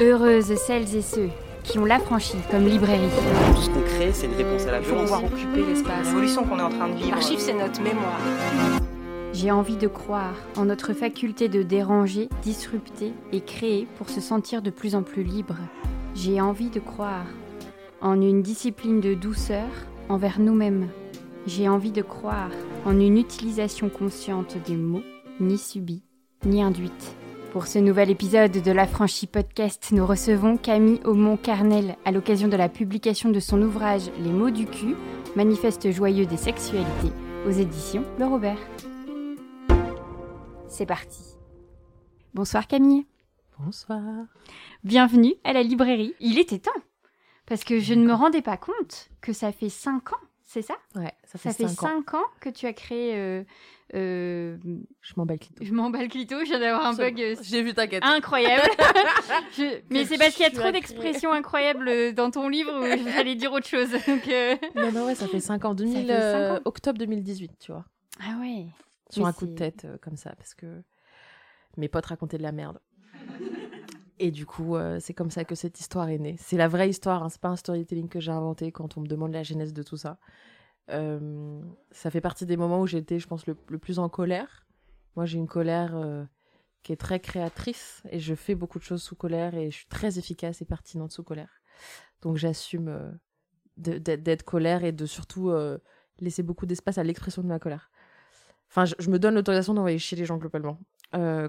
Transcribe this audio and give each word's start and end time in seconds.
Heureuses 0.00 0.54
celles 0.54 0.94
et 0.94 1.02
ceux 1.02 1.28
qui 1.64 1.78
ont 1.78 1.84
l'affranchi 1.84 2.36
comme 2.50 2.66
librairie. 2.66 3.08
Tout 3.54 3.62
ce 3.62 3.70
qu'on 3.70 3.80
crée, 3.82 4.12
c'est 4.12 4.26
une 4.26 4.34
réponse 4.34 4.64
à 4.66 4.70
la 4.72 4.78
Il 4.78 4.84
faut 4.84 4.94
violence. 4.94 5.10
pouvoir 5.10 5.24
occuper 5.24 5.66
l'espace. 5.66 6.06
L'évolution 6.06 6.44
qu'on 6.44 6.58
est 6.58 6.62
en 6.62 6.68
train 6.70 6.88
de 6.88 6.94
vivre. 6.94 7.10
L'archive, 7.10 7.40
c'est 7.40 7.52
notre 7.52 7.82
mémoire. 7.82 8.20
J'ai 9.32 9.50
envie 9.50 9.76
de 9.76 9.88
croire 9.88 10.34
en 10.56 10.66
notre 10.66 10.92
faculté 10.92 11.48
de 11.48 11.62
déranger, 11.62 12.28
disrupter 12.42 13.12
et 13.32 13.40
créer 13.40 13.88
pour 13.98 14.08
se 14.08 14.20
sentir 14.20 14.62
de 14.62 14.70
plus 14.70 14.94
en 14.94 15.02
plus 15.02 15.24
libre. 15.24 15.56
J'ai 16.14 16.40
envie 16.40 16.70
de 16.70 16.80
croire 16.80 17.26
en 18.00 18.20
une 18.20 18.42
discipline 18.42 19.00
de 19.00 19.14
douceur 19.14 19.66
envers 20.08 20.38
nous-mêmes. 20.38 20.88
J'ai 21.46 21.68
envie 21.68 21.92
de 21.92 22.02
croire 22.02 22.50
en 22.86 22.98
une 23.00 23.18
utilisation 23.18 23.88
consciente 23.88 24.56
des 24.66 24.76
mots, 24.76 25.02
ni 25.40 25.58
subie, 25.58 26.02
ni 26.44 26.62
induite. 26.62 27.16
Pour 27.52 27.66
ce 27.66 27.78
nouvel 27.78 28.10
épisode 28.10 28.52
de 28.52 28.70
l'Affranchi 28.72 29.26
Podcast, 29.26 29.88
nous 29.92 30.06
recevons 30.06 30.56
Camille 30.58 31.00
Aumont-Carnel 31.04 31.96
à 32.04 32.12
l'occasion 32.12 32.48
de 32.48 32.56
la 32.56 32.68
publication 32.68 33.30
de 33.30 33.40
son 33.40 33.60
ouvrage 33.62 34.10
Les 34.18 34.30
mots 34.30 34.50
du 34.50 34.66
cul, 34.66 34.94
manifeste 35.34 35.90
joyeux 35.90 36.26
des 36.26 36.36
sexualités, 36.36 37.12
aux 37.46 37.50
éditions 37.50 38.04
Le 38.18 38.26
Robert. 38.26 38.58
C'est 40.68 40.86
parti. 40.86 41.22
Bonsoir 42.34 42.66
Camille. 42.66 43.06
Bonsoir. 43.58 44.02
Bienvenue 44.84 45.34
à 45.44 45.52
la 45.52 45.62
librairie. 45.62 46.14
Il 46.20 46.38
était 46.38 46.58
temps. 46.58 46.70
Parce 47.46 47.64
que 47.64 47.80
je 47.80 47.94
ne 47.94 48.04
me 48.04 48.12
rendais 48.12 48.42
pas 48.42 48.58
compte 48.58 49.08
que 49.22 49.32
ça 49.32 49.52
fait 49.52 49.70
5 49.70 50.12
ans, 50.12 50.20
c'est 50.44 50.62
ça? 50.62 50.74
Ouais, 50.94 51.12
ça 51.24 51.38
fait 51.38 51.50
Ça 51.50 51.54
fait 51.54 51.68
5 51.68 51.82
ans. 51.82 52.02
5 52.06 52.14
ans 52.14 52.26
que 52.40 52.50
tu 52.50 52.66
as 52.66 52.74
créé... 52.74 53.14
euh, 53.16 53.42
euh, 53.94 54.56
Je 55.00 55.14
m'emballe 55.16 55.38
clito. 55.38 55.64
je 55.64 55.72
m'emballe 55.72 56.08
clito, 56.08 56.36
je 56.40 56.44
viens 56.50 56.60
d'avoir 56.60 56.86
un 56.86 56.94
bug 56.94 57.20
euh, 57.20 57.36
J'ai 57.42 57.62
vu, 57.62 57.72
t'inquiète. 57.74 58.02
incroyable. 58.04 58.68
Je- 59.56 59.80
Mais 59.90 60.04
c'est 60.04 60.18
parce 60.18 60.34
qu'il 60.34 60.44
y 60.44 60.48
a 60.48 60.50
trop 60.50 60.70
d'expressions 60.70 61.32
incroyables 61.32 61.88
euh, 61.88 62.12
dans 62.12 62.30
ton 62.30 62.48
livre 62.48 62.72
où 62.80 63.10
j'allais 63.10 63.34
dire 63.34 63.52
autre 63.52 63.66
chose. 63.66 63.90
Donc, 64.06 64.28
euh, 64.28 64.56
Non, 64.74 64.92
non, 64.92 65.06
ouais, 65.06 65.14
ça 65.14 65.26
fait 65.28 65.40
5 65.40 65.64
ans. 65.64 65.74
2000, 65.74 66.06
fait 66.06 66.06
cinq 66.06 66.10
euh, 66.12 66.56
ans. 66.56 66.60
octobre 66.64 66.98
2018, 66.98 67.52
tu 67.60 67.72
vois. 67.72 67.84
Ah 68.20 68.36
ouais. 68.40 68.66
Sur 69.10 69.22
Mais 69.22 69.28
un 69.30 69.32
coup 69.32 69.46
de 69.46 69.54
tête, 69.54 69.84
euh, 69.86 69.96
comme 70.02 70.16
ça, 70.16 70.34
parce 70.36 70.54
que 70.54 70.82
mes 71.76 71.88
potes 71.88 72.06
racontaient 72.06 72.38
de 72.38 72.42
la 72.42 72.52
merde. 72.52 72.78
Et 74.20 74.30
du 74.32 74.46
coup, 74.46 74.74
euh, 74.76 74.98
c'est 75.00 75.14
comme 75.14 75.30
ça 75.30 75.44
que 75.44 75.54
cette 75.54 75.78
histoire 75.78 76.08
est 76.08 76.18
née. 76.18 76.34
C'est 76.40 76.56
la 76.56 76.66
vraie 76.66 76.88
histoire, 76.90 77.22
hein, 77.22 77.28
c'est 77.28 77.40
pas 77.40 77.48
un 77.48 77.56
storytelling 77.56 78.08
que 78.08 78.18
j'ai 78.18 78.32
inventé 78.32 78.72
quand 78.72 78.96
on 78.96 79.00
me 79.00 79.06
demande 79.06 79.32
la 79.32 79.44
genèse 79.44 79.72
de 79.72 79.82
tout 79.84 79.96
ça. 79.96 80.18
Euh, 80.90 81.60
ça 81.90 82.10
fait 82.10 82.20
partie 82.20 82.46
des 82.46 82.56
moments 82.56 82.80
où 82.80 82.86
j'étais, 82.86 83.18
je 83.18 83.26
pense, 83.26 83.46
le, 83.46 83.54
plus 83.54 83.98
en 83.98 84.08
colère. 84.08 84.66
Moi, 85.16 85.26
j'ai 85.26 85.38
une 85.38 85.48
colère 85.48 85.96
euh, 85.96 86.24
qui 86.82 86.92
est 86.92 86.96
très 86.96 87.20
créatrice 87.20 88.02
et 88.10 88.18
je 88.18 88.34
fais 88.34 88.54
beaucoup 88.54 88.78
de 88.78 88.84
choses 88.84 89.02
sous 89.02 89.16
colère 89.16 89.54
et 89.54 89.70
je 89.70 89.76
suis 89.76 89.88
très 89.88 90.18
efficace 90.18 90.62
et 90.62 90.64
pertinente 90.64 91.12
sous 91.12 91.22
colère. 91.22 91.62
Donc, 92.22 92.36
j'assume 92.36 92.88
euh, 92.88 93.10
d'être 93.76 94.42
colère 94.44 94.84
et 94.84 94.92
de 94.92 95.06
surtout 95.06 95.52
laisser 96.18 96.42
beaucoup 96.42 96.66
d'espace 96.66 96.98
à 96.98 97.04
l'expression 97.04 97.42
de 97.42 97.48
ma 97.48 97.58
colère. 97.58 97.90
Enfin, 98.70 98.84
je, 98.84 99.08
me 99.08 99.18
donne 99.18 99.34
l'autorisation 99.34 99.72
d'envoyer 99.72 99.98
chier 99.98 100.18
les 100.18 100.24
gens 100.24 100.36
globalement. 100.36 100.80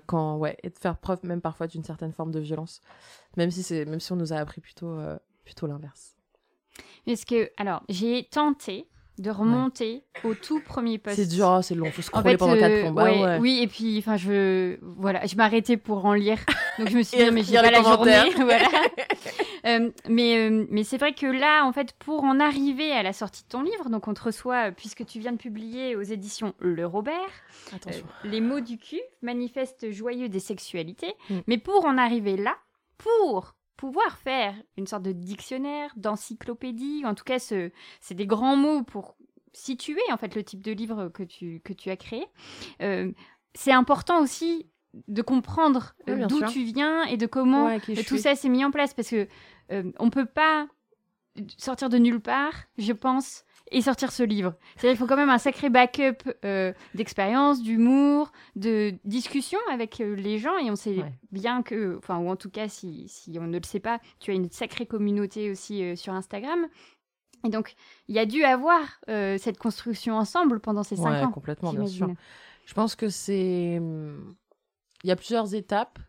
Quand, 0.06 0.38
ouais, 0.38 0.56
et 0.64 0.70
de 0.70 0.78
faire 0.78 0.98
preuve 0.98 1.20
même 1.24 1.42
parfois 1.42 1.68
d'une 1.68 1.84
certaine 1.84 2.14
forme 2.14 2.31
de 2.31 2.40
violence. 2.40 2.81
Même 3.36 3.50
si, 3.50 3.74
même 3.86 4.00
si 4.00 4.12
on 4.12 4.16
nous 4.16 4.31
a 4.31 4.38
appris 4.38 4.62
plutôt, 4.62 5.00
plutôt 5.44 5.66
l'inverse. 5.66 6.16
Parce 7.06 7.26
que, 7.26 7.50
alors, 7.58 7.84
j'ai 7.90 8.28
tenté 8.30 8.88
de 9.20 9.30
remonter 9.30 10.03
au 10.23 10.34
tout 10.34 10.62
premier 10.62 10.98
post. 10.98 11.17
C'est 11.17 11.28
dur, 11.28 11.56
oh, 11.58 11.62
c'est 11.62 11.75
long, 11.75 11.92
faut 11.92 12.00
En 12.00 12.03
scroller 12.03 12.31
fait, 12.31 12.38
pendant 12.38 12.53
euh, 12.53 12.59
4 12.59 12.80
plombs. 12.81 12.92
Bah 12.92 13.03
ouais, 13.03 13.22
ouais. 13.22 13.38
oui, 13.39 13.59
et 13.62 13.67
puis, 13.67 13.98
enfin, 14.00 14.17
je, 14.17 14.78
voilà, 14.81 15.25
je 15.25 15.36
m'arrêtais 15.36 15.78
pour 15.78 16.06
en 16.06 16.14
lire, 16.14 16.39
donc 16.78 16.89
je 16.89 16.98
me 16.98 17.03
suis 17.03 17.17
dit, 17.23 17.31
mais 17.31 17.44
pas 17.44 17.62
les 17.64 17.72
la 17.72 17.84
journée, 17.84 18.30
voilà. 18.36 18.67
Euh, 19.66 19.92
mais, 20.08 20.38
euh, 20.38 20.66
mais 20.70 20.86
c'est 20.86 20.97
vrai 20.97 21.14
que 21.14 21.25
là, 21.25 21.66
en 21.66 21.73
fait, 21.73 21.92
pour 22.00 22.23
en 22.23 22.40
arriver 22.40 22.94
à 22.94 23.03
la 23.03 23.12
sortie 23.12 23.44
de 23.44 23.50
ton 23.50 23.62
livre, 23.62 23.90
donc 23.90 24.08
on 24.08 24.14
te 24.14 24.23
reçoit, 24.23 24.69
euh, 24.69 24.72
puisque 24.72 25.06
tu 25.06 25.19
viens 25.19 25.34
de 25.34 25.38
publier 25.38 25.97
aux 25.97 26.01
éditions 26.01 26.53
Le 26.59 26.86
Robert, 26.86 27.13
euh, 27.74 27.91
les 28.24 28.40
mots 28.40 28.62
du 28.62 28.78
cul, 28.78 29.01
manifeste 29.22 29.91
joyeux 29.91 30.30
des 30.30 30.40
sexualités. 30.40 31.13
Mm. 31.30 31.40
Mais 31.47 31.57
pour 31.57 31.86
en 31.86 31.97
arriver 31.97 32.38
là, 32.38 32.56
pour 32.97 33.56
pouvoir 33.79 34.17
faire 34.17 34.53
une 34.78 34.88
sorte 34.88 35.03
de 35.03 35.13
dictionnaire, 35.13 35.90
d'encyclopédie, 35.95 37.03
en 37.06 37.16
tout 37.16 37.23
cas, 37.23 37.40
ce- 37.40 37.72
c'est 38.01 38.13
des 38.13 38.28
grands 38.28 38.57
mots 38.57 38.84
pour 38.84 39.16
situer 39.53 40.01
en 40.12 40.17
fait 40.17 40.35
le 40.35 40.44
type 40.44 40.62
de 40.62 40.73
livre 40.73 41.07
que 41.07 41.23
tu, 41.23 41.62
que 41.63 41.72
tu 41.72 41.89
as 41.89 41.95
créé. 41.95 42.25
Euh, 42.81 43.12
c'est 43.53 43.72
important 43.72 44.22
aussi 44.22 44.68
de 45.07 45.22
comprendre 45.22 45.94
Oui, 46.07 46.13
euh, 46.23 46.28
d'où 46.28 46.39
tu 46.51 46.63
viens 46.63 47.03
et 47.06 47.16
de 47.16 47.25
comment 47.25 47.68
Ouais, 47.68 47.78
euh, 47.89 47.95
tout 48.06 48.16
suis. 48.16 48.19
ça 48.19 48.35
s'est 48.35 48.50
mis 48.50 48.66
en 48.66 48.72
place 48.72 48.94
parce 48.94 49.09
que 49.12 49.28
euh, 49.72 49.91
on 49.97 50.09
peut 50.09 50.25
pas 50.25 50.68
sortir 51.57 51.88
de 51.89 51.97
nulle 51.97 52.19
part, 52.19 52.53
je 52.78 52.91
pense, 52.91 53.45
et 53.72 53.81
sortir 53.81 54.12
ce 54.12 54.24
livre. 54.24 54.53
C'est-à-dire 54.75 54.91
qu'il 54.91 54.97
faut 54.97 55.07
quand 55.07 55.16
même 55.18 55.30
un 55.30 55.38
sacré 55.38 55.69
backup 55.69 56.18
euh, 56.46 56.74
d'expérience, 56.96 57.62
d'humour, 57.62 58.31
de 58.56 58.94
discussion 59.06 59.59
avec 59.72 60.02
euh, 60.02 60.16
les 60.16 60.38
gens. 60.40 60.57
Et 60.57 60.69
on 60.72 60.75
sait 60.75 60.97
Ouais. 60.97 61.13
bien 61.31 61.62
que, 61.63 61.97
enfin, 61.97 62.18
ou 62.18 62.30
en 62.30 62.35
tout 62.35 62.50
cas, 62.50 62.68
si, 62.68 63.07
si 63.07 63.38
on 63.40 63.47
ne 63.47 63.57
le 63.57 63.63
sait 63.66 63.80
pas, 63.80 64.00
tu 64.19 64.31
as 64.31 64.34
une 64.34 64.50
sacrée 64.52 64.85
communauté 64.85 65.52
aussi 65.52 65.84
euh, 65.84 65.96
sur 65.96 66.13
Instagram. 66.13 66.68
Et 67.46 67.50
donc, 67.50 67.75
il 68.07 68.16
y 68.16 68.19
a 68.19 68.25
dû 68.25 68.44
avoir 68.44 68.81
cette 69.07 69.57
construction 69.57 70.16
ensemble 70.18 70.59
pendant 70.59 70.84
ces 70.84 70.97
cinq 70.97 71.12
Ouais, 71.12 71.24
ans. 71.24 71.31
complètement, 71.31 71.72
bien 71.72 71.86
sûr. 71.88 72.09
Je 72.66 72.74
pense 72.74 72.96
que 72.96 73.07
c'est. 73.07 73.78
hum, 73.78 74.36
Il 75.06 75.07
y 75.07 75.12
a 75.12 75.16
plusieurs 75.16 75.56
étapes. 75.56 76.00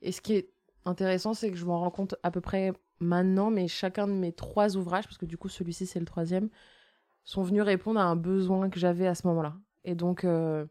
Et 0.00 0.12
ce 0.12 0.20
qui 0.20 0.34
est 0.34 0.48
intéressant, 0.84 1.34
c'est 1.34 1.50
que 1.50 1.56
je 1.56 1.64
m'en 1.64 1.80
rends 1.80 1.90
compte 1.90 2.14
à 2.22 2.30
peu 2.30 2.40
près 2.40 2.72
maintenant, 3.00 3.50
mais 3.50 3.66
chacun 3.66 4.06
de 4.06 4.12
mes 4.12 4.32
trois 4.32 4.76
ouvrages, 4.76 5.04
parce 5.06 5.18
que 5.18 5.26
du 5.26 5.36
coup, 5.36 5.48
celui-ci, 5.48 5.86
c'est 5.86 5.98
le 5.98 6.06
troisième, 6.06 6.48
sont 7.26 7.42
venus 7.42 7.62
répondre 7.62 8.00
à 8.00 8.04
un 8.04 8.16
besoin 8.16 8.70
que 8.70 8.78
j'avais 8.78 9.06
à 9.06 9.14
ce 9.14 9.26
moment-là. 9.26 9.54
Et 9.84 9.94
donc, 9.94 10.24
euh, 10.24 10.64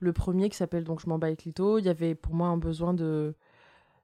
le 0.00 0.12
premier 0.12 0.50
qui 0.50 0.56
s'appelle 0.56 0.84
donc 0.84 1.00
Je 1.00 1.08
m'en 1.08 1.18
bats 1.18 1.28
avec 1.28 1.44
Lito, 1.44 1.78
il 1.78 1.86
y 1.86 1.88
avait 1.88 2.14
pour 2.14 2.34
moi 2.34 2.48
un 2.48 2.58
besoin 2.58 2.92
de 2.92 3.34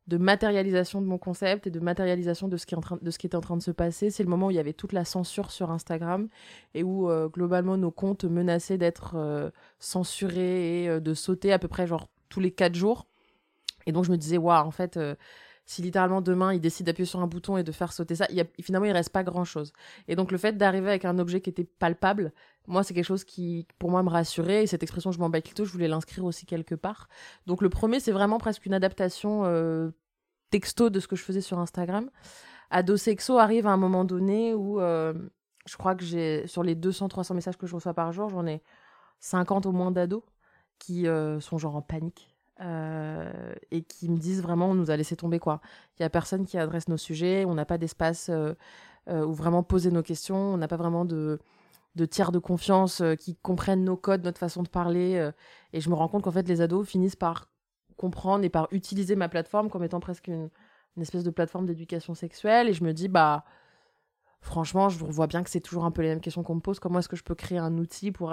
de 0.07 0.17
matérialisation 0.17 1.03
de 1.03 1.07
mon 1.07 1.19
concept 1.19 1.67
et 1.67 1.71
de 1.71 1.81
matérialisation 1.81 2.49
de 2.49 2.57
ce 2.57 2.65
qui, 2.65 2.75
est 2.75 2.79
en 2.79 2.81
train, 2.81 2.99
de 3.03 3.11
ce 3.11 3.19
qui 3.19 3.27
était 3.27 3.37
en 3.37 3.43
train 3.43 3.59
de 3.59 3.63
se 3.63 3.71
passer. 3.71 4.09
C'est 4.09 4.23
le 4.23 4.31
moment 4.31 4.47
où 4.47 4.51
il 4.51 4.57
y 4.57 4.59
avait 4.59 4.73
toute 4.73 4.95
la 4.95 5.05
censure 5.05 5.51
sur 5.51 5.71
Instagram 5.71 6.29
et 6.73 6.83
où 6.83 7.11
euh, 7.11 7.29
globalement 7.29 7.77
nos 7.77 7.91
comptes 7.91 8.25
menaçaient 8.25 8.79
d'être 8.79 9.17
euh, 9.17 9.51
censurés 9.81 10.85
et 10.85 11.01
de 11.01 11.13
sauter 11.13 11.53
à 11.53 11.59
peu 11.59 11.69
près 11.69 11.87
genre 11.87 12.09
tous 12.31 12.41
les 12.41 12.51
quatre 12.51 12.75
jours. 12.75 13.05
Et 13.85 13.93
donc 13.93 14.05
je 14.05 14.11
me 14.11 14.17
disais, 14.17 14.39
waouh, 14.39 14.67
en 14.67 14.71
fait, 14.71 14.99
si 15.69 15.83
littéralement 15.83 16.23
demain 16.23 16.55
il 16.55 16.61
décide 16.61 16.87
d'appuyer 16.87 17.05
sur 17.05 17.21
un 17.21 17.27
bouton 17.27 17.59
et 17.59 17.63
de 17.63 17.73
faire 17.73 17.93
sauter 17.93 18.15
ça, 18.15 18.27
finalement 18.59 18.87
il 18.87 18.93
reste 18.93 19.11
pas 19.11 19.23
grand 19.23 19.45
chose. 19.45 19.75
Et 20.09 20.17
donc 20.17 20.33
le 20.33 20.39
fait 20.39 20.57
d'arriver 20.57 20.89
avec 20.89 21.05
un 21.05 21.19
objet 21.19 21.43
qui 21.43 21.51
était 21.51 21.65
palpable, 21.65 22.33
moi 22.67 22.83
c'est 22.83 22.95
quelque 22.95 23.05
chose 23.05 23.23
qui 23.23 23.67
pour 23.79 23.91
moi 23.91 24.03
me 24.03 24.09
rassurait. 24.09 24.65
Et 24.65 24.67
cette 24.67 24.83
expression 24.83 25.13
je 25.13 25.19
m'en 25.19 25.29
bats 25.29 25.41
je 25.45 25.63
voulais 25.65 25.87
l'inscrire 25.87 26.25
aussi 26.25 26.47
quelque 26.47 26.75
part. 26.75 27.11
Donc 27.47 27.61
le 27.61 27.69
premier 27.69 28.01
c'est 28.01 28.13
vraiment 28.13 28.39
presque 28.39 28.65
une 28.65 28.73
adaptation 28.73 29.43
euh, 29.45 29.91
texto 30.51 30.89
de 30.89 31.01
ce 31.01 31.07
que 31.07 31.17
je 31.17 31.23
faisais 31.23 31.43
sur 31.43 31.59
Instagram. 31.59 32.11
Ado 32.71 32.97
Sexo 32.97 33.37
arrive 33.37 33.67
à 33.67 33.71
un 33.71 33.77
moment 33.77 34.07
donné 34.07 34.55
où 34.55 34.81
euh, 34.81 35.13
je 35.67 35.77
crois 35.77 35.95
que 35.95 36.03
j'ai 36.03 36.47
sur 36.47 36.63
les 36.63 36.77
200-300 36.77 37.35
messages 37.35 37.59
que 37.59 37.67
je 37.67 37.75
reçois 37.75 37.93
par 37.93 38.11
jour, 38.13 38.31
j'en 38.31 38.47
ai 38.47 38.63
50 39.21 39.67
au 39.67 39.73
moins 39.73 39.91
d'ados 39.91 40.23
qui 40.79 41.07
euh, 41.09 41.41
sont 41.41 41.59
genre 41.59 41.77
en 41.77 41.83
panique 41.83 42.38
euh, 42.61 43.55
et 43.71 43.83
qui 43.83 44.09
me 44.09 44.17
disent 44.17 44.43
vraiment 44.43 44.71
on 44.71 44.75
nous 44.75 44.91
a 44.91 44.97
laissé 44.97 45.15
tomber 45.15 45.39
quoi. 45.39 45.61
Il 45.99 46.03
y 46.03 46.05
a 46.05 46.11
personne 46.11 46.45
qui 46.45 46.59
adresse 46.59 46.89
nos 46.89 46.97
sujets, 46.97 47.45
on 47.45 47.55
n'a 47.55 47.65
pas 47.65 47.79
d'espace 47.79 48.31
euh, 48.31 48.55
euh, 49.09 49.25
où 49.25 49.33
vraiment 49.33 49.63
poser 49.63 49.93
nos 49.93 50.03
questions, 50.03 50.37
on 50.37 50.57
n'a 50.57 50.67
pas 50.67 50.77
vraiment 50.77 51.05
de 51.05 51.39
tiers 52.11 52.33
de 52.33 52.39
confiance 52.39 53.03
qui 53.19 53.37
comprennent 53.37 53.85
nos 53.85 53.97
codes, 53.97 54.25
notre 54.25 54.39
façon 54.39 54.63
de 54.63 54.69
parler 54.69 55.31
et 55.73 55.81
je 55.81 55.91
me 55.91 55.95
rends 55.95 56.09
compte 56.09 56.23
qu'en 56.23 56.31
fait 56.31 56.47
les 56.49 56.61
ados 56.61 56.87
finissent 56.87 57.17
par 57.17 57.49
comprendre 57.97 58.45
et 58.45 58.49
par 58.49 58.69
utiliser 58.71 59.17
ma 59.17 59.29
plateforme 59.29 59.69
comme 59.69 59.83
étant 59.83 59.99
presque 59.99 60.29
une, 60.29 60.51
espèce 61.01 61.25
de 61.25 61.31
plateforme 61.31 61.67
d'éducation 61.67 62.15
sexuelle. 62.15 62.69
Et 62.69 62.73
je 62.73 62.85
me 62.85 62.93
dis 62.93 63.09
bah 63.09 63.45
franchement 64.41 64.89
je 64.89 65.05
vois 65.05 65.27
bien 65.27 65.43
que 65.43 65.51
c'est 65.51 65.61
toujours 65.61 65.85
un 65.85 65.91
peu 65.91 66.03
les 66.03 66.09
mêmes 66.09 66.21
questions 66.21 66.43
qu'on 66.43 66.57
me 66.57 66.61
pose. 66.61 66.79
Comment 66.79 67.01
est-ce 67.01 67.09
que 67.09 67.17
je 67.17 67.25
peux 67.25 67.35
créer 67.35 67.59
un 67.59 67.79
outil 67.79 68.13
pour 68.13 68.33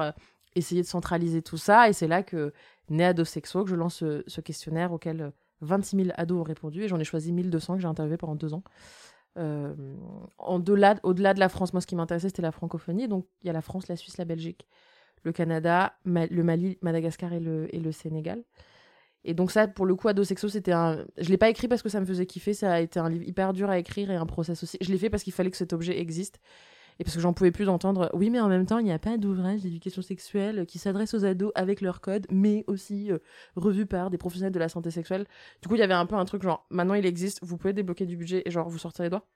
essayer 0.56 0.82
de 0.82 0.88
centraliser 0.88 1.42
tout 1.42 1.58
ça 1.58 1.90
et 1.90 1.94
c'est 1.94 2.08
là 2.08 2.24
que 2.24 2.54
né 2.90 3.06
ado 3.06 3.26
sexo 3.26 3.64
que 3.64 3.70
je 3.70 3.76
lance 3.76 3.98
ce, 3.98 4.42
questionnaire 4.42 4.92
auquel 4.92 5.22
euh, 5.22 5.32
26 5.62 5.98
000 5.98 6.10
ados 6.16 6.40
ont 6.40 6.44
répondu 6.44 6.84
et 6.84 6.88
j'en 6.88 7.00
ai 7.00 7.04
choisi 7.04 7.32
1200 7.32 7.76
que 7.76 7.82
j'ai 7.82 7.88
interviewé 7.88 8.18
pendant 8.18 8.36
deux 8.36 8.54
ans. 8.54 8.64
Euh, 9.38 9.74
au-delà 10.38 11.34
de 11.34 11.40
la 11.40 11.50
France 11.50 11.74
moi 11.74 11.82
ce 11.82 11.88
qui 11.88 11.96
m'intéressait 11.96 12.30
c'était 12.30 12.42
la 12.42 12.54
francophonie 12.54 13.10
donc 13.10 13.26
il 13.44 13.48
y 13.48 13.50
a 13.50 13.54
la 13.54 13.62
France 13.62 13.90
la 13.90 13.98
Suisse 13.98 14.16
la 14.18 14.24
Belgique 14.24 14.66
le 15.24 15.34
Canada 15.34 15.94
le 16.06 16.42
Mali 16.42 16.78
Madagascar 16.82 17.34
et 17.34 17.40
le, 17.40 17.74
et 17.76 17.80
le 17.80 17.92
Sénégal. 17.92 18.44
Et 19.28 19.34
donc 19.34 19.52
ça, 19.52 19.68
pour 19.68 19.88
le 19.88 19.96
coup, 19.96 20.08
Ado 20.08 20.24
Sexo, 20.24 20.48
c'était 20.50 20.72
un... 20.72 21.04
Je 21.18 21.30
l'ai 21.30 21.38
pas 21.38 21.50
écrit 21.50 21.68
parce 21.68 21.82
que 21.82 21.90
ça 21.90 22.00
me 22.00 22.06
faisait 22.06 22.28
kiffer, 22.28 22.54
ça 22.54 22.74
a 22.74 22.80
été 22.80 23.00
un 23.00 23.10
livre 23.10 23.28
hyper 23.28 23.54
dur 23.54 23.72
à 23.72 23.80
écrire 23.80 24.12
et 24.12 24.16
un 24.16 24.28
process 24.28 24.62
aussi. 24.62 24.78
Je 24.82 24.92
l'ai 24.92 25.00
fait 25.00 25.10
parce 25.10 25.24
qu'il 25.24 25.34
fallait 25.34 25.50
que 25.50 25.58
cet 25.58 25.74
objet 25.74 26.00
existe 26.00 26.40
Et 27.00 27.04
parce 27.04 27.16
que 27.16 27.22
j'en 27.22 27.34
pouvais 27.34 27.52
plus 27.52 27.66
d'entendre, 27.66 28.10
oui, 28.14 28.30
mais 28.30 28.40
en 28.40 28.48
même 28.48 28.66
temps, 28.66 28.80
il 28.80 28.86
n'y 28.86 28.92
a 28.92 29.00
pas 29.00 29.18
d'ouvrage 29.18 29.62
d'éducation 29.62 30.02
sexuelle 30.02 30.66
qui 30.66 30.80
s'adresse 30.80 31.14
aux 31.14 31.26
ados 31.26 31.52
avec 31.56 31.82
leur 31.82 32.00
code, 32.00 32.26
mais 32.32 32.64
aussi 32.68 33.12
euh, 33.12 33.18
revu 33.58 33.86
par 33.86 34.10
des 34.10 34.18
professionnels 34.18 34.54
de 34.54 34.60
la 34.60 34.70
santé 34.70 34.92
sexuelle. 34.92 35.26
Du 35.62 35.68
coup, 35.68 35.76
il 35.76 35.80
y 35.80 35.84
avait 35.84 35.94
un 35.94 36.06
peu 36.06 36.16
un 36.16 36.24
truc 36.24 36.44
genre, 36.44 36.66
maintenant 36.70 36.94
il 36.94 37.06
existe, 37.06 37.40
vous 37.44 37.58
pouvez 37.58 37.74
débloquer 37.74 38.06
du 38.06 38.16
budget 38.16 38.44
et 38.46 38.52
genre, 38.52 38.70
vous 38.70 38.78
sortirez 38.78 39.06
les 39.06 39.10
doigts. 39.10 39.28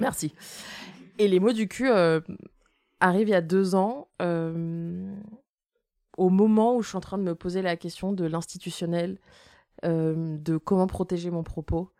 Merci. 0.00 0.32
Et 1.18 1.28
les 1.28 1.38
mots 1.38 1.52
du 1.52 1.68
cul 1.68 1.90
euh, 1.90 2.20
arrivent 3.00 3.28
il 3.28 3.32
y 3.32 3.34
a 3.34 3.42
deux 3.42 3.74
ans, 3.74 4.08
euh, 4.22 5.14
au 6.16 6.30
moment 6.30 6.76
où 6.76 6.82
je 6.82 6.88
suis 6.88 6.96
en 6.96 7.00
train 7.00 7.18
de 7.18 7.22
me 7.22 7.34
poser 7.34 7.60
la 7.60 7.76
question 7.76 8.12
de 8.12 8.24
l'institutionnel, 8.24 9.18
de 9.82 10.56
comment 10.56 10.86
protéger 10.86 11.30
mon 11.30 11.42
propos 11.42 11.90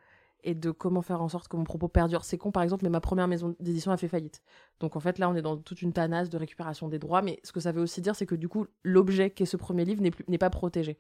et 0.46 0.54
de 0.54 0.70
comment 0.70 1.02
faire 1.02 1.20
en 1.20 1.28
sorte 1.28 1.48
que 1.48 1.56
mon 1.56 1.64
propos 1.64 1.88
perdure. 1.88 2.24
C'est 2.24 2.38
con, 2.38 2.52
par 2.52 2.62
exemple, 2.62 2.84
mais 2.84 2.88
ma 2.88 3.00
première 3.00 3.26
maison 3.26 3.56
d'édition 3.58 3.90
a 3.90 3.96
fait 3.96 4.06
faillite. 4.06 4.42
Donc 4.78 4.94
en 4.94 5.00
fait, 5.00 5.18
là, 5.18 5.28
on 5.28 5.34
est 5.34 5.42
dans 5.42 5.56
toute 5.56 5.82
une 5.82 5.92
tanasse 5.92 6.30
de 6.30 6.38
récupération 6.38 6.88
des 6.88 7.00
droits. 7.00 7.20
Mais 7.20 7.40
ce 7.42 7.50
que 7.50 7.58
ça 7.58 7.72
veut 7.72 7.82
aussi 7.82 8.00
dire, 8.00 8.14
c'est 8.14 8.26
que 8.26 8.36
du 8.36 8.48
coup, 8.48 8.66
l'objet 8.84 9.30
qui 9.30 9.42
est 9.42 9.46
ce 9.46 9.56
premier 9.56 9.84
livre 9.84 10.02
n'est 10.28 10.38
pas 10.38 10.48
protégé. 10.48 10.98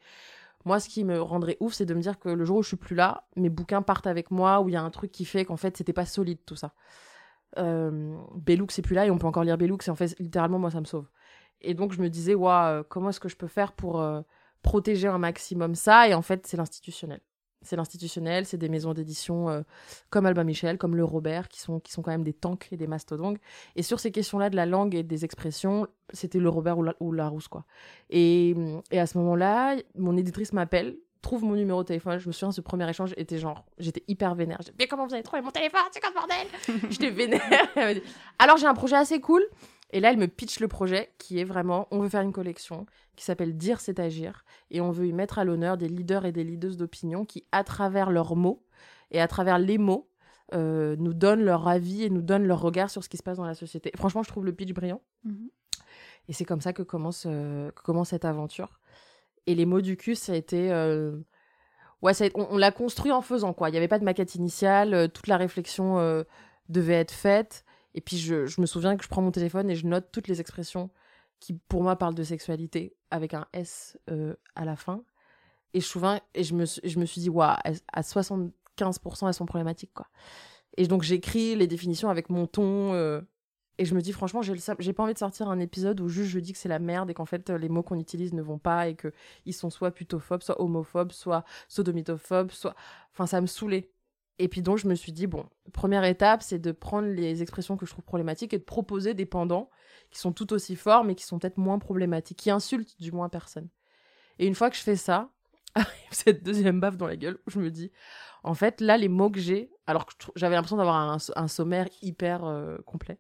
Moi, 0.64 0.80
ce 0.80 0.88
qui 0.88 1.04
me 1.04 1.22
rendrait 1.22 1.56
ouf, 1.60 1.74
c'est 1.74 1.86
de 1.86 1.94
me 1.94 2.00
dire 2.00 2.18
que 2.18 2.28
le 2.28 2.44
jour 2.44 2.56
où 2.56 2.62
je 2.64 2.68
suis 2.68 2.76
plus 2.76 2.96
là, 2.96 3.28
mes 3.36 3.48
bouquins 3.48 3.82
partent 3.82 4.08
avec 4.08 4.32
moi, 4.32 4.60
où 4.60 4.68
il 4.68 4.72
y 4.72 4.76
a 4.76 4.82
un 4.82 4.90
truc 4.90 5.12
qui 5.12 5.24
fait 5.24 5.44
qu'en 5.44 5.56
fait, 5.56 5.76
c'était 5.76 5.92
pas 5.92 6.06
solide 6.06 6.40
tout 6.44 6.56
ça. 6.56 6.72
Euh, 7.58 8.16
Bellouk, 8.34 8.72
c'est 8.72 8.82
plus 8.82 8.96
là 8.96 9.06
et 9.06 9.12
on 9.12 9.18
peut 9.18 9.28
encore 9.28 9.44
lire 9.44 9.58
Bellouk. 9.58 9.84
C'est 9.84 9.92
en 9.92 9.96
fait, 9.96 10.16
littéralement, 10.18 10.58
moi, 10.58 10.72
ça 10.72 10.80
me 10.80 10.86
sauve. 10.86 11.06
Et 11.60 11.74
donc, 11.74 11.92
je 11.92 12.02
me 12.02 12.10
disais, 12.10 12.34
waouh, 12.34 12.82
comment 12.88 13.10
est-ce 13.10 13.20
que 13.20 13.28
je 13.28 13.36
peux 13.36 13.46
faire 13.46 13.74
pour 13.74 14.00
euh, 14.00 14.22
protéger 14.62 15.06
un 15.06 15.18
maximum 15.18 15.76
ça? 15.76 16.08
Et 16.08 16.14
en 16.14 16.22
fait, 16.22 16.48
c'est 16.48 16.56
l'institutionnel 16.56 17.20
c'est 17.66 17.76
l'institutionnel, 17.76 18.46
c'est 18.46 18.56
des 18.56 18.68
maisons 18.68 18.94
d'édition 18.94 19.48
euh, 19.48 19.62
comme 20.10 20.26
Albin 20.26 20.44
Michel, 20.44 20.78
comme 20.78 20.96
Le 20.96 21.04
Robert, 21.04 21.48
qui 21.48 21.60
sont, 21.60 21.80
qui 21.80 21.92
sont 21.92 22.02
quand 22.02 22.10
même 22.10 22.24
des 22.24 22.32
tanks 22.32 22.68
et 22.72 22.76
des 22.76 22.86
mastodontes. 22.86 23.38
Et 23.74 23.82
sur 23.82 24.00
ces 24.00 24.10
questions-là 24.10 24.50
de 24.50 24.56
la 24.56 24.66
langue 24.66 24.94
et 24.94 25.02
des 25.02 25.24
expressions, 25.24 25.86
c'était 26.12 26.38
Le 26.38 26.48
Robert 26.48 26.78
ou, 26.78 27.12
la, 27.12 27.32
ou 27.32 27.38
quoi. 27.50 27.64
Et, 28.10 28.54
et 28.90 29.00
à 29.00 29.06
ce 29.06 29.18
moment-là, 29.18 29.76
mon 29.96 30.16
éditrice 30.16 30.52
m'appelle, 30.52 30.96
trouve 31.26 31.42
mon 31.42 31.56
numéro 31.56 31.82
de 31.82 31.88
téléphone. 31.88 32.18
Je 32.18 32.28
me 32.28 32.32
souviens, 32.32 32.52
ce 32.52 32.60
premier 32.60 32.88
échange 32.88 33.12
était 33.16 33.38
genre, 33.38 33.64
j'étais 33.78 34.04
hyper 34.06 34.34
vénère. 34.36 34.60
Mais 34.78 34.86
comment 34.86 35.06
vous 35.06 35.14
avez 35.14 35.24
trouvé 35.24 35.42
mon 35.42 35.50
téléphone? 35.50 35.80
C'est 35.90 36.00
quoi 36.00 36.10
ce 36.10 36.14
bordel? 36.14 36.90
J'étais 36.90 37.10
vénère. 37.10 37.40
Alors 38.38 38.56
j'ai 38.58 38.66
un 38.66 38.74
projet 38.74 38.96
assez 38.96 39.20
cool. 39.20 39.42
Et 39.90 40.00
là, 40.00 40.10
elle 40.10 40.18
me 40.18 40.26
pitch 40.26 40.60
le 40.60 40.68
projet 40.68 41.12
qui 41.18 41.38
est 41.38 41.44
vraiment, 41.44 41.86
on 41.90 42.00
veut 42.00 42.08
faire 42.08 42.22
une 42.22 42.32
collection 42.32 42.86
qui 43.14 43.24
s'appelle 43.24 43.56
Dire, 43.56 43.80
c'est 43.80 44.00
agir. 44.00 44.44
Et 44.70 44.80
on 44.80 44.90
veut 44.90 45.06
y 45.06 45.12
mettre 45.12 45.38
à 45.38 45.44
l'honneur 45.44 45.76
des 45.76 45.88
leaders 45.88 46.24
et 46.24 46.32
des 46.32 46.44
leaders 46.44 46.76
d'opinion 46.76 47.24
qui, 47.24 47.44
à 47.52 47.64
travers 47.64 48.10
leurs 48.10 48.36
mots 48.36 48.64
et 49.10 49.20
à 49.20 49.28
travers 49.28 49.58
les 49.58 49.78
mots, 49.78 50.08
euh, 50.54 50.96
nous 50.98 51.14
donnent 51.14 51.44
leur 51.44 51.66
avis 51.68 52.04
et 52.04 52.10
nous 52.10 52.22
donnent 52.22 52.46
leur 52.46 52.60
regard 52.60 52.90
sur 52.90 53.02
ce 53.02 53.08
qui 53.08 53.16
se 53.16 53.22
passe 53.22 53.36
dans 53.38 53.46
la 53.46 53.54
société. 53.54 53.90
franchement, 53.96 54.22
je 54.22 54.28
trouve 54.28 54.44
le 54.44 54.52
pitch 54.52 54.72
brillant. 54.72 55.00
Mhm. 55.24 55.50
Et 56.28 56.32
c'est 56.32 56.44
comme 56.44 56.60
ça 56.60 56.72
que 56.72 56.82
commence, 56.82 57.24
euh, 57.26 57.70
commence 57.84 58.08
cette 58.08 58.24
aventure. 58.24 58.80
Et 59.46 59.54
les 59.54 59.66
mots 59.66 59.80
du 59.80 59.96
cul, 59.96 60.16
ça 60.16 60.32
a 60.32 60.34
été. 60.36 60.72
Euh, 60.72 61.16
ouais, 62.02 62.14
ça 62.14 62.24
on, 62.34 62.56
l'a 62.56 62.72
construit 62.72 63.12
en 63.12 63.22
faisant 63.22 63.52
quoi. 63.52 63.68
Il 63.68 63.72
n'y 63.72 63.78
avait 63.78 63.88
pas 63.88 64.00
de 64.00 64.04
maquette 64.04 64.34
initiale, 64.34 65.08
toute 65.12 65.28
la 65.28 65.36
réflexion 65.36 66.24
devait 66.68 66.94
être 66.94 67.12
faite. 67.12 67.64
Et 67.96 68.02
puis 68.02 68.18
je, 68.18 68.60
me 68.60 68.66
souviens 68.66 68.96
que 68.96 69.02
je 69.02 69.08
prends 69.08 69.22
mon 69.22 69.32
téléphone 69.32 69.70
et 69.70 69.74
je 69.74 69.86
note 69.86 70.08
toutes 70.12 70.28
les 70.28 70.40
expressions 70.40 70.90
qui, 71.40 71.54
pour 71.54 71.82
moi, 71.82 71.96
parlent 71.96 72.14
de 72.14 72.22
sexualité 72.22 72.94
avec 73.10 73.34
un 73.34 73.46
S 73.52 73.98
euh, 74.10 74.34
à 74.54 74.64
la 74.64 74.76
fin. 74.76 75.02
Et 75.74 75.80
je, 75.80 75.86
souviens, 75.86 76.20
et 76.34 76.44
je, 76.44 76.54
me, 76.54 76.64
suis 76.64 77.20
dit, 77.20 77.30
waouh, 77.30 77.56
à 77.92 78.00
75%, 78.02 78.52
elles 79.26 79.34
sont 79.34 79.46
problématiques, 79.46 79.92
quoi. 79.94 80.06
Et 80.78 80.86
donc 80.86 81.02
j'écris 81.02 81.56
les 81.56 81.66
définitions 81.66 82.10
avec 82.10 82.28
mon 82.28 82.46
ton. 82.46 82.92
Euh, 82.92 83.22
et 83.78 83.86
je 83.86 83.94
me 83.94 84.00
dis, 84.02 84.12
franchement, 84.12 84.42
j'ai, 84.42 84.54
j'ai 84.78 84.92
pas 84.92 85.02
envie 85.02 85.14
de 85.14 85.18
sortir 85.18 85.48
un 85.48 85.58
épisode 85.58 86.00
où 86.00 86.08
juste 86.08 86.30
je 86.30 86.38
dis 86.38 86.52
que 86.52 86.58
c'est 86.58 86.68
la 86.68 86.78
merde 86.78 87.10
et 87.10 87.14
qu'en 87.14 87.24
fait, 87.24 87.48
les 87.48 87.68
mots 87.70 87.82
qu'on 87.82 87.98
utilise 87.98 88.34
ne 88.34 88.42
vont 88.42 88.58
pas 88.58 88.88
et 88.88 88.96
qu'ils 88.96 89.54
sont 89.54 89.70
soit 89.70 89.90
putophobes, 89.90 90.42
soit 90.42 90.60
homophobes, 90.60 91.12
soit 91.12 91.44
sodomitophobes, 91.68 92.50
soit. 92.50 92.74
Enfin, 93.12 93.26
ça 93.26 93.40
me 93.40 93.46
saoulait. 93.46 93.90
Et 94.38 94.48
puis 94.48 94.62
donc, 94.62 94.78
je 94.78 94.86
me 94.86 94.94
suis 94.94 95.12
dit, 95.12 95.26
bon, 95.26 95.46
première 95.72 96.04
étape, 96.04 96.42
c'est 96.42 96.58
de 96.58 96.72
prendre 96.72 97.08
les 97.08 97.42
expressions 97.42 97.76
que 97.76 97.86
je 97.86 97.90
trouve 97.90 98.04
problématiques 98.04 98.52
et 98.52 98.58
de 98.58 98.64
proposer 98.64 99.14
des 99.14 99.26
pendants 99.26 99.70
qui 100.10 100.18
sont 100.18 100.32
tout 100.32 100.52
aussi 100.52 100.76
forts, 100.76 101.04
mais 101.04 101.14
qui 101.14 101.24
sont 101.24 101.38
peut-être 101.38 101.56
moins 101.56 101.78
problématiques, 101.78 102.38
qui 102.38 102.50
insultent 102.50 103.00
du 103.00 103.12
moins 103.12 103.28
personne. 103.28 103.68
Et 104.38 104.46
une 104.46 104.54
fois 104.54 104.70
que 104.70 104.76
je 104.76 104.82
fais 104.82 104.96
ça, 104.96 105.30
arrive 105.74 105.90
cette 106.10 106.42
deuxième 106.42 106.80
baffe 106.80 106.96
dans 106.96 107.06
la 107.06 107.16
gueule 107.16 107.38
je 107.46 107.58
me 107.58 107.70
dis, 107.70 107.90
en 108.42 108.54
fait, 108.54 108.80
là, 108.80 108.96
les 108.96 109.08
mots 109.08 109.30
que 109.30 109.40
j'ai, 109.40 109.70
alors 109.86 110.06
que 110.06 110.12
j'avais 110.36 110.54
l'impression 110.54 110.76
d'avoir 110.76 111.18
un, 111.36 111.48
sommaire 111.48 111.88
hyper 112.02 112.44
euh, 112.44 112.76
complet, 112.86 113.18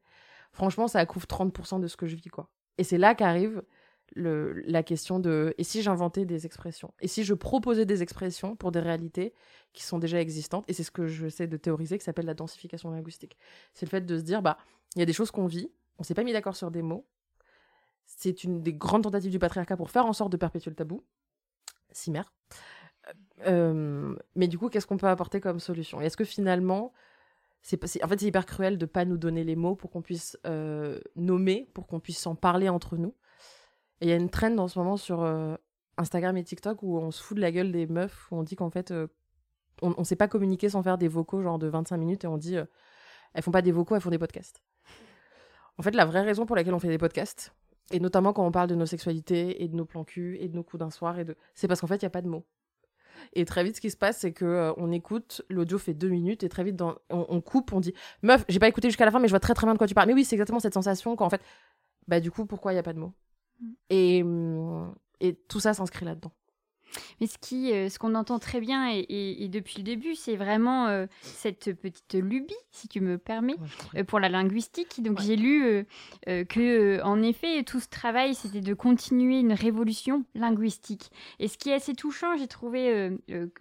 franchement, 0.52 0.86
ça 0.86 1.04
couvre 1.06 1.26
30% 1.26 1.80
de 1.80 1.86
ce 1.86 1.96
que 1.96 2.06
je 2.06 2.16
vis, 2.16 2.28
quoi. 2.28 2.50
Et 2.78 2.84
c'est 2.84 2.98
là 2.98 3.14
qu'arrive 3.14 3.62
la 4.14 4.82
question 4.82 5.18
de 5.18 5.54
et 5.58 5.64
si 5.64 5.82
j'inventais 5.82 6.24
des 6.24 6.46
expressions? 6.46 6.94
Et 7.00 7.08
si 7.08 7.24
je 7.24 7.34
proposais 7.34 7.86
des 7.86 8.02
expressions 8.02 8.56
pour 8.56 8.72
des 8.72 8.80
réalités 8.80 9.34
qui 9.72 9.82
sont 9.82 9.98
déjà 9.98 10.20
existantes? 10.20 10.64
Et 10.68 10.72
c'est 10.72 10.84
ce 10.84 10.90
que 10.90 11.06
j'essaie 11.06 11.46
de 11.46 11.56
théoriser 11.56 11.98
qui 11.98 12.04
s'appelle 12.04 12.26
la 12.26 12.34
densification 12.34 12.90
linguistique. 12.90 13.36
C'est 13.74 13.86
le 13.86 13.90
fait 13.90 14.06
de 14.06 14.18
se 14.18 14.22
dire, 14.22 14.42
bah, 14.42 14.58
il 14.94 15.00
y 15.00 15.02
a 15.02 15.06
des 15.06 15.12
choses 15.12 15.30
qu'on 15.30 15.46
vit, 15.46 15.70
on 15.98 16.02
s'est 16.02 16.14
pas 16.14 16.24
mis 16.24 16.32
d'accord 16.32 16.56
sur 16.56 16.70
des 16.70 16.82
mots. 16.82 17.06
C'est 18.06 18.44
une 18.44 18.62
des 18.62 18.72
grandes 18.72 19.02
tentatives 19.02 19.32
du 19.32 19.38
patriarcat 19.38 19.76
pour 19.76 19.90
faire 19.90 20.06
en 20.06 20.12
sorte 20.12 20.30
de 20.30 20.36
perpétuer 20.36 20.70
le 20.70 20.76
tabou. 20.76 21.04
Cimer. 21.90 22.22
Euh, 23.46 24.14
mais 24.34 24.48
du 24.48 24.58
coup, 24.58 24.68
qu'est-ce 24.68 24.86
qu'on 24.86 24.96
peut 24.96 25.08
apporter 25.08 25.40
comme 25.40 25.60
solution? 25.60 26.00
Est-ce 26.00 26.16
que 26.16 26.24
finalement, 26.24 26.92
c'est 27.62 27.82
en 28.02 28.08
fait 28.08 28.20
c'est 28.20 28.26
hyper 28.26 28.46
cruel 28.46 28.78
de 28.78 28.86
pas 28.86 29.04
nous 29.04 29.18
donner 29.18 29.44
les 29.44 29.56
mots 29.56 29.74
pour 29.74 29.90
qu'on 29.90 30.02
puisse 30.02 30.38
euh, 30.46 31.00
nommer, 31.16 31.68
pour 31.74 31.86
qu'on 31.86 32.00
puisse 32.00 32.26
en 32.26 32.34
parler 32.34 32.68
entre 32.68 32.96
nous? 32.96 33.14
Il 34.00 34.08
y 34.08 34.12
a 34.12 34.16
une 34.16 34.30
trend 34.30 34.56
en 34.58 34.68
ce 34.68 34.78
moment 34.78 34.96
sur 34.96 35.22
euh, 35.22 35.56
Instagram 35.96 36.36
et 36.36 36.44
TikTok 36.44 36.82
où 36.82 36.98
on 36.98 37.10
se 37.10 37.22
fout 37.22 37.36
de 37.36 37.42
la 37.42 37.52
gueule 37.52 37.72
des 37.72 37.86
meufs, 37.86 38.30
où 38.30 38.36
on 38.36 38.42
dit 38.42 38.56
qu'en 38.56 38.70
fait, 38.70 38.90
euh, 38.90 39.06
on 39.82 39.94
ne 39.98 40.04
sait 40.04 40.16
pas 40.16 40.28
communiquer 40.28 40.68
sans 40.68 40.82
faire 40.82 40.98
des 40.98 41.08
vocaux 41.08 41.42
genre 41.42 41.58
de 41.58 41.66
25 41.66 41.96
minutes 41.96 42.24
et 42.24 42.26
on 42.26 42.38
dit, 42.38 42.56
euh, 42.56 42.64
elles 43.34 43.42
font 43.42 43.50
pas 43.50 43.62
des 43.62 43.72
vocaux, 43.72 43.94
elles 43.94 44.00
font 44.00 44.10
des 44.10 44.18
podcasts. 44.18 44.62
En 45.78 45.82
fait, 45.82 45.92
la 45.92 46.06
vraie 46.06 46.22
raison 46.22 46.46
pour 46.46 46.56
laquelle 46.56 46.74
on 46.74 46.78
fait 46.78 46.88
des 46.88 46.98
podcasts, 46.98 47.54
et 47.90 48.00
notamment 48.00 48.32
quand 48.32 48.46
on 48.46 48.52
parle 48.52 48.68
de 48.68 48.74
nos 48.74 48.86
sexualités 48.86 49.62
et 49.62 49.68
de 49.68 49.76
nos 49.76 49.84
plans 49.84 50.04
cul 50.04 50.38
et 50.40 50.48
de 50.48 50.56
nos 50.56 50.62
coups 50.62 50.80
d'un 50.80 50.90
soir, 50.90 51.18
et 51.18 51.24
de... 51.24 51.36
c'est 51.54 51.68
parce 51.68 51.80
qu'en 51.80 51.86
fait, 51.86 51.96
il 51.96 52.04
n'y 52.04 52.08
a 52.08 52.10
pas 52.10 52.22
de 52.22 52.28
mots. 52.28 52.46
Et 53.32 53.44
très 53.44 53.64
vite, 53.64 53.76
ce 53.76 53.80
qui 53.80 53.90
se 53.90 53.96
passe, 53.96 54.18
c'est 54.18 54.32
que 54.32 54.74
on 54.76 54.92
écoute, 54.92 55.42
l'audio 55.48 55.78
fait 55.78 55.94
deux 55.94 56.08
minutes, 56.08 56.44
et 56.44 56.48
très 56.48 56.64
vite, 56.64 56.80
on, 57.10 57.40
coupe, 57.40 57.72
on 57.72 57.80
dit 57.80 57.94
Meuf, 58.22 58.44
j'ai 58.48 58.58
pas 58.58 58.68
écouté 58.68 58.88
jusqu'à 58.88 59.06
la 59.06 59.10
fin, 59.10 59.20
mais 59.20 59.28
je 59.28 59.32
vois 59.32 59.40
très 59.40 59.54
très 59.54 59.66
bien 59.66 59.72
de 59.72 59.78
quoi 59.78 59.86
tu 59.86 59.94
parles. 59.94 60.08
Mais 60.08 60.14
oui, 60.14 60.24
c'est 60.24 60.36
exactement 60.36 60.60
cette 60.60 60.74
sensation 60.74 61.16
qu'en 61.16 61.30
fait, 61.30 61.40
bah 62.08 62.20
du 62.20 62.30
coup, 62.30 62.44
pourquoi 62.44 62.72
il 62.72 62.74
n'y 62.74 62.80
a 62.80 62.82
pas 62.82 62.92
de 62.92 62.98
mots? 62.98 63.14
Et, 63.90 64.22
hum, 64.22 64.94
et 65.20 65.34
tout 65.48 65.60
ça 65.60 65.74
s'inscrit 65.74 66.04
là-dedans. 66.04 66.32
Mais 67.20 67.26
ce 67.26 67.38
qui, 67.38 67.72
euh, 67.72 67.88
ce 67.88 67.98
qu'on 67.98 68.14
entend 68.14 68.38
très 68.38 68.60
bien 68.60 68.88
et, 68.90 69.48
depuis 69.48 69.78
le 69.78 69.82
début, 69.84 70.14
c'est 70.14 70.36
vraiment 70.36 70.86
euh, 70.88 71.06
cette 71.20 71.72
petite 71.72 72.14
lubie, 72.14 72.54
si 72.70 72.88
tu 72.88 73.00
me 73.00 73.18
permets, 73.18 73.56
euh, 73.96 74.04
pour 74.04 74.20
la 74.20 74.28
linguistique. 74.28 75.02
Donc 75.02 75.20
j'ai 75.20 75.36
lu 75.36 75.86
que, 76.26 77.02
en 77.02 77.22
effet, 77.22 77.62
tout 77.64 77.80
ce 77.80 77.88
travail, 77.88 78.34
c'était 78.34 78.60
de 78.60 78.74
continuer 78.74 79.40
une 79.40 79.52
révolution 79.52 80.24
linguistique. 80.34 81.10
Et 81.38 81.48
ce 81.48 81.58
qui 81.58 81.70
est 81.70 81.74
assez 81.74 81.94
touchant, 81.94 82.36
j'ai 82.36 82.48
trouvé, 82.48 83.10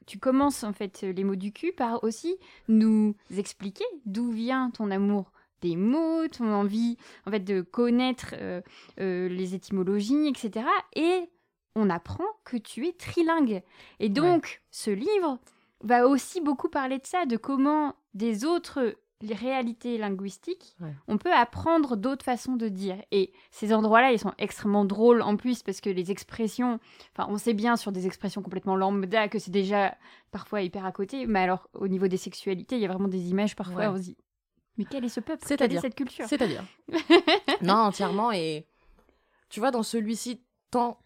tu 0.05 0.20
commences 0.20 0.63
en 0.63 0.74
fait 0.74 1.01
les 1.01 1.24
mots 1.24 1.36
du 1.36 1.51
cul 1.51 1.72
par 1.72 2.03
aussi 2.03 2.36
nous 2.67 3.15
expliquer 3.36 3.86
d'où 4.05 4.31
vient 4.31 4.72
ton 4.72 4.91
amour 4.91 5.31
des 5.65 5.75
mots, 5.75 6.27
ton 6.27 6.51
envie 6.53 6.98
en 7.25 7.31
fait 7.31 7.39
de 7.39 7.62
connaître 7.62 8.36
euh, 8.39 8.62
euh, 9.00 9.27
les 9.27 9.55
étymologies, 9.55 10.27
etc. 10.27 10.67
Et 10.95 11.29
on 11.75 11.89
apprend 11.89 12.25
que 12.43 12.57
tu 12.57 12.88
es 12.88 12.93
trilingue. 12.93 13.62
Et 14.00 14.10
donc, 14.10 14.62
ce 14.72 14.91
livre 14.91 15.39
va 15.81 16.07
aussi 16.07 16.39
beaucoup 16.39 16.69
parler 16.69 17.00
de 17.00 17.05
ça, 17.05 17.25
de 17.25 17.36
comment 17.36 17.95
des 18.13 18.45
autres 18.45 18.95
réalités 19.34 19.98
linguistiques, 19.98 20.75
on 21.07 21.17
peut 21.17 21.34
apprendre 21.34 21.95
d'autres 21.95 22.25
façons 22.25 22.55
de 22.55 22.67
dire. 22.67 22.98
Et 23.12 23.31
ces 23.51 23.74
endroits-là, 23.74 24.12
ils 24.12 24.19
sont 24.19 24.34
extrêmement 24.38 24.86
drôles 24.86 25.22
en 25.22 25.38
plus 25.38 25.63
parce 25.63 25.81
que 25.81 25.89
les 25.89 26.12
expressions, 26.12 26.79
enfin, 27.15 27.27
on 27.31 27.38
sait 27.38 27.53
bien 27.53 27.75
sur 27.75 27.91
des 27.91 28.05
expressions 28.05 28.41
complètement 28.41 28.75
lambda 28.75 29.27
que 29.27 29.39
c'est 29.39 29.51
déjà 29.51 29.95
parfois 30.31 30.62
hyper 30.62 30.86
à 30.86 30.91
côté, 30.91 31.25
mais 31.27 31.39
alors 31.39 31.69
au 31.74 31.88
niveau 31.88 32.07
des 32.07 32.17
sexualités, 32.17 32.75
il 32.75 32.81
y 32.81 32.86
a 32.86 32.89
vraiment 32.89 33.07
des 33.07 33.29
images 33.29 33.55
parfois, 33.55 33.89
on 33.89 33.98
se 33.98 34.01
dit, 34.01 34.17
mais 34.77 34.86
quel 34.86 35.05
est 35.05 35.10
ce 35.10 35.20
peuple? 35.20 35.44
C'est-à-dire. 35.46 35.82
cette 35.82 35.96
culture? 35.96 36.25
C'est-à-dire. 36.27 36.63
Non, 37.62 37.75
entièrement. 37.75 38.32
Et 38.32 38.67
tu 39.50 39.60
vois, 39.60 39.72
dans 39.72 39.84
celui-ci, 39.84 40.41
tant 40.72 41.00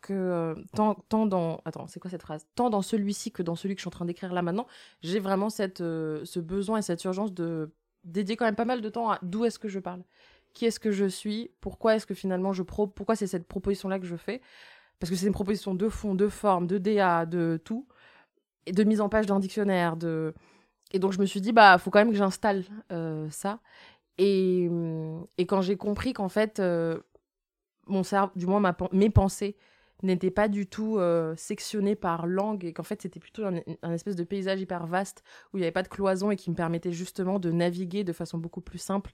que 0.00 0.12
euh, 0.12 0.54
tant, 0.74 0.94
tant 1.08 1.26
dans 1.26 1.60
attends 1.64 1.86
c'est 1.86 2.00
quoi 2.00 2.10
cette 2.10 2.22
phrase? 2.22 2.46
Tant 2.56 2.70
dans 2.70 2.82
celui-ci 2.82 3.30
que 3.30 3.42
dans 3.42 3.54
celui 3.54 3.74
que 3.74 3.78
je 3.78 3.82
suis 3.82 3.88
en 3.88 3.92
train 3.92 4.04
d'écrire 4.04 4.32
là 4.32 4.42
maintenant 4.42 4.66
j'ai 5.00 5.20
vraiment 5.20 5.48
cette 5.48 5.80
euh, 5.80 6.24
ce 6.24 6.40
besoin 6.40 6.78
et 6.78 6.82
cette 6.82 7.04
urgence 7.04 7.32
de 7.32 7.72
dédier 8.02 8.36
quand 8.36 8.44
même 8.44 8.56
pas 8.56 8.64
mal 8.64 8.80
de 8.80 8.88
temps 8.88 9.12
à 9.12 9.20
d'où 9.22 9.44
est-ce 9.44 9.60
que 9.60 9.68
je 9.68 9.78
parle? 9.78 10.02
Qui 10.54 10.66
est-ce 10.66 10.80
que 10.80 10.90
je 10.90 11.06
suis? 11.06 11.52
Pourquoi 11.60 11.94
est-ce 11.94 12.06
que 12.06 12.14
finalement 12.14 12.52
je 12.52 12.64
pro 12.64 12.88
pourquoi 12.88 13.14
c'est 13.14 13.28
cette 13.28 13.46
proposition 13.46 13.88
là 13.88 14.00
que 14.00 14.06
je 14.06 14.16
fais? 14.16 14.40
Parce 14.98 15.08
que 15.08 15.16
c'est 15.16 15.26
une 15.26 15.32
proposition 15.32 15.74
de 15.74 15.88
fond 15.88 16.16
de 16.16 16.28
forme 16.28 16.66
de 16.66 16.78
DA 16.78 17.24
de 17.24 17.60
tout 17.64 17.86
et 18.66 18.72
de 18.72 18.84
mise 18.84 19.00
en 19.00 19.08
page 19.08 19.26
d'un 19.26 19.38
dictionnaire 19.38 19.96
de 19.96 20.34
et 20.92 20.98
donc 20.98 21.12
je 21.12 21.20
me 21.20 21.26
suis 21.26 21.40
dit, 21.40 21.52
bah, 21.52 21.78
faut 21.78 21.90
quand 21.90 21.98
même 22.00 22.10
que 22.10 22.16
j'installe 22.16 22.64
euh, 22.90 23.28
ça. 23.30 23.60
Et, 24.18 24.68
et 25.38 25.46
quand 25.46 25.62
j'ai 25.62 25.76
compris 25.76 26.12
qu'en 26.12 26.28
fait, 26.28 26.60
cerveau, 28.02 28.32
du 28.36 28.46
moins 28.46 28.74
mes 28.92 29.10
pensées, 29.10 29.56
n'étaient 30.02 30.30
pas 30.30 30.48
du 30.48 30.66
tout 30.66 30.98
sectionnées 31.36 31.96
par 31.96 32.26
langue 32.26 32.64
et 32.64 32.72
qu'en 32.72 32.82
fait 32.82 33.02
c'était 33.02 33.20
plutôt 33.20 33.44
un, 33.44 33.92
espèce 33.92 34.16
de 34.16 34.24
paysage 34.24 34.60
hyper 34.60 34.86
vaste 34.86 35.22
où 35.52 35.56
il 35.56 35.60
n'y 35.60 35.64
avait 35.64 35.72
pas 35.72 35.82
de 35.82 35.88
cloison 35.88 36.30
et 36.30 36.36
qui 36.36 36.50
me 36.50 36.56
permettait 36.56 36.92
justement 36.92 37.38
de 37.38 37.50
naviguer 37.50 38.04
de 38.04 38.12
façon 38.12 38.38
beaucoup 38.38 38.60
plus 38.60 38.78
simple 38.78 39.12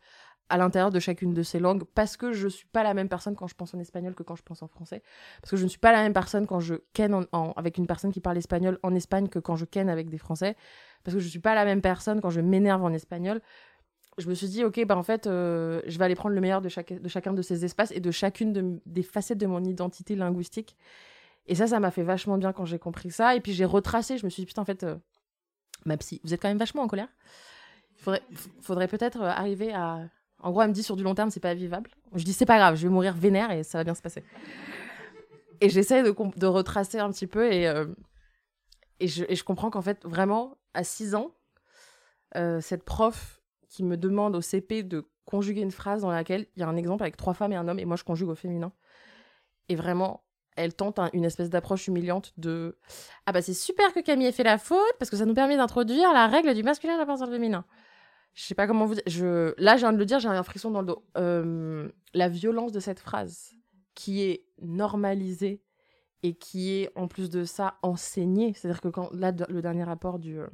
à 0.51 0.57
l'intérieur 0.57 0.91
de 0.91 0.99
chacune 0.99 1.35
de 1.35 1.43
ces 1.43 1.59
langues 1.59 1.85
parce 1.95 2.17
que 2.17 2.33
je 2.33 2.49
suis 2.49 2.67
pas 2.67 2.83
la 2.83 2.95
même 2.95 3.09
personne 3.09 3.37
quand 3.37 3.47
je 3.47 3.55
pense 3.55 3.75
en 3.75 3.79
espagnol 3.79 4.15
que 4.15 4.23
quand 4.23 4.37
je 4.37 4.43
pense 4.43 4.63
en 4.63 4.69
français. 4.69 5.03
Parce 5.43 5.51
que 5.51 5.57
je 5.57 5.65
ne 5.65 5.69
suis 5.69 5.79
pas 5.79 5.93
la 5.93 6.03
même 6.03 6.13
personne 6.13 6.47
quand 6.47 6.61
je 6.61 6.77
ken 6.95 7.27
avec 7.57 7.79
une 7.79 7.87
personne 7.87 8.13
qui 8.13 8.21
parle 8.21 8.39
espagnol 8.39 8.79
en 8.83 8.95
Espagne 8.95 9.29
que 9.29 9.39
quand 9.39 9.57
je 9.57 9.65
ken 9.65 9.89
avec 9.89 10.09
des 10.09 10.19
français. 10.19 10.57
Parce 11.05 11.15
que 11.15 11.21
je 11.21 11.29
suis 11.29 11.39
pas 11.39 11.55
la 11.55 11.65
même 11.65 11.83
personne 11.83 12.21
quand 12.21 12.31
je 12.31 12.41
m'énerve 12.41 12.83
en 12.83 12.93
espagnol. 12.93 13.41
Je 14.17 14.29
me 14.29 14.35
suis 14.35 14.49
dit 14.49 14.65
ok 14.65 14.85
bah 14.85 14.97
en 14.97 15.03
fait 15.03 15.27
euh, 15.27 15.81
je 15.87 15.97
vais 15.99 16.05
aller 16.05 16.17
prendre 16.17 16.35
le 16.35 16.41
meilleur 16.41 16.61
de, 16.61 16.69
chacun 16.69 17.33
de 17.33 17.43
ces 17.43 17.65
espaces 17.65 17.93
et 17.93 18.01
de 18.01 18.11
chacune 18.11 18.81
des 18.85 19.03
facettes 19.03 19.39
de 19.39 19.47
mon 19.47 19.63
identité 19.65 20.17
linguistique. 20.17 20.77
Et 21.47 21.55
ça 21.55 21.67
ça 21.67 21.79
m'a 21.79 21.91
fait 21.91 22.03
vachement 22.03 22.39
bien 22.39 22.53
quand 22.53 22.65
j'ai 22.65 22.79
compris 22.79 23.11
ça. 23.11 23.37
Et 23.37 23.41
puis 23.41 23.53
j'ai 23.53 23.65
retracé. 23.65 24.19
Je 24.19 24.25
me 24.25 24.31
suis 24.31 24.43
dit 24.43 24.47
putain 24.47 24.63
en 24.63 24.65
fait 24.65 24.83
euh, 24.83 24.97
ma 25.85 25.97
psy 25.99 26.21
vous 26.25 26.35
êtes 26.35 26.41
quand 26.41 26.49
même 26.49 26.59
vachement 26.59 26.83
en 26.83 26.89
colère. 26.89 27.09
Faudrait, 27.97 28.23
faudrait 28.61 28.89
peut-être 28.89 29.21
euh, 29.21 29.29
arriver 29.29 29.73
à 29.73 30.09
en 30.41 30.51
gros, 30.51 30.63
elle 30.63 30.69
me 30.69 30.75
dit 30.75 30.83
sur 30.83 30.97
du 30.97 31.03
long 31.03 31.15
terme, 31.15 31.31
c'est 31.31 31.41
pas 31.41 31.55
vivable. 31.55 31.91
Je 32.15 32.25
dis 32.25 32.33
c'est 32.33 32.47
pas 32.47 32.59
grave, 32.59 32.77
je 32.77 32.83
vais 32.83 32.93
mourir 32.93 33.15
vénère 33.15 33.51
et 33.51 33.63
ça 33.63 33.79
va 33.79 33.85
bien 33.85 33.95
se 33.95 34.03
passer. 34.03 34.25
Et 35.61 35.69
j'essaie 35.69 36.03
de, 36.03 36.47
retracer 36.47 37.01
un 37.01 37.11
petit 37.11 37.27
peu 37.27 37.53
et, 37.53 37.67
euh, 37.67 37.87
et, 39.01 39.09
je, 39.09 39.25
je, 39.29 39.43
comprends 39.43 39.71
qu'en 39.71 39.83
fait, 39.83 40.05
vraiment, 40.05 40.57
à 40.75 40.85
6 40.85 41.17
ans, 41.17 41.33
euh, 42.37 42.61
cette 42.61 42.85
prof 42.85 43.41
qui 43.69 43.83
me 43.83 43.97
demande 43.97 44.37
au 44.37 44.41
CP 44.41 44.83
de 44.83 45.09
conjuguer 45.25 45.61
une 45.61 45.71
phrase 45.71 46.03
dans 46.03 46.11
laquelle 46.11 46.47
il 46.57 46.61
y 46.61 46.63
a 46.63 46.69
un 46.69 46.77
exemple 46.77 47.03
avec 47.03 47.17
trois 47.17 47.35
femmes 47.35 47.53
et 47.53 47.57
un 47.57 47.69
homme 47.69 47.79
et 47.79 47.85
moi 47.85 47.97
je 47.97 48.05
conjugue 48.05 48.29
au 48.29 48.35
féminin. 48.35 48.73
Et 49.69 49.77
vraiment, 49.77 50.25
elle 50.57 50.75
tente 50.75 50.99
une 51.13 51.25
espèce 51.25 51.51
d'approche 51.51 51.87
humiliante 51.89 52.33
de 52.37 52.79
Ah 53.27 53.33
bah 53.33 53.43
c'est 53.43 53.55
super 53.55 53.93
que 53.93 54.01
Camille 54.01 54.27
ait 54.27 54.33
fait 54.33 54.43
la 54.43 54.59
faute 54.59 54.95
parce 54.99 55.11
que 55.11 55.17
ça 55.17 55.27
nous 55.27 55.35
permet 55.35 55.57
d'introduire 55.57 56.13
la 56.13 56.27
règle 56.27 56.55
du 56.55 56.63
masculin 56.63 56.95
à 56.95 56.99
la 56.99 57.07
personne 57.07 57.31
féminin 57.31 57.65
je 58.35 58.43
sais 58.43 58.55
pas 58.55 58.67
comment 58.67 58.87
vous 58.87 58.95
dire. 58.95 59.03
Je... 59.07 59.55
Là, 59.59 59.77
je 59.77 59.81
viens 59.81 59.93
de 59.93 59.99
le 59.99 60.07
dire, 60.07 60.21
j'ai 60.21 60.29
un 60.29 60.43
frisson 60.43 60.71
dans 60.71 60.81
le 60.81 60.87
dos. 60.87 61.05
Euh, 61.17 61.89
la 62.15 62.29
violence 62.29 62.73
de 62.73 62.81
cette 62.81 63.01
phrase, 63.01 63.53
qui 63.95 64.23
est 64.23 64.45
normalisée 64.61 65.63
et 66.23 66.35
qui 66.35 66.73
est 66.73 66.91
en 66.97 67.09
plus 67.09 67.31
de 67.31 67.45
ça 67.45 67.79
enseignée. 67.83 68.53
C'est-à-dire 68.55 68.81
que 68.81 68.89
quand 68.89 69.11
là, 69.13 69.33
le 69.49 69.63
dernier 69.63 69.85
rapport 69.85 70.19
du, 70.19 70.39
euh, 70.39 70.49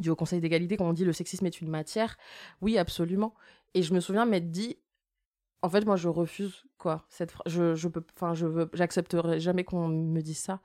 du 0.00 0.10
Haut 0.10 0.16
Conseil 0.16 0.40
d'égalité, 0.40 0.76
quand 0.76 0.88
on 0.88 0.92
dit 0.92 1.04
le 1.04 1.12
sexisme 1.12 1.46
est 1.46 1.60
une 1.60 1.68
matière, 1.68 2.16
oui, 2.60 2.78
absolument. 2.78 3.34
Et 3.74 3.82
je 3.82 3.94
me 3.94 4.00
souviens 4.00 4.24
m'être 4.24 4.50
dit, 4.50 4.78
en 5.62 5.68
fait, 5.68 5.84
moi, 5.84 5.96
je 5.96 6.08
refuse 6.08 6.64
quoi. 6.78 7.06
Cette 7.08 7.32
je, 7.46 7.74
je 7.74 7.88
peux, 7.88 8.04
enfin, 8.16 8.34
je 8.34 8.46
veux, 8.46 8.70
j'accepterai 8.72 9.40
jamais 9.40 9.64
qu'on 9.64 9.88
me 9.88 10.20
dise 10.20 10.38
ça. 10.38 10.60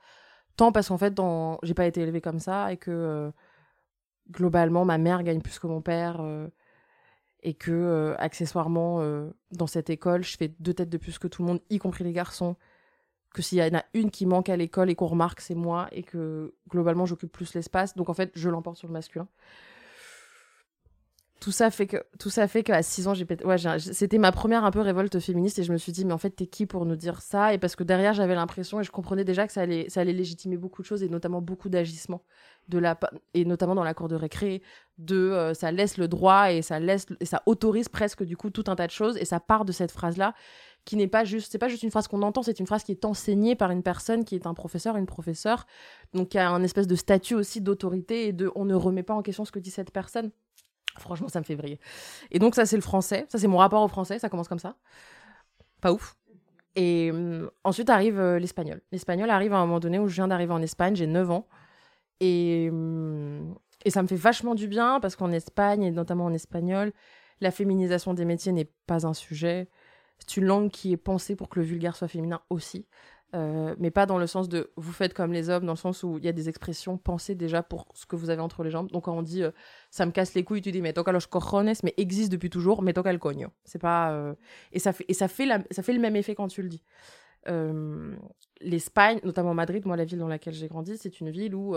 Tant 0.56 0.72
parce 0.72 0.88
qu'en 0.88 0.98
fait, 0.98 1.14
dans... 1.14 1.58
j'ai 1.62 1.74
pas 1.74 1.86
été 1.86 2.02
élevée 2.02 2.20
comme 2.20 2.38
ça 2.38 2.72
et 2.72 2.76
que 2.76 2.90
euh, 2.90 3.30
globalement, 4.30 4.84
ma 4.84 4.98
mère 4.98 5.22
gagne 5.22 5.40
plus 5.40 5.58
que 5.58 5.66
mon 5.66 5.80
père 5.80 6.20
euh, 6.20 6.48
et 7.42 7.54
que, 7.54 7.70
euh, 7.70 8.14
accessoirement, 8.18 9.00
euh, 9.00 9.30
dans 9.52 9.66
cette 9.66 9.90
école, 9.90 10.22
je 10.24 10.36
fais 10.36 10.48
deux 10.58 10.74
têtes 10.74 10.90
de 10.90 10.98
plus 10.98 11.18
que 11.18 11.28
tout 11.28 11.42
le 11.42 11.48
monde, 11.48 11.60
y 11.70 11.78
compris 11.78 12.04
les 12.04 12.12
garçons. 12.12 12.56
Que 13.32 13.42
s'il 13.42 13.58
y 13.58 13.62
en 13.62 13.78
a 13.78 13.84
une 13.94 14.10
qui 14.10 14.26
manque 14.26 14.48
à 14.48 14.56
l'école 14.56 14.90
et 14.90 14.96
qu'on 14.96 15.06
remarque, 15.06 15.40
c'est 15.40 15.54
moi 15.54 15.88
et 15.92 16.02
que 16.02 16.54
globalement, 16.68 17.06
j'occupe 17.06 17.30
plus 17.30 17.54
l'espace. 17.54 17.94
Donc 17.94 18.08
en 18.08 18.14
fait, 18.14 18.32
je 18.34 18.48
l'emporte 18.48 18.76
sur 18.76 18.88
le 18.88 18.92
masculin 18.92 19.28
tout 21.40 21.52
ça 21.52 21.70
fait 21.70 21.86
que 21.86 21.96
tout 22.18 22.28
ça 22.28 22.46
fait 22.46 22.62
qu'à 22.62 22.82
6 22.82 23.08
ans 23.08 23.14
j'ai 23.14 23.24
pété 23.24 23.44
c'était 23.78 24.18
ma 24.18 24.30
première 24.30 24.64
un 24.64 24.70
peu 24.70 24.80
révolte 24.80 25.18
féministe 25.20 25.58
et 25.58 25.62
je 25.62 25.72
me 25.72 25.78
suis 25.78 25.90
dit 25.90 26.04
mais 26.04 26.12
en 26.12 26.18
fait 26.18 26.30
t'es 26.30 26.46
qui 26.46 26.66
pour 26.66 26.84
nous 26.84 26.96
dire 26.96 27.22
ça? 27.22 27.54
Et 27.54 27.58
parce 27.58 27.76
que 27.76 27.82
derrière 27.82 28.12
j'avais 28.12 28.34
l'impression 28.34 28.78
et 28.80 28.84
je 28.84 28.90
comprenais 28.90 29.24
déjà 29.24 29.46
que 29.46 29.52
ça 29.52 29.62
allait 29.62 29.88
ça 29.88 30.02
allait 30.02 30.12
légitimer 30.12 30.58
beaucoup 30.58 30.82
de 30.82 30.86
choses 30.86 31.02
et 31.02 31.08
notamment 31.08 31.40
beaucoup 31.40 31.70
d'agissements 31.70 32.22
de 32.68 32.78
la 32.78 32.98
et 33.32 33.46
notamment 33.46 33.74
dans 33.74 33.84
la 33.84 33.94
cour 33.94 34.08
de 34.08 34.16
récré 34.16 34.62
de 34.98 35.16
euh, 35.16 35.54
ça 35.54 35.72
laisse 35.72 35.96
le 35.96 36.08
droit 36.08 36.52
et 36.52 36.60
ça 36.60 36.78
laisse 36.78 37.06
ça 37.22 37.42
autorise 37.46 37.88
presque 37.88 38.22
du 38.22 38.36
coup 38.36 38.50
tout 38.50 38.64
un 38.66 38.76
tas 38.76 38.86
de 38.86 38.92
choses. 38.92 39.16
Et 39.16 39.24
ça 39.24 39.40
part 39.40 39.64
de 39.64 39.72
cette 39.72 39.92
phrase 39.92 40.18
là 40.18 40.34
qui 40.84 40.96
n'est 40.96 41.08
pas 41.08 41.24
juste 41.24 41.52
c'est 41.52 41.58
pas 41.58 41.68
juste 41.68 41.84
une 41.84 41.90
phrase 41.90 42.06
qu'on 42.06 42.20
entend 42.20 42.42
c'est 42.42 42.60
une 42.60 42.66
phrase 42.66 42.84
qui 42.84 42.92
est 42.92 43.06
enseignée 43.06 43.56
par 43.56 43.70
une 43.70 43.82
personne 43.82 44.26
qui 44.26 44.34
est 44.34 44.46
un 44.46 44.52
professeur 44.52 44.96
une 44.96 45.06
professeure. 45.06 45.66
Donc 46.12 46.28
qui 46.28 46.38
a 46.38 46.50
un 46.50 46.62
espèce 46.62 46.86
de 46.86 46.96
statut 46.96 47.34
aussi 47.34 47.62
d'autorité 47.62 48.28
et 48.28 48.32
de 48.34 48.50
on 48.54 48.66
ne 48.66 48.74
remet 48.74 49.02
pas 49.02 49.14
en 49.14 49.22
question 49.22 49.46
ce 49.46 49.52
que 49.52 49.58
dit 49.58 49.70
cette 49.70 49.90
personne 49.90 50.30
Franchement, 50.98 51.28
ça 51.28 51.40
me 51.40 51.44
fait 51.44 51.54
vriller. 51.54 51.78
Et 52.30 52.38
donc, 52.38 52.54
ça, 52.54 52.66
c'est 52.66 52.76
le 52.76 52.82
français. 52.82 53.26
Ça, 53.28 53.38
c'est 53.38 53.46
mon 53.48 53.58
rapport 53.58 53.82
au 53.82 53.88
français. 53.88 54.18
Ça 54.18 54.28
commence 54.28 54.48
comme 54.48 54.58
ça. 54.58 54.76
Pas 55.80 55.92
ouf. 55.92 56.16
Et 56.76 57.10
hum, 57.12 57.50
ensuite 57.64 57.90
arrive 57.90 58.18
euh, 58.18 58.38
l'espagnol. 58.38 58.80
L'espagnol 58.92 59.30
arrive 59.30 59.52
à 59.52 59.58
un 59.58 59.66
moment 59.66 59.80
donné 59.80 59.98
où 59.98 60.08
je 60.08 60.14
viens 60.14 60.28
d'arriver 60.28 60.52
en 60.52 60.62
Espagne. 60.62 60.94
J'ai 60.94 61.06
9 61.06 61.30
ans. 61.30 61.48
Et, 62.20 62.68
hum, 62.70 63.54
et 63.84 63.90
ça 63.90 64.02
me 64.02 64.08
fait 64.08 64.16
vachement 64.16 64.54
du 64.54 64.68
bien 64.68 65.00
parce 65.00 65.16
qu'en 65.16 65.32
Espagne, 65.32 65.82
et 65.82 65.90
notamment 65.90 66.26
en 66.26 66.32
espagnol, 66.32 66.92
la 67.40 67.50
féminisation 67.50 68.14
des 68.14 68.24
métiers 68.24 68.52
n'est 68.52 68.70
pas 68.86 69.06
un 69.06 69.14
sujet. 69.14 69.68
C'est 70.18 70.36
une 70.36 70.44
langue 70.44 70.70
qui 70.70 70.92
est 70.92 70.98
pensée 70.98 71.34
pour 71.34 71.48
que 71.48 71.58
le 71.58 71.64
vulgaire 71.64 71.96
soit 71.96 72.08
féminin 72.08 72.42
aussi. 72.50 72.86
Euh, 73.34 73.76
mais 73.78 73.92
pas 73.92 74.06
dans 74.06 74.18
le 74.18 74.26
sens 74.26 74.48
de 74.48 74.72
vous 74.76 74.92
faites 74.92 75.14
comme 75.14 75.32
les 75.32 75.50
hommes, 75.50 75.64
dans 75.64 75.72
le 75.72 75.78
sens 75.78 76.02
où 76.02 76.18
il 76.18 76.24
y 76.24 76.28
a 76.28 76.32
des 76.32 76.48
expressions 76.48 76.98
pensées 76.98 77.36
déjà 77.36 77.62
pour 77.62 77.86
ce 77.94 78.04
que 78.04 78.16
vous 78.16 78.28
avez 78.28 78.42
entre 78.42 78.64
les 78.64 78.70
jambes. 78.70 78.90
Donc 78.90 79.04
quand 79.04 79.16
on 79.16 79.22
dit 79.22 79.44
euh, 79.44 79.52
ça 79.90 80.04
me 80.04 80.10
casse 80.10 80.34
les 80.34 80.42
couilles, 80.42 80.62
tu 80.62 80.72
dis 80.72 80.82
mais 80.82 80.92
toca 80.92 81.12
los 81.12 81.20
cojones, 81.30 81.72
mais 81.84 81.94
existe 81.96 82.32
depuis 82.32 82.50
toujours, 82.50 82.82
mais 82.82 82.92
toca 82.92 83.10
el 83.10 83.20
coño. 83.20 83.48
C'est 83.64 83.78
pas 83.78 84.12
euh, 84.12 84.34
et 84.72 84.80
ça 84.80 84.92
fait 84.92 85.04
et 85.06 85.14
ça 85.14 85.28
fait 85.28 85.48
ça 85.70 85.82
fait 85.82 85.92
le 85.92 86.00
même 86.00 86.16
effet 86.16 86.34
quand 86.34 86.48
tu 86.48 86.62
le 86.62 86.68
dis. 86.68 86.82
L'Espagne, 88.60 89.20
notamment 89.24 89.54
Madrid, 89.54 89.86
moi 89.86 89.96
la 89.96 90.04
ville 90.04 90.18
dans 90.18 90.28
laquelle 90.28 90.54
j'ai 90.54 90.68
grandi, 90.68 90.98
c'est 90.98 91.20
une 91.20 91.30
ville 91.30 91.54
où 91.54 91.76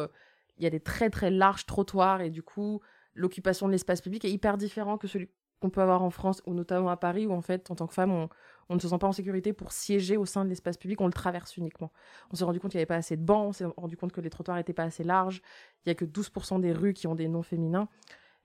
il 0.58 0.64
y 0.64 0.68
a 0.68 0.70
des 0.70 0.80
très 0.80 1.10
très 1.10 1.30
larges 1.30 1.66
trottoirs 1.66 2.22
et 2.22 2.30
du 2.32 2.42
coup 2.42 2.82
l'occupation 3.14 3.68
de 3.68 3.72
l'espace 3.72 4.02
public 4.02 4.26
est 4.26 4.32
hyper 4.32 4.58
différent 4.58 4.98
que 4.98 5.08
celui 5.08 5.30
qu'on 5.64 5.70
peut 5.70 5.82
avoir 5.82 6.04
en 6.04 6.10
France 6.10 6.42
ou 6.46 6.54
notamment 6.54 6.90
à 6.90 6.98
Paris 6.98 7.26
où 7.26 7.32
en 7.32 7.42
fait 7.42 7.72
en 7.72 7.76
tant 7.76 7.88
que 7.88 7.94
femme 7.94 8.12
on 8.12 8.30
on 8.70 8.76
ne 8.76 8.80
se 8.80 8.88
sent 8.88 8.98
pas 8.98 9.08
en 9.08 9.12
sécurité 9.12 9.54
pour 9.54 9.72
siéger 9.72 10.18
au 10.18 10.26
sein 10.26 10.44
de 10.44 10.50
l'espace 10.50 10.78
public, 10.78 11.02
on 11.02 11.08
le 11.08 11.14
traverse 11.14 11.58
uniquement. 11.58 11.92
On 12.32 12.36
s'est 12.36 12.46
rendu 12.46 12.60
compte 12.60 12.72
qu'il 12.72 12.78
n'y 12.78 12.82
avait 12.82 12.88
pas 12.88 12.96
assez 12.96 13.18
de 13.18 13.22
bancs, 13.22 13.50
on 13.50 13.52
s'est 13.52 13.66
rendu 13.78 13.98
compte 13.98 14.12
que 14.12 14.22
les 14.22 14.30
trottoirs 14.30 14.58
n'étaient 14.58 14.74
pas 14.74 14.84
assez 14.84 15.04
larges, 15.04 15.42
il 15.86 15.90
n'y 15.90 15.92
a 15.92 15.96
que 15.96 16.06
12% 16.06 16.60
des 16.60 16.72
rues 16.72 16.94
qui 16.94 17.08
ont 17.08 17.16
des 17.16 17.28
noms 17.28 17.44
féminins. 17.44 17.88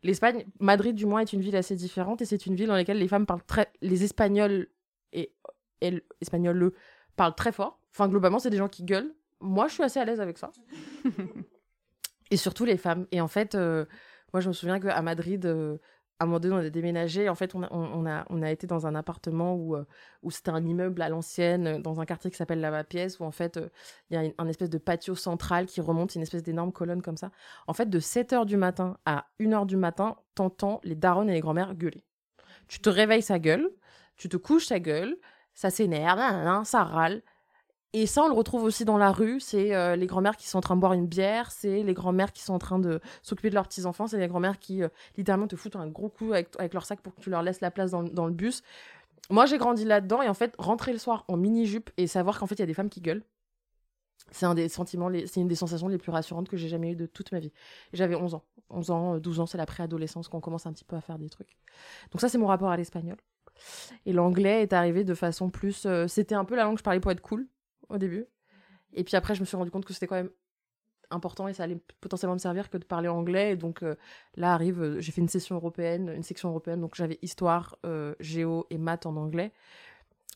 L'Espagne, 0.03 0.45
Madrid 0.61 0.95
du 0.95 1.07
moins, 1.07 1.21
est 1.21 1.33
une 1.33 1.41
ville 1.41 1.57
assez 1.57 1.77
différente 1.77 2.23
et 2.23 2.25
c'est 2.25 2.47
une 2.47 2.55
ville 2.55 2.69
dans 2.69 2.75
laquelle 2.75 2.99
les 2.99 3.09
femmes 3.09 3.27
parlent 3.27 3.45
très. 3.47 3.71
Les 3.81 4.05
Espagnols 4.05 4.69
et 5.13 5.33
elles, 5.81 6.03
Espagnols, 6.21 6.57
le, 6.57 6.75
parlent 7.17 7.35
très 7.35 7.53
fort. 7.53 7.81
Enfin, 7.93 8.09
globalement, 8.09 8.39
c'est 8.39 8.51
des 8.51 8.57
gens 8.57 8.69
qui 8.69 8.85
gueulent. 8.85 9.15
Moi, 9.41 9.67
je 9.69 9.75
suis 9.75 9.83
assez 9.83 9.99
à 9.99 10.05
l'aise 10.05 10.21
avec 10.21 10.39
ça. 10.39 10.53
et 12.31 12.37
surtout 12.37 12.65
les 12.65 12.77
femmes. 12.77 13.07
Et 13.11 13.21
en 13.21 13.29
fait, 13.29 13.55
euh, 13.55 13.87
moi, 14.33 14.41
je 14.41 14.49
me 14.49 14.53
souviens 14.53 14.79
qu'à 14.79 15.01
Madrid, 15.03 15.47
euh, 15.47 15.79
à 16.21 16.25
un 16.25 16.27
moment 16.27 16.41
donné, 16.41 16.55
on 16.55 16.59
a 16.59 16.71
déménagé. 16.71 17.29
En 17.29 17.35
fait, 17.35 17.55
on 17.55 18.43
a, 18.43 18.51
été 18.51 18.67
dans 18.67 18.87
un 18.87 18.95
appartement 18.95 19.55
où, 19.55 19.77
euh, 19.77 19.85
où 20.23 20.31
c'était 20.31 20.51
un 20.51 20.65
immeuble 20.65 21.01
à 21.01 21.09
l'ancienne, 21.09 21.67
euh, 21.67 21.79
dans 21.79 22.01
un 22.01 22.07
quartier 22.07 22.31
qui 22.31 22.37
s'appelle 22.37 22.61
la 22.61 22.83
Pièce, 22.85 23.21
où 23.21 23.25
en 23.25 23.31
fait, 23.31 23.57
euh, 23.57 23.69
il 24.11 24.21
y 24.21 24.27
a 24.27 24.33
un 24.39 24.49
espèce 24.49 24.71
de 24.71 24.79
patio 24.79 25.15
central 25.15 25.67
qui 25.67 25.81
remonte, 25.81 26.15
une 26.17 26.23
espèce 26.23 26.43
d'énorme 26.43 26.73
colonne 26.73 27.03
comme 27.03 27.17
ça. 27.17 27.31
En 27.69 27.73
fait, 27.73 27.89
de 27.89 28.01
7 28.01 28.33
h 28.33 28.47
du 28.47 28.57
matin 28.57 28.97
à 29.07 29.27
1 29.39 29.51
h 29.51 29.67
du 29.67 29.77
matin, 29.77 30.17
t'entends 30.35 30.81
les 30.83 30.97
darons 30.97 31.29
et 31.29 31.33
les 31.33 31.41
grand-mères 31.41 31.75
gueuler. 31.75 32.05
Tu 32.67 32.81
te 32.81 32.91
réveilles, 32.91 33.23
sa 33.23 33.39
gueule. 33.39 33.71
Tu 34.17 34.29
te 34.29 34.37
couches, 34.37 34.67
sa 34.67 34.81
gueule. 34.81 35.17
Ça 35.55 35.71
s'énerve, 35.71 36.65
ça 36.65 36.85
râle. 36.85 37.23
Et 37.95 38.07
ça, 38.07 38.23
on 38.23 38.28
le 38.28 38.35
retrouve 38.35 38.64
aussi 38.64 38.85
dans 38.85 38.99
la 38.99 39.11
rue. 39.11 39.40
C'est 39.40 39.75
euh, 39.75 39.97
les 39.97 40.07
grands-mères 40.07 40.37
qui 40.37 40.47
sont 40.47 40.59
en 40.59 40.61
train 40.61 40.76
de 40.76 40.80
boire 40.80 40.92
une 40.92 41.07
bière, 41.07 41.50
c'est 41.50 41.83
les 41.83 41.95
grands-mères 41.95 42.33
qui 42.33 42.42
sont 42.42 42.52
en 42.52 42.59
train 42.59 42.78
de 42.78 43.00
s'occuper 43.23 43.49
de 43.49 43.54
leurs 43.54 43.66
petits-enfants, 43.66 44.07
c'est 44.07 44.18
les 44.18 44.28
grands-mères 44.28 44.59
qui 44.59 44.83
euh, 44.83 44.88
littéralement 45.16 45.47
te 45.47 45.57
foutent 45.57 45.76
un 45.76 45.87
gros 45.87 46.11
coup 46.11 46.33
avec, 46.33 46.50
avec, 46.59 46.75
leur 46.75 46.85
sac 46.85 47.00
pour 47.00 47.14
que 47.14 47.21
tu 47.21 47.30
leur 47.30 47.42
laisses 47.42 47.62
la 47.62 47.71
place 47.71 47.92
dans, 47.92 48.02
dans 48.02 48.26
le 48.26 48.33
bus. 48.33 48.62
Moi, 49.30 49.47
j'ai 49.47 49.59
grandi 49.59 49.85
là-dedans 49.85 50.21
et 50.21 50.28
en 50.28 50.35
fait, 50.35 50.54
rentrer 50.59 50.92
le 50.92 50.99
soir 50.99 51.25
en 51.28 51.37
mini-jupe 51.37 51.90
et 51.97 52.07
savoir 52.07 52.38
qu'en 52.38 52.47
fait, 52.47 52.57
il 52.57 52.61
y 52.61 52.62
a 52.62 52.66
des 52.66 52.75
femmes 52.75 52.90
qui 52.90 53.00
gueulent, 53.00 53.25
c'est 54.33 54.47
un 54.47 54.54
des 54.54 54.68
sentiments, 54.68 55.11
c'est 55.26 55.40
une 55.40 55.49
des 55.49 55.54
sensations 55.54 55.88
les 55.88 55.99
plus 55.99 56.12
rassurantes 56.12 56.49
que 56.49 56.59
j'ai 56.59 56.68
jamais 56.68 56.92
eues 56.92 56.97
de 56.97 57.07
toute 57.07 57.33
ma 57.33 57.40
vie. 57.40 57.52
J'avais 57.95 58.14
11 58.14 58.35
ans. 58.35 58.45
11 58.71 58.90
ans, 58.90 59.18
12 59.18 59.38
euh, 59.38 59.42
ans, 59.42 59.47
c'est 59.47 59.57
la 59.57 59.64
préadolescence 59.64 60.28
qu'on 60.28 60.40
commence 60.40 60.66
un 60.66 60.73
petit 60.75 60.85
peu 60.85 60.97
à 60.97 61.00
faire 61.00 61.18
des 61.18 61.30
trucs. 61.30 61.57
Donc 62.12 62.21
ça, 62.21 62.28
c'est 62.28 62.37
mon 62.37 62.47
rapport 62.47 62.68
à 62.68 62.76
l'espagnol. 62.76 63.16
Et 64.04 64.12
l'anglais 64.12 64.62
est 64.62 64.75
arrivé 64.75 65.04
de 65.04 65.14
façon 65.14 65.49
plus... 65.49 65.87
C'était 66.07 66.35
un 66.35 66.45
peu 66.45 66.54
la 66.54 66.64
langue 66.64 66.75
que 66.75 66.80
je 66.80 66.85
parlais 66.85 67.00
pour 67.00 67.11
être 67.11 67.23
cool 67.23 67.49
au 67.88 67.99
début. 67.99 68.26
Et 68.95 69.04
puis 69.04 69.16
après, 69.16 69.35
je 69.35 69.40
me 69.40 69.47
suis 69.47 69.57
rendu 69.57 69.71
compte 69.71 69.85
que 69.85 69.92
c'était 69.92 70.07
quand 70.07 70.16
même 70.16 70.30
important 71.11 71.49
et 71.49 71.54
ça 71.54 71.64
allait 71.64 71.78
potentiellement 72.00 72.35
me 72.35 72.40
servir 72.40 72.71
que 72.71 72.76
de 72.76 72.85
parler 72.85 73.09
anglais. 73.09 73.52
Et 73.52 73.57
donc 73.57 73.83
euh, 73.83 73.95
là 74.37 74.52
arrive, 74.52 74.83
euh, 74.83 75.00
j'ai 75.00 75.12
fait 75.12 75.21
une 75.21 75.28
session 75.28 75.57
européenne, 75.57 76.12
une 76.14 76.23
section 76.23 76.50
européenne, 76.50 76.80
donc 76.80 76.95
j'avais 76.95 77.18
histoire, 77.23 77.76
euh, 77.87 78.14
géo 78.21 78.66
et 78.71 78.78
maths 78.78 79.07
en 79.07 79.16
anglais. 79.16 79.52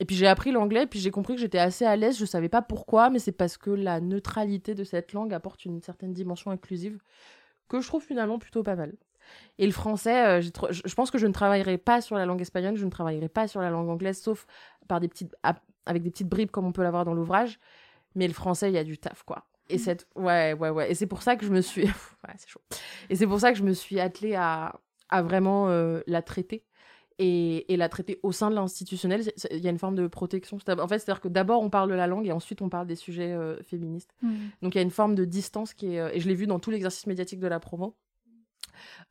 Et 0.00 0.04
puis 0.04 0.16
j'ai 0.16 0.26
appris 0.26 0.52
l'anglais, 0.52 0.86
puis 0.86 0.98
j'ai 0.98 1.10
compris 1.10 1.34
que 1.34 1.40
j'étais 1.40 1.58
assez 1.58 1.84
à 1.84 1.96
l'aise. 1.96 2.18
Je 2.18 2.24
savais 2.24 2.48
pas 2.48 2.62
pourquoi, 2.62 3.10
mais 3.10 3.18
c'est 3.18 3.32
parce 3.32 3.56
que 3.56 3.70
la 3.70 4.00
neutralité 4.00 4.74
de 4.74 4.84
cette 4.84 5.12
langue 5.12 5.34
apporte 5.34 5.64
une 5.64 5.82
certaine 5.82 6.12
dimension 6.12 6.50
inclusive 6.50 6.98
que 7.68 7.80
je 7.80 7.86
trouve 7.86 8.02
finalement 8.02 8.38
plutôt 8.38 8.62
pas 8.62 8.74
mal. 8.74 8.94
Et 9.58 9.66
le 9.66 9.72
français, 9.72 10.42
je, 10.42 10.50
je 10.70 10.94
pense 10.94 11.10
que 11.10 11.18
je 11.18 11.26
ne 11.26 11.32
travaillerai 11.32 11.78
pas 11.78 12.00
sur 12.00 12.16
la 12.16 12.26
langue 12.26 12.40
espagnole, 12.40 12.76
je 12.76 12.84
ne 12.84 12.90
travaillerai 12.90 13.28
pas 13.28 13.46
sur 13.46 13.60
la 13.60 13.70
langue 13.70 13.88
anglaise, 13.88 14.20
sauf 14.20 14.46
par 14.88 14.98
des 14.98 15.08
petites, 15.08 15.34
avec 15.86 16.02
des 16.02 16.10
petites 16.10 16.28
bribes 16.28 16.50
comme 16.50 16.66
on 16.66 16.72
peut 16.72 16.82
l'avoir 16.82 17.04
dans 17.04 17.14
l'ouvrage. 17.14 17.58
Mais 18.14 18.26
le 18.26 18.34
français, 18.34 18.70
il 18.70 18.74
y 18.74 18.78
a 18.78 18.84
du 18.84 18.98
taf, 18.98 19.22
quoi. 19.22 19.46
Et 19.68 19.76
mm. 19.76 19.78
cette, 19.78 20.06
ouais, 20.16 20.52
ouais, 20.54 20.70
ouais. 20.70 20.90
Et 20.90 20.94
c'est 20.94 21.06
pour 21.06 21.22
ça 21.22 21.36
que 21.36 21.46
je 21.46 21.50
me 21.50 21.60
suis, 21.60 21.84
ouais, 21.84 22.34
c'est 22.36 22.48
chaud. 22.48 22.60
Et 23.10 23.16
c'est 23.16 23.26
pour 23.26 23.40
ça 23.40 23.52
que 23.52 23.58
je 23.58 23.64
me 23.64 23.72
suis 23.72 24.00
attelée 24.00 24.34
à, 24.34 24.80
à 25.08 25.22
vraiment 25.22 25.68
la 26.06 26.22
traiter 26.22 26.64
et, 27.18 27.76
la 27.76 27.88
traiter 27.88 28.18
au 28.22 28.32
sein 28.32 28.50
de 28.50 28.54
l'institutionnel. 28.54 29.22
Il 29.50 29.58
y 29.58 29.66
a 29.66 29.70
une 29.70 29.78
forme 29.78 29.94
de 29.94 30.06
protection. 30.06 30.58
En 30.66 30.88
fait, 30.88 30.98
c'est-à-dire 30.98 31.20
que 31.20 31.28
d'abord 31.28 31.62
on 31.62 31.70
parle 31.70 31.90
de 31.90 31.94
la 31.94 32.06
langue 32.06 32.26
et 32.26 32.32
ensuite 32.32 32.62
on 32.62 32.68
parle 32.68 32.86
des 32.86 32.96
sujets 32.96 33.32
euh, 33.32 33.62
féministes. 33.62 34.14
Mm. 34.22 34.34
Donc 34.62 34.74
il 34.74 34.78
y 34.78 34.80
a 34.80 34.82
une 34.82 34.90
forme 34.90 35.14
de 35.14 35.24
distance 35.24 35.74
qui 35.74 35.94
est. 35.94 36.00
Euh, 36.00 36.10
et 36.12 36.20
je 36.20 36.28
l'ai 36.28 36.34
vu 36.34 36.46
dans 36.46 36.58
tout 36.58 36.70
l'exercice 36.70 37.06
médiatique 37.06 37.40
de 37.40 37.46
la 37.46 37.60
promo. 37.60 37.96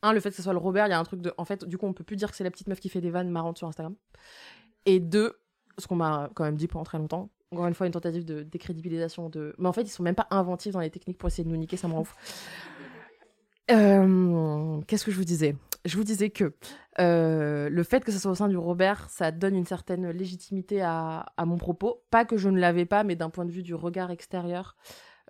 Un, 0.01 0.13
le 0.13 0.19
fait 0.19 0.31
que 0.31 0.35
ce 0.35 0.41
soit 0.41 0.53
le 0.53 0.59
Robert, 0.59 0.87
il 0.87 0.89
y 0.89 0.93
a 0.93 0.99
un 0.99 1.03
truc 1.03 1.21
de. 1.21 1.33
En 1.37 1.45
fait, 1.45 1.65
du 1.65 1.77
coup, 1.77 1.85
on 1.85 1.93
peut 1.93 2.03
plus 2.03 2.15
dire 2.15 2.29
que 2.29 2.35
c'est 2.35 2.43
la 2.43 2.51
petite 2.51 2.67
meuf 2.67 2.79
qui 2.79 2.89
fait 2.89 3.01
des 3.01 3.11
vannes 3.11 3.29
marrantes 3.29 3.57
sur 3.57 3.67
Instagram. 3.67 3.95
Et 4.85 4.99
deux, 4.99 5.39
ce 5.77 5.87
qu'on 5.87 5.95
m'a 5.95 6.29
quand 6.33 6.43
même 6.43 6.55
dit 6.55 6.67
pendant 6.67 6.83
très 6.83 6.97
longtemps, 6.97 7.29
encore 7.51 7.67
une 7.67 7.73
fois, 7.73 7.85
une 7.85 7.91
tentative 7.91 8.23
de 8.23 8.43
décrédibilisation 8.43 9.29
de. 9.29 9.53
Mais 9.57 9.67
en 9.67 9.73
fait, 9.73 9.81
ils 9.81 9.89
sont 9.89 10.03
même 10.03 10.15
pas 10.15 10.27
inventifs 10.31 10.71
dans 10.71 10.79
les 10.79 10.89
techniques 10.89 11.17
pour 11.17 11.27
essayer 11.27 11.43
de 11.43 11.49
nous 11.49 11.57
niquer, 11.57 11.75
ça 11.75 11.87
me 11.87 11.93
rend 11.93 12.01
ouf. 12.01 12.15
Euh, 13.69 14.81
qu'est-ce 14.87 15.05
que 15.05 15.11
je 15.11 15.17
vous 15.17 15.25
disais? 15.25 15.55
Je 15.83 15.97
vous 15.97 16.03
disais 16.03 16.29
que 16.29 16.53
euh, 16.99 17.69
le 17.69 17.83
fait 17.83 18.03
que 18.03 18.11
ce 18.11 18.19
soit 18.19 18.31
au 18.31 18.35
sein 18.35 18.47
du 18.47 18.57
Robert, 18.57 19.09
ça 19.09 19.31
donne 19.31 19.55
une 19.55 19.65
certaine 19.65 20.09
légitimité 20.11 20.81
à, 20.81 21.25
mon 21.45 21.57
propos. 21.57 22.03
Pas 22.09 22.23
que 22.23 22.37
je 22.37 22.49
ne 22.49 22.59
l'avais 22.59 22.85
pas, 22.85 23.03
mais 23.03 23.15
d'un 23.15 23.29
point 23.29 23.45
de 23.45 23.51
vue 23.51 23.63
du 23.63 23.75
regard 23.75 24.11
extérieur, 24.11 24.75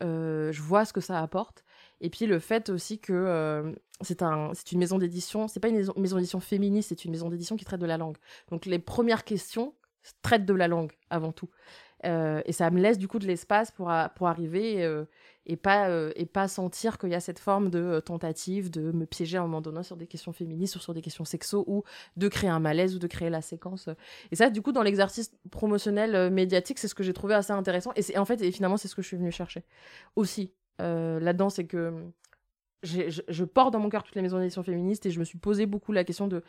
euh, 0.04 0.52
je 0.52 0.62
vois 0.62 0.86
ce 0.86 0.94
que 0.94 1.02
ça 1.02 1.20
apporte. 1.20 1.64
Et 2.02 2.10
puis 2.10 2.26
le 2.26 2.40
fait 2.40 2.70
aussi 2.70 3.00
que 3.00 3.74
c'est 4.02 4.22
un, 4.24 4.52
une 4.72 4.80
maison 4.80 4.98
d'édition, 4.98 5.48
c'est 5.48 5.60
pas 5.60 5.70
une 5.70 5.78
maison 5.98 6.16
d'édition 6.16 6.40
féministe, 6.40 6.90
c'est 6.90 7.06
une 7.06 7.12
maison 7.12 7.30
d'édition 7.30 7.56
qui 7.56 7.66
traite 7.66 7.82
de 7.82 7.86
la 7.86 7.98
langue. 7.98 8.18
Donc 8.50 8.66
les 8.66 8.80
premières 8.80 9.24
questions 9.24 9.74
traitent 10.22 10.46
de 10.46 10.54
la 10.54 10.68
langue 10.68 10.92
avant 11.10 11.32
tout. 11.32 11.50
et 12.04 12.52
ça 12.52 12.72
me 12.72 12.80
laisse 12.80 12.98
du 12.98 13.08
coup 13.08 13.20
de 13.20 13.28
l'espace 13.28 13.72
pour, 13.72 13.92
pour 14.16 14.28
arriver 14.28 15.06
et 15.46 15.56
pas, 15.56 15.90
euh, 15.90 16.12
et 16.16 16.26
pas 16.26 16.48
sentir 16.48 16.98
qu'il 16.98 17.10
y 17.10 17.16
a 17.16 17.20
cette 17.20 17.40
forme 17.40 17.70
de 17.70 17.80
euh, 17.80 18.02
tentative 18.02 18.70
de 18.70 18.92
me 18.92 19.06
piéger 19.06 19.38
à 19.38 19.42
un 19.42 19.44
moment 19.44 19.62
donné 19.62 19.84
sur 19.84 19.98
des 19.98 20.08
questions 20.08 20.34
féministes 20.34 20.76
ou 20.76 20.80
sur 20.80 20.94
des 20.94 21.02
questions 21.02 21.26
sexo 21.26 21.64
ou 21.68 21.84
de 22.16 22.28
créer 22.28 22.50
un 22.50 22.60
malaise 22.60 22.96
ou 22.96 23.00
de 23.00 23.08
créer 23.08 23.30
la 23.30 23.42
séquence. 23.42 23.90
Et 24.32 24.36
ça, 24.36 24.50
du 24.50 24.62
coup, 24.62 24.72
dans 24.72 24.84
l'exercice 24.84 25.32
promotionnel 25.50 26.16
euh, 26.16 26.30
médiatique, 26.30 26.78
c'est 26.78 26.88
ce 26.88 26.96
que 26.96 27.04
j'ai 27.04 27.14
trouvé 27.14 27.34
assez 27.34 27.52
intéressant. 27.52 27.92
Et, 27.96 28.02
c'est, 28.02 28.18
en 28.18 28.26
fait, 28.26 28.42
et 28.42 28.52
finalement, 28.52 28.78
c'est 28.78 28.88
ce 28.88 28.96
que 28.96 29.02
je 29.02 29.08
suis 29.08 29.18
venue 29.18 29.32
chercher 29.32 29.64
aussi 30.16 30.54
là-dedans, 30.80 31.52
c'est 31.52 31.66
que 31.66 31.94
je, 32.82 33.22
je, 33.28 33.44
porte 33.44 33.72
dans 33.72 33.78
mon 33.78 33.90
cœur 33.90 34.02
toutes 34.02 34.16
les 34.16 34.24
maisons 34.24 34.40
d'édition 34.40 34.64
féministes 34.64 35.06
et 35.06 35.12
je 35.12 35.20
me 35.20 35.24
suis 35.24 35.38
posé 35.38 35.68
beaucoup 35.68 35.92
la 35.92 36.04
question 36.04 36.28
de, 36.28 36.44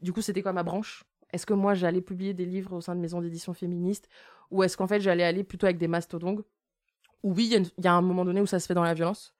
du 0.00 0.12
coup, 0.12 0.22
c'était 0.22 0.42
quoi 0.42 0.52
ma 0.52 0.62
branche? 0.62 1.02
Est-ce 1.34 1.46
que 1.46 1.52
moi, 1.52 1.74
j'allais 1.74 2.00
publier 2.00 2.32
des 2.32 2.46
livres 2.46 2.74
au 2.74 2.80
sein 2.80 2.94
de 2.94 3.00
maisons 3.00 3.20
d'édition 3.20 3.54
féministes 3.54 4.08
ou 4.52 4.62
est-ce 4.62 4.76
qu'en 4.76 4.86
fait, 4.86 5.00
j'allais 5.00 5.24
aller 5.24 5.42
plutôt 5.42 5.66
avec 5.66 5.78
des 5.78 5.88
mastodontes? 5.88 6.44
Oui, 7.24 7.50
il 7.52 7.84
y, 7.84 7.88
a 7.88 7.92
un 7.92 8.02
moment 8.02 8.24
donné 8.24 8.40
où 8.40 8.46
ça 8.46 8.60
se 8.60 8.68
fait 8.68 8.74
dans 8.74 8.84
la 8.84 8.94
violence, 8.94 9.34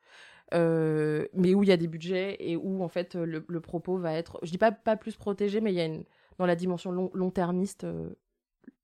euh, 0.54 1.28
mais 1.34 1.54
où 1.54 1.62
il 1.62 1.68
y 1.68 1.72
a 1.72 1.76
des 1.76 1.86
budgets 1.86 2.36
et 2.40 2.56
où 2.56 2.82
en 2.82 2.88
fait 2.88 3.14
le, 3.14 3.60
propos 3.60 3.96
va 3.96 4.14
être, 4.14 4.40
je 4.42 4.50
dis 4.50 4.58
pas 4.58 4.72
pas 4.72 4.96
plus 4.96 5.14
protégé, 5.14 5.60
mais 5.60 5.70
il 5.70 5.76
y 5.76 5.80
a 5.80 5.84
une 5.84 6.04
dans 6.38 6.46
la 6.46 6.56
dimension 6.56 6.90
long, 6.90 7.30
termiste, 7.30 7.84
euh, 7.84 8.08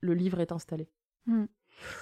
le 0.00 0.14
livre 0.14 0.38
est 0.38 0.52
installé. 0.52 0.88
Hmm. 1.26 1.46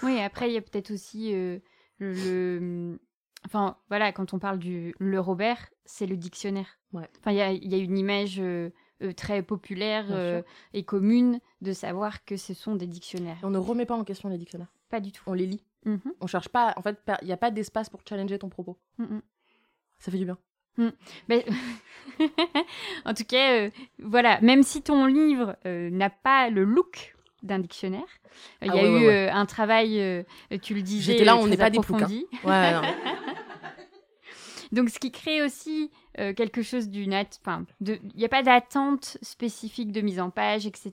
Oui, 0.02 0.18
après 0.20 0.50
il 0.50 0.54
y 0.54 0.58
a 0.58 0.60
peut-être 0.60 0.90
aussi 0.90 1.32
euh, 1.32 1.60
le, 2.00 2.98
enfin 3.46 3.78
voilà, 3.88 4.12
quand 4.12 4.34
on 4.34 4.40
parle 4.40 4.58
du 4.58 4.92
le 4.98 5.20
Robert, 5.20 5.70
c'est 5.84 6.06
le 6.06 6.16
dictionnaire. 6.16 6.80
Ouais. 6.92 7.08
Enfin 7.20 7.30
il 7.30 7.36
y 7.36 7.40
a, 7.40 7.52
y 7.52 7.74
a, 7.74 7.78
une 7.78 7.96
image 7.96 8.42
très 9.16 9.42
populaire 9.42 10.42
et 10.74 10.82
commune 10.82 11.40
de 11.60 11.72
savoir 11.72 12.24
que 12.24 12.36
ce 12.36 12.54
sont 12.54 12.76
des 12.76 12.86
dictionnaires. 12.86 13.38
on 13.42 13.50
ne 13.50 13.58
remet 13.58 13.86
pas 13.86 13.96
en 13.96 14.04
question 14.04 14.28
les 14.28 14.38
dictionnaires. 14.38 14.72
Pas 14.88 15.00
du 15.00 15.12
tout. 15.12 15.22
On 15.26 15.34
les 15.34 15.46
lit. 15.46 15.62
Mhm. 15.84 16.00
On 16.20 16.26
cherche 16.26 16.48
pas, 16.48 16.74
en 16.76 16.82
fait, 16.82 16.98
il 17.22 17.26
n'y 17.26 17.32
a 17.32 17.36
pas 17.36 17.50
d'espace 17.50 17.88
pour 17.88 18.00
challenger 18.08 18.38
ton 18.38 18.48
propos. 18.48 18.78
Mhm. 18.98 19.22
Ça 19.98 20.10
fait 20.10 20.18
du 20.18 20.24
bien. 20.24 20.38
Mm. 20.78 20.88
Mais... 21.28 21.44
en 23.04 23.14
tout 23.14 23.24
cas, 23.24 23.52
euh, 23.52 23.70
voilà, 23.98 24.40
même 24.40 24.62
si 24.62 24.82
ton 24.82 25.06
livre 25.06 25.56
euh, 25.66 25.90
n'a 25.90 26.10
pas 26.10 26.50
le 26.50 26.64
look 26.64 27.14
d'un 27.42 27.58
dictionnaire, 27.58 28.06
il 28.62 28.68
y 28.68 28.70
a 28.70 28.82
ah 28.82 28.86
eu 28.86 29.06
euh, 29.06 29.32
un 29.32 29.46
travail, 29.46 30.24
tu 30.62 30.74
le 30.74 30.82
disais, 30.82 31.12
J'étais 31.12 31.24
là, 31.24 31.36
on 31.36 31.46
n'est 31.46 31.56
pas 31.56 31.70
des 31.70 31.80
ploucs. 31.80 32.02
Hein. 32.44 32.82
Donc, 34.72 34.90
ce 34.90 34.98
qui 34.98 35.10
crée 35.10 35.42
aussi 35.42 35.90
quelque 36.36 36.62
chose 36.62 36.88
d'une... 36.88 37.14
Enfin, 37.14 37.64
il 37.80 38.00
n'y 38.16 38.24
a 38.24 38.28
pas 38.28 38.42
d'attente 38.42 39.18
spécifique 39.22 39.92
de 39.92 40.00
mise 40.00 40.20
en 40.20 40.30
page, 40.30 40.66
etc. 40.66 40.92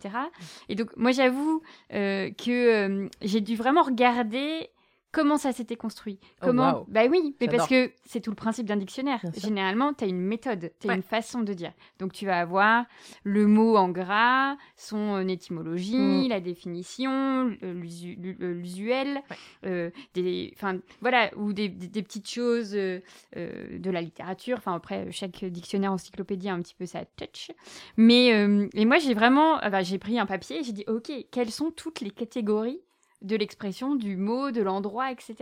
Et 0.69 0.75
donc, 0.75 0.95
moi, 0.97 1.11
j'avoue 1.11 1.61
que 1.89 3.09
j'ai 3.21 3.41
dû 3.41 3.55
vraiment 3.55 3.83
regarder 3.83 4.69
comment 5.15 5.37
ça 5.37 5.53
s'était 5.53 5.77
construit. 5.77 6.19
Oh, 6.21 6.47
comment 6.47 6.85
Bah 6.89 7.05
oui, 7.09 7.37
mais 7.39 7.47
parce 7.47 7.69
que 7.69 7.89
c'est 8.03 8.19
tout 8.19 8.31
le 8.31 8.35
principe 8.35 8.65
d'un 8.65 8.75
dictionnaire. 8.75 9.21
Généralement, 9.37 9.93
tu 9.93 10.03
as 10.03 10.07
une 10.07 10.19
méthode, 10.19 10.73
tu 10.81 10.89
as 10.89 10.93
une 10.93 11.03
façon 11.03 11.39
de 11.39 11.53
dire. 11.53 11.71
Donc 11.99 12.11
tu 12.11 12.25
vas 12.25 12.37
avoir 12.37 12.83
le 13.23 13.47
mot 13.47 13.77
en 13.77 13.87
gras, 13.87 14.57
son 14.75 15.15
euh, 15.15 15.27
étymologie, 15.27 16.25
mm. 16.25 16.27
la 16.27 16.41
définition, 16.41 17.45
l'usuel, 17.61 19.21
euh, 19.65 19.89
des 20.15 20.51
enfin 20.53 20.79
voilà, 20.99 21.31
ou 21.37 21.53
des, 21.53 21.69
petites 21.69 22.29
choses 22.29 22.75
euh, 22.75 22.99
de 23.33 23.89
la 23.89 24.01
littérature. 24.01 24.57
Enfin 24.57 24.75
après 24.75 25.09
chaque 25.11 25.45
dictionnaire 25.45 25.93
encyclopédie 25.93 26.49
a 26.49 26.53
un 26.53 26.61
petit 26.61 26.75
peu 26.75 26.85
sa 26.85 27.05
touch. 27.05 27.51
Mais 27.95 28.27
et 28.73 28.85
moi 28.85 28.97
j'ai 28.97 29.13
vraiment 29.13 29.61
j'ai 29.81 29.97
pris 29.97 30.19
un 30.19 30.25
papier, 30.25 30.61
j'ai 30.61 30.73
dit 30.73 30.83
OK, 30.87 31.09
quelles 31.31 31.51
sont 31.51 31.71
toutes 31.71 32.01
les 32.01 32.11
catégories 32.11 32.81
de 33.25 33.35
l'expression, 33.35 33.95
du 33.95 34.17
mot, 34.17 34.51
de 34.51 34.61
l'endroit, 34.61 35.11
etc. 35.11 35.35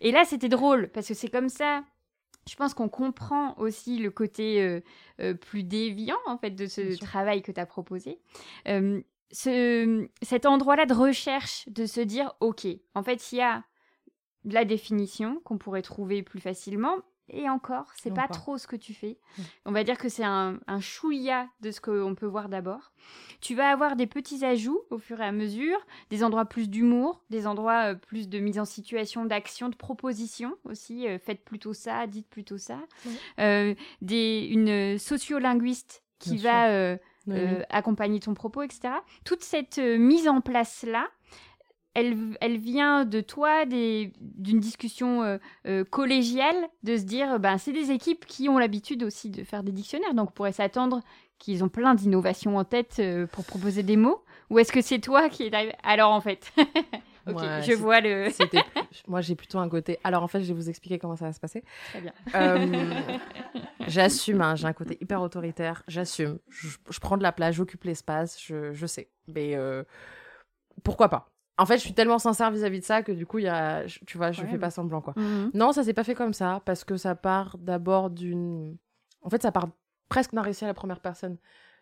Et 0.00 0.12
là, 0.12 0.24
c'était 0.24 0.48
drôle, 0.48 0.88
parce 0.88 1.08
que 1.08 1.14
c'est 1.14 1.28
comme 1.28 1.48
ça. 1.48 1.84
Je 2.48 2.56
pense 2.56 2.74
qu'on 2.74 2.90
comprend 2.90 3.56
aussi 3.58 3.98
le 3.98 4.10
côté 4.10 4.62
euh, 4.62 4.80
euh, 5.20 5.32
plus 5.32 5.62
déviant, 5.62 6.18
en 6.26 6.36
fait, 6.36 6.50
de 6.50 6.66
ce 6.66 6.98
travail 6.98 7.40
que 7.40 7.50
tu 7.50 7.60
as 7.60 7.66
proposé. 7.66 8.20
Euh, 8.68 9.00
ce, 9.32 10.06
cet 10.22 10.44
endroit-là 10.44 10.84
de 10.84 10.92
recherche, 10.92 11.66
de 11.68 11.86
se 11.86 12.02
dire, 12.02 12.34
OK, 12.40 12.66
en 12.94 13.02
fait, 13.02 13.32
il 13.32 13.38
y 13.38 13.40
a 13.40 13.64
la 14.44 14.66
définition 14.66 15.40
qu'on 15.44 15.56
pourrait 15.56 15.82
trouver 15.82 16.22
plus 16.22 16.40
facilement, 16.40 16.96
et 17.28 17.48
encore, 17.48 17.86
c'est 17.96 18.12
pas 18.12 18.28
trop 18.28 18.58
ce 18.58 18.66
que 18.66 18.76
tu 18.76 18.92
fais. 18.92 19.18
On 19.64 19.72
va 19.72 19.82
dire 19.82 19.96
que 19.96 20.08
c'est 20.08 20.24
un, 20.24 20.58
un 20.66 20.80
chouïa 20.80 21.48
de 21.60 21.70
ce 21.70 21.80
qu'on 21.80 22.14
peut 22.14 22.26
voir 22.26 22.48
d'abord. 22.48 22.92
Tu 23.40 23.54
vas 23.54 23.70
avoir 23.70 23.96
des 23.96 24.06
petits 24.06 24.44
ajouts 24.44 24.82
au 24.90 24.98
fur 24.98 25.20
et 25.20 25.24
à 25.24 25.32
mesure, 25.32 25.78
des 26.10 26.22
endroits 26.22 26.44
plus 26.44 26.68
d'humour, 26.68 27.22
des 27.30 27.46
endroits 27.46 27.92
euh, 27.92 27.94
plus 27.94 28.28
de 28.28 28.38
mise 28.38 28.58
en 28.58 28.64
situation, 28.64 29.24
d'action, 29.24 29.68
de 29.68 29.76
proposition 29.76 30.54
aussi. 30.64 31.08
Euh, 31.08 31.18
faites 31.18 31.44
plutôt 31.44 31.72
ça, 31.72 32.06
dites 32.06 32.28
plutôt 32.28 32.58
ça. 32.58 32.78
Euh, 33.38 33.74
des, 34.02 34.46
une 34.50 34.98
sociolinguiste 34.98 36.02
qui 36.18 36.38
va 36.38 36.96
accompagner 37.68 38.20
ton 38.20 38.34
propos, 38.34 38.62
etc. 38.62 38.94
Toute 39.24 39.42
cette 39.42 39.78
mise 39.78 40.28
en 40.28 40.40
place-là, 40.40 41.06
elle, 41.94 42.58
vient 42.58 43.04
de 43.04 43.20
toi, 43.20 43.64
d'une 43.66 44.60
discussion 44.60 45.22
euh, 45.22 45.38
euh, 45.66 45.84
collégiale, 45.84 46.56
de 46.82 46.96
se 46.96 47.04
dire, 47.04 47.38
ben, 47.38 47.56
c'est 47.56 47.72
des 47.72 47.90
équipes 47.92 48.26
qui 48.26 48.48
ont 48.48 48.58
l'habitude 48.58 49.04
aussi 49.04 49.30
de 49.30 49.44
faire 49.44 49.62
des 49.62 49.72
dictionnaires, 49.72 50.14
donc 50.14 50.30
on 50.30 50.32
pourrait 50.32 50.52
s'attendre 50.52 51.00
qu'ils 51.38 51.62
ont 51.62 51.68
plein 51.68 51.94
d'innovations 51.94 52.56
en 52.56 52.64
tête 52.64 52.96
euh, 52.98 53.26
pour 53.26 53.44
proposer 53.44 53.82
des 53.82 53.96
mots 53.96 54.24
Ou 54.50 54.58
est-ce 54.58 54.72
que 54.72 54.80
c'est 54.80 54.98
toi 54.98 55.28
qui 55.28 55.44
est 55.44 55.54
arrivé? 55.54 55.72
Alors 55.82 56.12
en 56.12 56.20
fait, 56.20 56.52
ok, 57.28 57.42
je 57.62 57.74
vois 57.74 58.00
le. 58.00 58.28
Moi 59.08 59.20
j'ai 59.20 59.34
plutôt 59.36 59.58
un 59.58 59.68
côté. 59.68 59.98
Alors 60.04 60.22
en 60.22 60.28
fait, 60.28 60.40
je 60.42 60.46
vais 60.46 60.54
vous 60.54 60.68
expliquer 60.68 60.98
comment 60.98 61.16
ça 61.16 61.26
va 61.26 61.32
se 61.32 61.40
passer. 61.40 61.62
Très 61.90 62.00
bien. 62.00 62.12
j'assume, 63.86 64.40
hein, 64.40 64.56
j'ai 64.56 64.66
un 64.66 64.72
côté 64.72 64.98
hyper 65.00 65.22
autoritaire, 65.22 65.82
j'assume. 65.86 66.38
Je, 66.48 66.98
prends 67.00 67.16
de 67.16 67.22
la 67.22 67.32
place, 67.32 67.54
j'occupe 67.54 67.84
l'espace, 67.84 68.40
je, 68.40 68.72
je, 68.72 68.86
sais. 68.86 69.08
Mais 69.28 69.56
pourquoi 70.82 71.08
pas? 71.08 71.33
En 71.56 71.66
fait, 71.66 71.76
je 71.76 71.82
suis 71.82 71.94
tellement 71.94 72.18
sincère 72.18 72.50
vis-à-vis 72.50 72.80
de 72.80 72.84
ça 72.84 73.02
que 73.02 73.12
du 73.12 73.26
coup, 73.26 73.38
il 73.38 73.44
y 73.44 73.48
a, 73.48 73.84
tu 74.06 74.16
vois, 74.16 74.32
je 74.32 74.42
fais 74.44 74.58
pas 74.58 74.70
semblant 74.70 75.00
quoi. 75.00 75.14
Mhm. 75.16 75.50
Non, 75.54 75.72
ça 75.72 75.84
s'est 75.84 75.94
pas 75.94 76.04
fait 76.04 76.14
comme 76.14 76.32
ça 76.32 76.62
parce 76.64 76.84
que 76.84 76.96
ça 76.96 77.14
part 77.14 77.58
d'abord 77.58 78.10
d'une. 78.10 78.76
En 79.22 79.30
fait, 79.30 79.42
ça 79.42 79.52
part 79.52 79.68
presque 80.08 80.34
d'un 80.34 80.42
récit 80.42 80.64
à 80.64 80.68
la 80.68 80.74
première 80.74 81.00
personne. 81.00 81.38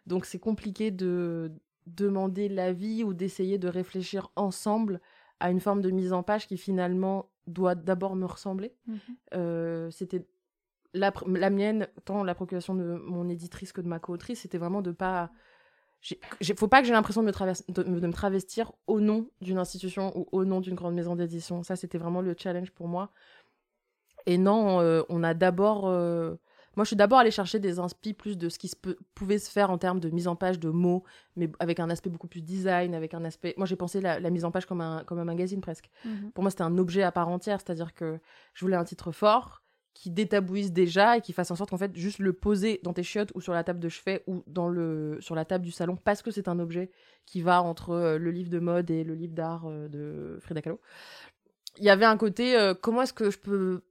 Donc, 0.07 0.27
c'est 0.27 0.39
compliqué 0.39 0.91
de 0.91 1.53
demander 1.87 2.49
l'avis 2.49 3.03
ou 3.03 3.15
d'essayer 3.15 3.59
de 3.59 3.69
réfléchir 3.69 4.31
ensemble 4.37 5.01
à 5.41 5.51
une 5.51 5.61
forme 5.61 5.81
de 5.81 5.91
mise 5.91 6.13
en 6.13 6.23
page 6.23 6.47
qui 6.47 6.57
finalement 6.57 7.31
doit 7.47 7.75
d'abord 7.75 8.15
me 8.15 8.27
ressembler. 8.27 8.75
Mhm. 8.87 8.99
Euh, 9.35 9.91
c'était 9.91 10.27
la, 10.95 11.13
la, 11.27 11.51
mienne, 11.51 11.89
tant 12.05 12.23
la 12.23 12.35
procuration 12.35 12.75
de 12.75 12.95
mon 13.05 13.29
éditrice 13.29 13.73
que 13.73 13.81
de 13.81 13.89
ma 13.89 13.99
co-autrice, 13.99 14.41
c'était 14.41 14.59
vraiment 14.59 14.83
de 14.83 14.93
pas 14.93 15.31
il 16.41 16.55
faut 16.57 16.69
pas 16.69 16.81
que 16.81 16.87
j'ai 16.87 16.93
l'impression 16.93 17.23
de, 17.23 17.31
de, 17.31 18.07
me 18.07 18.13
travestir 18.13 18.73
au 18.87 19.01
nom 19.01 19.29
d'une 19.41 19.59
institution 19.59 20.13
ou 20.19 20.29
au 20.33 20.45
nom 20.45 20.61
d'une 20.61 20.75
grande 20.75 20.95
maison 20.95 21.15
d'édition. 21.15 21.63
Ça, 21.63 21.77
c'était 21.77 21.99
vraiment 21.99 22.21
le 22.21 22.35
challenge 22.37 22.73
pour 22.73 22.89
moi. 22.89 23.11
Et 24.27 24.39
non, 24.39 24.81
euh, 24.81 25.03
on 25.09 25.23
a 25.23 25.35
d'abord. 25.35 25.87
Euh, 25.87 26.35
moi, 26.77 26.85
je 26.85 26.89
suis 26.89 26.97
d'abord 26.97 27.19
allée 27.19 27.31
chercher 27.31 27.59
des 27.59 27.79
inspi 27.79 28.15
plus 28.15 28.39
de 28.39 28.49
ce 28.49 28.59
qui 28.59 28.69
se 28.69 28.77
pouvait 29.15 29.39
se 29.39 29.51
faire 29.51 29.71
en 29.71 29.79
termes 29.79 30.01
de 30.01 30.09
mise 30.09 30.27
en 30.27 30.37
page 30.37 30.59
de 30.59 30.71
mots, 30.71 31.05
mais 31.37 31.51
avec 31.61 31.81
un 31.81 31.91
aspect 31.91 32.09
beaucoup 32.09 32.29
plus 32.29 32.41
design, 32.41 32.95
avec 32.95 33.15
un 33.15 33.25
aspect. 33.25 33.55
Moi, 33.57 33.67
j'ai 33.67 33.77
pensé 33.77 34.01
la, 34.01 34.19
mise 34.31 34.45
en 34.45 34.51
page 34.51 34.67
comme 34.67 34.81
un, 34.81 35.05
comme 35.05 35.19
un 35.19 35.25
magazine 35.25 35.61
presque. 35.61 35.91
Mhm. 36.05 36.33
Pour 36.33 36.43
moi, 36.43 36.51
c'était 36.51 36.63
un 36.63 36.79
objet 36.79 37.03
à 37.03 37.13
part 37.13 37.29
entière, 37.29 37.61
c'est-à-dire 37.61 37.93
que 37.95 38.19
je 38.55 38.65
voulais 38.65 38.77
un 38.77 38.85
titre 38.85 39.13
fort 39.13 39.62
qui 39.95 40.11
détabouise 40.11 40.73
déjà 40.73 41.19
et 41.19 41.21
qui 41.21 41.33
fasse 41.33 41.51
en 41.51 41.57
sorte 41.57 41.71
qu'en 41.71 41.79
fait, 41.79 41.95
juste 41.97 42.19
le 42.19 42.33
poser 42.33 42.81
dans 42.83 42.93
tes 42.93 43.03
chiottes 43.03 43.33
ou 43.35 43.41
sur 43.41 43.53
la 43.53 43.63
table 43.63 43.79
de 43.79 43.89
chevet 43.89 44.23
ou 44.27 44.43
dans 44.47 44.69
le, 44.69 45.19
sur 45.21 45.35
la 45.35 45.45
table 45.45 45.65
du 45.65 45.71
salon 45.71 45.97
parce 45.97 46.23
que 46.23 46.31
c'est 46.31 46.49
un 46.49 46.59
objet 46.59 46.91
qui 47.27 47.43
va 47.43 47.63
entre 47.63 47.91
euh, 47.91 48.19
le 48.19 48.31
livre 48.31 48.51
de 48.51 48.59
mode 48.59 48.91
et 48.91 49.05
le 49.05 49.15
livre 49.15 49.35
d'art 49.35 49.65
euh, 49.67 49.89
de 49.89 50.39
Frida 50.41 50.63
Kahlo. 50.63 50.81
Il 51.79 51.85
y 51.85 51.91
avait 51.91 52.05
un 52.05 52.17
côté, 52.17 52.57
euh, 52.59 52.75
comment 52.75 53.03
est-ce 53.03 53.13
que 53.13 53.31
je 53.31 53.39
peux 53.39 53.83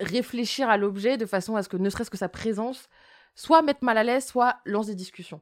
réfléchir 0.00 0.68
à 0.68 0.76
l'objet 0.76 1.16
de 1.16 1.26
façon 1.26 1.56
à 1.56 1.62
ce 1.62 1.68
que 1.68 1.76
ne 1.76 1.90
serait-ce 1.90 2.10
que 2.10 2.16
sa 2.16 2.28
présence 2.28 2.88
soit 3.34 3.62
mettre 3.62 3.84
mal 3.84 3.98
à 3.98 4.04
l'aise, 4.04 4.26
soit 4.26 4.56
lance 4.64 4.86
des 4.86 4.94
discussions. 4.94 5.40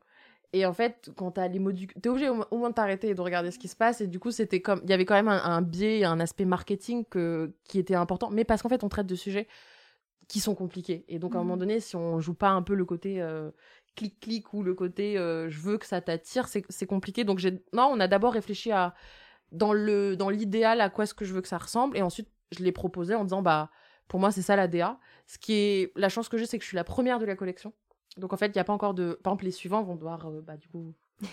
Et 0.53 0.67
en 0.67 0.73
fait, 0.73 1.11
quand 1.17 1.33
t'as 1.33 1.47
les 1.49 1.59
mots 1.61 1.73
du... 1.73 1.87
T'es 1.87 2.09
obligé 2.09 2.29
au, 2.29 2.57
moins 2.57 2.71
de 2.71 2.75
t'arrêter 2.75 3.09
et 3.09 3.15
de 3.15 3.21
regarder 3.21 3.51
ce 3.51 3.59
qui 3.59 3.69
se 3.69 3.77
passe. 3.77 4.01
Et 4.01 4.09
du 4.09 4.19
coup, 4.19 4.33
c'était 4.33 4.61
comme... 4.61 4.81
Il 4.85 4.91
y 4.91 4.93
avait 4.93 5.05
quand 5.05 5.15
même 5.15 5.29
un, 5.29 5.63
biais, 5.63 6.05
un 6.05 6.19
aspect 6.19 6.45
marketing 6.45 7.05
que... 7.05 7.53
qui 7.65 7.79
était 7.79 7.95
important. 7.95 8.31
Mais 8.31 8.45
parce 8.45 8.63
qu'en 8.63 8.69
fait, 8.69 8.83
on 8.83 8.89
traite 8.89 9.07
de 9.07 9.15
sujets 9.15 9.47
qui 10.27 10.41
sont 10.41 10.55
compliqués. 10.55 11.05
Et 11.09 11.19
donc, 11.19 11.35
à 11.35 11.39
un 11.39 11.43
moment 11.43 11.57
mmh. 11.57 11.61
donné, 11.61 11.81
si 11.81 11.97
on 11.97 12.21
joue 12.21 12.35
pas 12.35 12.51
un 12.51 12.63
peu 12.63 12.75
le 12.75 12.85
côté 12.85 13.23
euh, 13.23 13.51
clic-clic 13.97 14.53
ou 14.53 14.63
le 14.63 14.75
côté 14.75 15.19
euh, 15.19 15.49
je 15.49 15.61
veux 15.61 15.79
que 15.79 15.87
ça 15.87 16.01
t'attire, 16.01 16.49
c'est 16.49 16.87
compliqué. 16.87 17.25
Donc, 17.25 17.39
j'ai... 17.39 17.63
Non, 17.73 17.89
on 17.93 18.01
a 18.01 18.09
d'abord 18.09 18.33
réfléchi 18.33 18.73
à... 18.73 18.95
Dans 19.53 19.73
le 19.73 20.15
dans 20.17 20.31
l'idéal, 20.31 20.81
à 20.81 20.91
quoi 20.91 21.03
est-ce 21.03 21.15
que 21.15 21.25
je 21.25 21.35
veux 21.35 21.41
que 21.41 21.49
ça 21.49 21.59
ressemble. 21.59 21.97
Et 21.97 22.03
ensuite, 22.03 22.29
je 22.57 22.63
l'ai 22.63 22.71
proposé 22.71 23.17
en 23.17 23.25
disant, 23.25 23.43
bah 23.43 23.71
pour 24.11 24.19
moi, 24.21 24.33
c'est 24.33 24.43
ça 24.43 24.57
la 24.57 24.69
DA. 24.69 24.99
Ce 25.27 25.39
qui 25.39 25.55
est 25.55 25.93
la 25.97 26.09
chance 26.09 26.29
que 26.29 26.37
j'ai, 26.37 26.45
c'est 26.45 26.59
que 26.59 26.65
je 26.65 26.69
suis 26.69 26.77
la 26.77 26.85
première 26.85 27.21
de 27.21 27.25
la 27.25 27.37
collection. 27.37 27.73
Donc 28.17 28.33
en 28.33 28.37
fait, 28.37 28.47
il 28.47 28.55
n'y 28.55 28.61
a 28.61 28.65
pas 28.65 28.73
encore 28.73 28.95
de. 28.95 29.19
Par 29.23 29.33
exemple, 29.33 29.45
les 29.45 29.51
suivants 29.51 29.83
vont 29.83 29.95
devoir, 29.95 30.27
euh, 30.27 30.41
bah, 30.41 30.57
du 30.57 30.69
coup, 30.69 30.95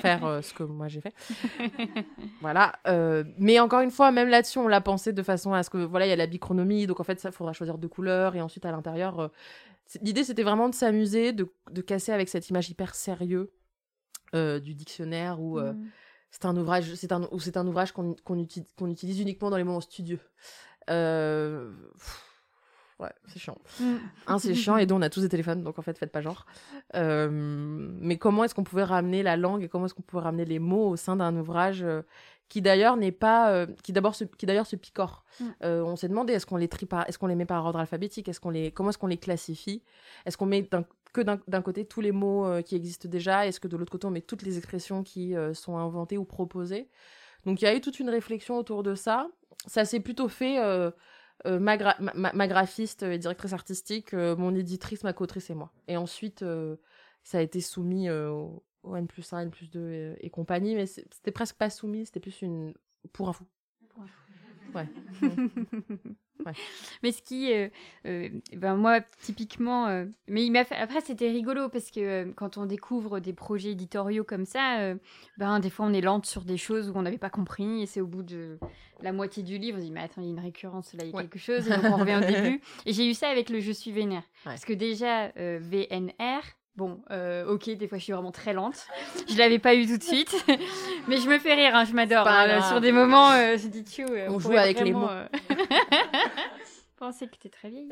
faire 0.00 0.24
euh, 0.24 0.42
ce 0.42 0.54
que 0.54 0.62
moi 0.62 0.88
j'ai 0.88 1.00
fait. 1.00 1.14
voilà. 2.40 2.72
Euh, 2.86 3.24
mais 3.38 3.58
encore 3.58 3.80
une 3.80 3.90
fois, 3.90 4.12
même 4.12 4.28
là-dessus, 4.28 4.58
on 4.58 4.68
l'a 4.68 4.80
pensé 4.80 5.12
de 5.12 5.22
façon 5.22 5.52
à 5.52 5.62
ce 5.62 5.70
que, 5.70 5.78
voilà, 5.78 6.06
il 6.06 6.10
y 6.10 6.12
a 6.12 6.16
la 6.16 6.26
bichronomie, 6.26 6.86
donc 6.86 7.00
en 7.00 7.04
fait, 7.04 7.20
ça, 7.20 7.32
faudra 7.32 7.52
choisir 7.52 7.78
deux 7.78 7.88
couleurs, 7.88 8.36
et 8.36 8.40
ensuite 8.40 8.64
à 8.64 8.70
l'intérieur. 8.70 9.30
L'idée, 10.02 10.24
c'était 10.24 10.42
vraiment 10.42 10.68
de 10.68 10.74
s'amuser, 10.74 11.32
de, 11.32 11.52
de, 11.70 11.80
casser 11.80 12.10
avec 12.10 12.28
cette 12.28 12.48
image 12.50 12.70
hyper 12.70 12.94
sérieux 12.94 13.52
du 14.34 14.74
dictionnaire 14.74 15.40
où. 15.40 15.58
Mm. 15.58 15.88
C'est 16.32 16.44
un 16.44 16.56
ouvrage, 16.58 16.94
c'est 16.96 17.12
un, 17.12 17.26
c'est 17.38 17.56
un 17.56 17.66
ouvrage 17.66 17.92
qu'on, 17.92 18.14
qu'on, 18.22 18.38
utilise, 18.38 18.70
qu'on 18.76 18.90
utilise 18.90 19.20
uniquement 19.20 19.48
dans 19.48 19.56
les 19.56 19.64
moments 19.64 19.80
studieux. 19.80 20.20
Euh... 20.90 21.72
Ouais, 22.98 23.12
c'est 23.26 23.38
chiant. 23.38 23.58
Mm. 23.78 23.96
Un, 24.26 24.38
c'est 24.38 24.54
chiant, 24.54 24.76
et 24.76 24.86
deux, 24.86 24.94
on 24.94 25.02
a 25.02 25.10
tous 25.10 25.20
des 25.20 25.28
téléphones, 25.28 25.62
donc 25.62 25.78
en 25.78 25.82
fait, 25.82 25.98
faites 25.98 26.12
pas 26.12 26.22
genre. 26.22 26.46
Euh... 26.94 27.28
Mais 27.30 28.16
comment 28.16 28.44
est-ce 28.44 28.54
qu'on 28.54 28.64
pouvait 28.64 28.84
ramener 28.84 29.22
la 29.22 29.36
langue 29.36 29.62
et 29.62 29.68
comment 29.68 29.86
est-ce 29.86 29.94
qu'on 29.94 30.02
pouvait 30.02 30.22
ramener 30.22 30.44
les 30.44 30.58
mots 30.58 30.88
au 30.88 30.96
sein 30.96 31.16
d'un 31.16 31.36
ouvrage 31.36 31.82
euh, 31.82 32.02
qui 32.48 32.62
d'ailleurs 32.62 32.96
n'est 32.96 33.12
pas. 33.12 33.52
Euh, 33.52 33.66
qui 33.82 33.92
d'abord 33.92 34.14
se... 34.14 34.24
qui 34.24 34.46
d'ailleurs 34.46 34.66
se 34.66 34.76
picore 34.76 35.24
mm. 35.40 35.46
On 35.62 35.96
s'est 35.96 36.08
demandé 36.08 36.32
est-ce 36.32 36.46
qu'on 36.46 36.56
les 36.56 36.68
trie 36.68 36.86
par... 36.86 37.06
est-ce 37.08 37.18
qu'on 37.18 37.26
les 37.26 37.34
met 37.34 37.46
par 37.46 37.64
ordre 37.64 37.78
alphabétique 37.78 38.28
est-ce 38.28 38.40
qu'on 38.40 38.50
les... 38.50 38.70
Comment 38.70 38.90
est-ce 38.90 38.98
qu'on 38.98 39.06
les 39.06 39.18
classifie? 39.18 39.82
Est-ce 40.24 40.36
qu'on 40.36 40.46
met 40.46 40.68
que 41.12 41.20
d'un 41.22 41.62
côté 41.62 41.84
tous 41.84 42.00
les 42.00 42.12
mots 42.12 42.46
qui 42.62 42.76
existent 42.76 43.08
déjà? 43.08 43.46
Est-ce 43.46 43.60
que 43.60 43.68
de 43.68 43.76
l'autre 43.76 43.92
côté, 43.92 44.06
on 44.06 44.10
met 44.10 44.20
toutes 44.20 44.42
les 44.42 44.58
expressions 44.58 45.02
qui 45.02 45.34
sont 45.54 45.76
inventées 45.76 46.18
ou 46.18 46.24
proposées? 46.24 46.88
Donc 47.46 47.62
il 47.62 47.64
y 47.64 47.68
a 47.68 47.74
eu 47.74 47.80
toute 47.80 48.00
une 48.00 48.10
réflexion 48.10 48.58
autour 48.58 48.82
de 48.82 48.94
ça 48.94 49.28
ça 49.66 49.84
s'est 49.84 50.00
plutôt 50.00 50.28
fait. 50.28 50.58
Euh, 51.44 51.60
euh, 51.60 51.92
ma, 52.14 52.48
graphiste 52.48 53.02
et 53.02 53.18
directrice 53.18 53.52
artistique, 53.52 54.14
euh, 54.14 54.36
mon 54.36 54.54
éditrice, 54.54 55.04
ma 55.04 55.12
coautrice 55.12 55.50
et 55.50 55.54
moi. 55.54 55.70
Et 55.86 55.96
ensuite, 55.96 56.44
ça 57.22 57.38
a 57.38 57.40
été 57.40 57.60
soumis 57.60 58.10
au, 58.10 58.64
N 58.94 59.06
plus 59.06 59.32
1, 59.32 59.40
N 59.40 59.50
plus 59.50 59.70
2 59.70 60.16
et, 60.20 60.30
compagnie, 60.30 60.74
mais 60.74 60.86
c'était 60.86 61.32
presque 61.32 61.56
pas 61.56 61.70
soumis, 61.70 62.06
c'était 62.06 62.20
plus 62.20 62.42
une. 62.42 62.74
pour 63.12 63.28
info. 63.28 63.44
Ouais. 66.44 66.52
Mais 67.02 67.12
ce 67.12 67.22
qui, 67.22 67.52
euh, 67.52 67.68
euh, 68.06 68.28
ben 68.54 68.76
moi, 68.76 69.00
typiquement, 69.22 69.86
euh, 69.86 70.04
mais 70.28 70.44
il 70.44 70.50
m'a 70.50 70.64
fait... 70.64 70.76
après 70.76 71.00
c'était 71.00 71.30
rigolo 71.30 71.68
parce 71.68 71.90
que 71.90 72.30
quand 72.32 72.58
on 72.58 72.66
découvre 72.66 73.20
des 73.20 73.32
projets 73.32 73.70
éditoriaux 73.70 74.22
comme 74.22 74.44
ça, 74.44 74.94
ben 75.38 75.60
des 75.60 75.70
fois 75.70 75.86
on 75.86 75.92
est 75.92 76.00
lente 76.00 76.26
sur 76.26 76.44
des 76.44 76.56
choses 76.56 76.90
où 76.90 76.92
on 76.94 77.02
n'avait 77.02 77.18
pas 77.18 77.30
compris 77.30 77.82
et 77.82 77.86
c'est 77.86 78.00
au 78.00 78.06
bout 78.06 78.22
de 78.22 78.58
la 79.00 79.12
moitié 79.12 79.42
du 79.42 79.58
livre, 79.58 79.78
on 79.78 79.80
se 79.80 79.86
dit 79.86 79.92
mais 79.92 80.02
attends 80.02 80.20
il 80.20 80.24
y 80.24 80.28
a 80.28 80.32
une 80.32 80.40
récurrence 80.40 80.92
là, 80.92 81.04
il 81.04 81.10
y 81.10 81.16
a 81.16 81.22
quelque 81.22 81.38
chose 81.38 81.66
et 81.66 81.70
donc 81.70 81.84
on 81.84 81.96
revient 81.96 82.20
au 82.22 82.26
début. 82.42 82.60
Et 82.84 82.92
j'ai 82.92 83.08
eu 83.08 83.14
ça 83.14 83.28
avec 83.28 83.50
le 83.50 83.60
Je 83.60 83.72
suis 83.72 83.92
vénère 83.92 84.24
parce 84.44 84.64
que 84.64 84.72
déjà 84.72 85.28
VNR, 85.36 86.42
Bon, 86.76 87.00
euh, 87.10 87.46
ok, 87.46 87.70
des 87.70 87.88
fois 87.88 87.96
je 87.96 88.04
suis 88.04 88.12
vraiment 88.12 88.32
très 88.32 88.52
lente. 88.52 88.86
Je 89.30 89.38
l'avais 89.38 89.58
pas 89.58 89.74
eu 89.74 89.86
tout 89.86 89.96
de 89.96 90.02
suite, 90.02 90.36
mais 91.08 91.16
je 91.16 91.28
me 91.28 91.38
fais 91.38 91.54
rire, 91.54 91.74
hein, 91.74 91.86
je 91.86 91.94
m'adore. 91.94 92.28
Hein, 92.28 92.60
sur 92.68 92.82
des 92.82 92.92
moments, 92.92 93.30
euh, 93.30 93.56
je 93.56 93.68
dis 93.68 93.82
tu. 93.82 94.02
Euh, 94.02 94.28
on, 94.28 94.38
joue 94.38 94.52
avec 94.52 94.80
les 94.80 94.92
mots. 94.92 95.08
pensais 96.98 97.28
que 97.28 97.36
t'es 97.36 97.48
très 97.48 97.70
vieille. 97.70 97.88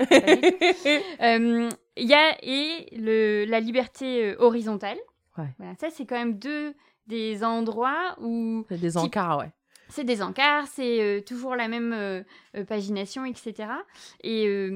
Il 1.97 2.09
y 2.09 2.15
a 2.15 2.37
et 2.43 2.89
le, 2.93 3.45
la 3.47 3.61
liberté 3.61 4.35
horizontale. 4.39 4.99
Ouais. 5.39 5.49
Voilà, 5.59 5.75
ça 5.81 5.89
c'est 5.91 6.05
quand 6.05 6.17
même 6.17 6.39
deux 6.39 6.75
des 7.07 7.43
endroits 7.43 8.17
où. 8.21 8.67
C'est 8.69 8.81
des 8.81 8.99
encarts, 8.99 9.39
ouais. 9.39 9.53
C'est 9.89 10.05
des 10.05 10.23
encarts, 10.23 10.67
c'est 10.67 11.25
toujours 11.27 11.57
la 11.57 11.69
même 11.69 12.25
pagination, 12.67 13.25
etc. 13.25 13.69
Et 14.23 14.71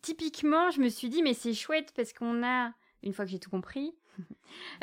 typiquement, 0.00 0.70
je 0.70 0.80
me 0.80 0.88
suis 0.88 1.10
dit, 1.10 1.22
mais 1.22 1.34
c'est 1.34 1.52
chouette 1.52 1.92
parce 1.94 2.14
qu'on 2.14 2.42
a 2.42 2.72
une 3.06 3.12
fois 3.12 3.24
que 3.24 3.30
j'ai 3.30 3.38
tout 3.38 3.50
compris. 3.50 3.94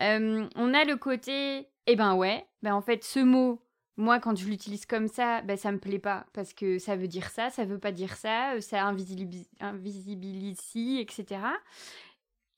Euh, 0.01 0.47
on 0.55 0.73
a 0.73 0.83
le 0.83 0.97
côté, 0.97 1.67
eh 1.87 1.95
ben 1.95 2.13
ouais, 2.13 2.45
ben 2.61 2.75
en 2.75 2.81
fait, 2.81 3.03
ce 3.03 3.19
mot, 3.19 3.59
moi, 3.97 4.19
quand 4.19 4.37
je 4.37 4.45
l'utilise 4.45 4.85
comme 4.85 5.07
ça, 5.07 5.41
ben 5.41 5.57
ça 5.57 5.71
me 5.71 5.79
plaît 5.79 5.97
pas 5.97 6.27
parce 6.33 6.53
que 6.53 6.77
ça 6.77 6.95
veut 6.95 7.07
dire 7.07 7.29
ça, 7.29 7.49
ça 7.49 7.65
veut 7.65 7.79
pas 7.79 7.91
dire 7.91 8.15
ça, 8.15 8.53
euh, 8.53 8.61
ça 8.61 8.83
invisibilise, 8.83 10.59
etc. 10.99 11.41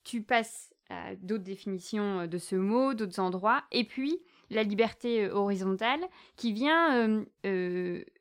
Tu 0.04 0.23
passes 0.23 0.73
à 0.89 1.15
d'autres 1.15 1.43
définitions 1.43 2.21
euh, 2.21 2.28
de 2.28 2.38
ce 2.38 2.58
mot, 2.58 2.93
d'autres 2.93 3.21
endroits, 3.21 3.63
et 3.71 3.86
puis 3.86 4.19
la 4.49 4.63
liberté 4.63 5.30
horizontale 5.30 6.01
qui 6.36 6.51
vient 6.51 7.23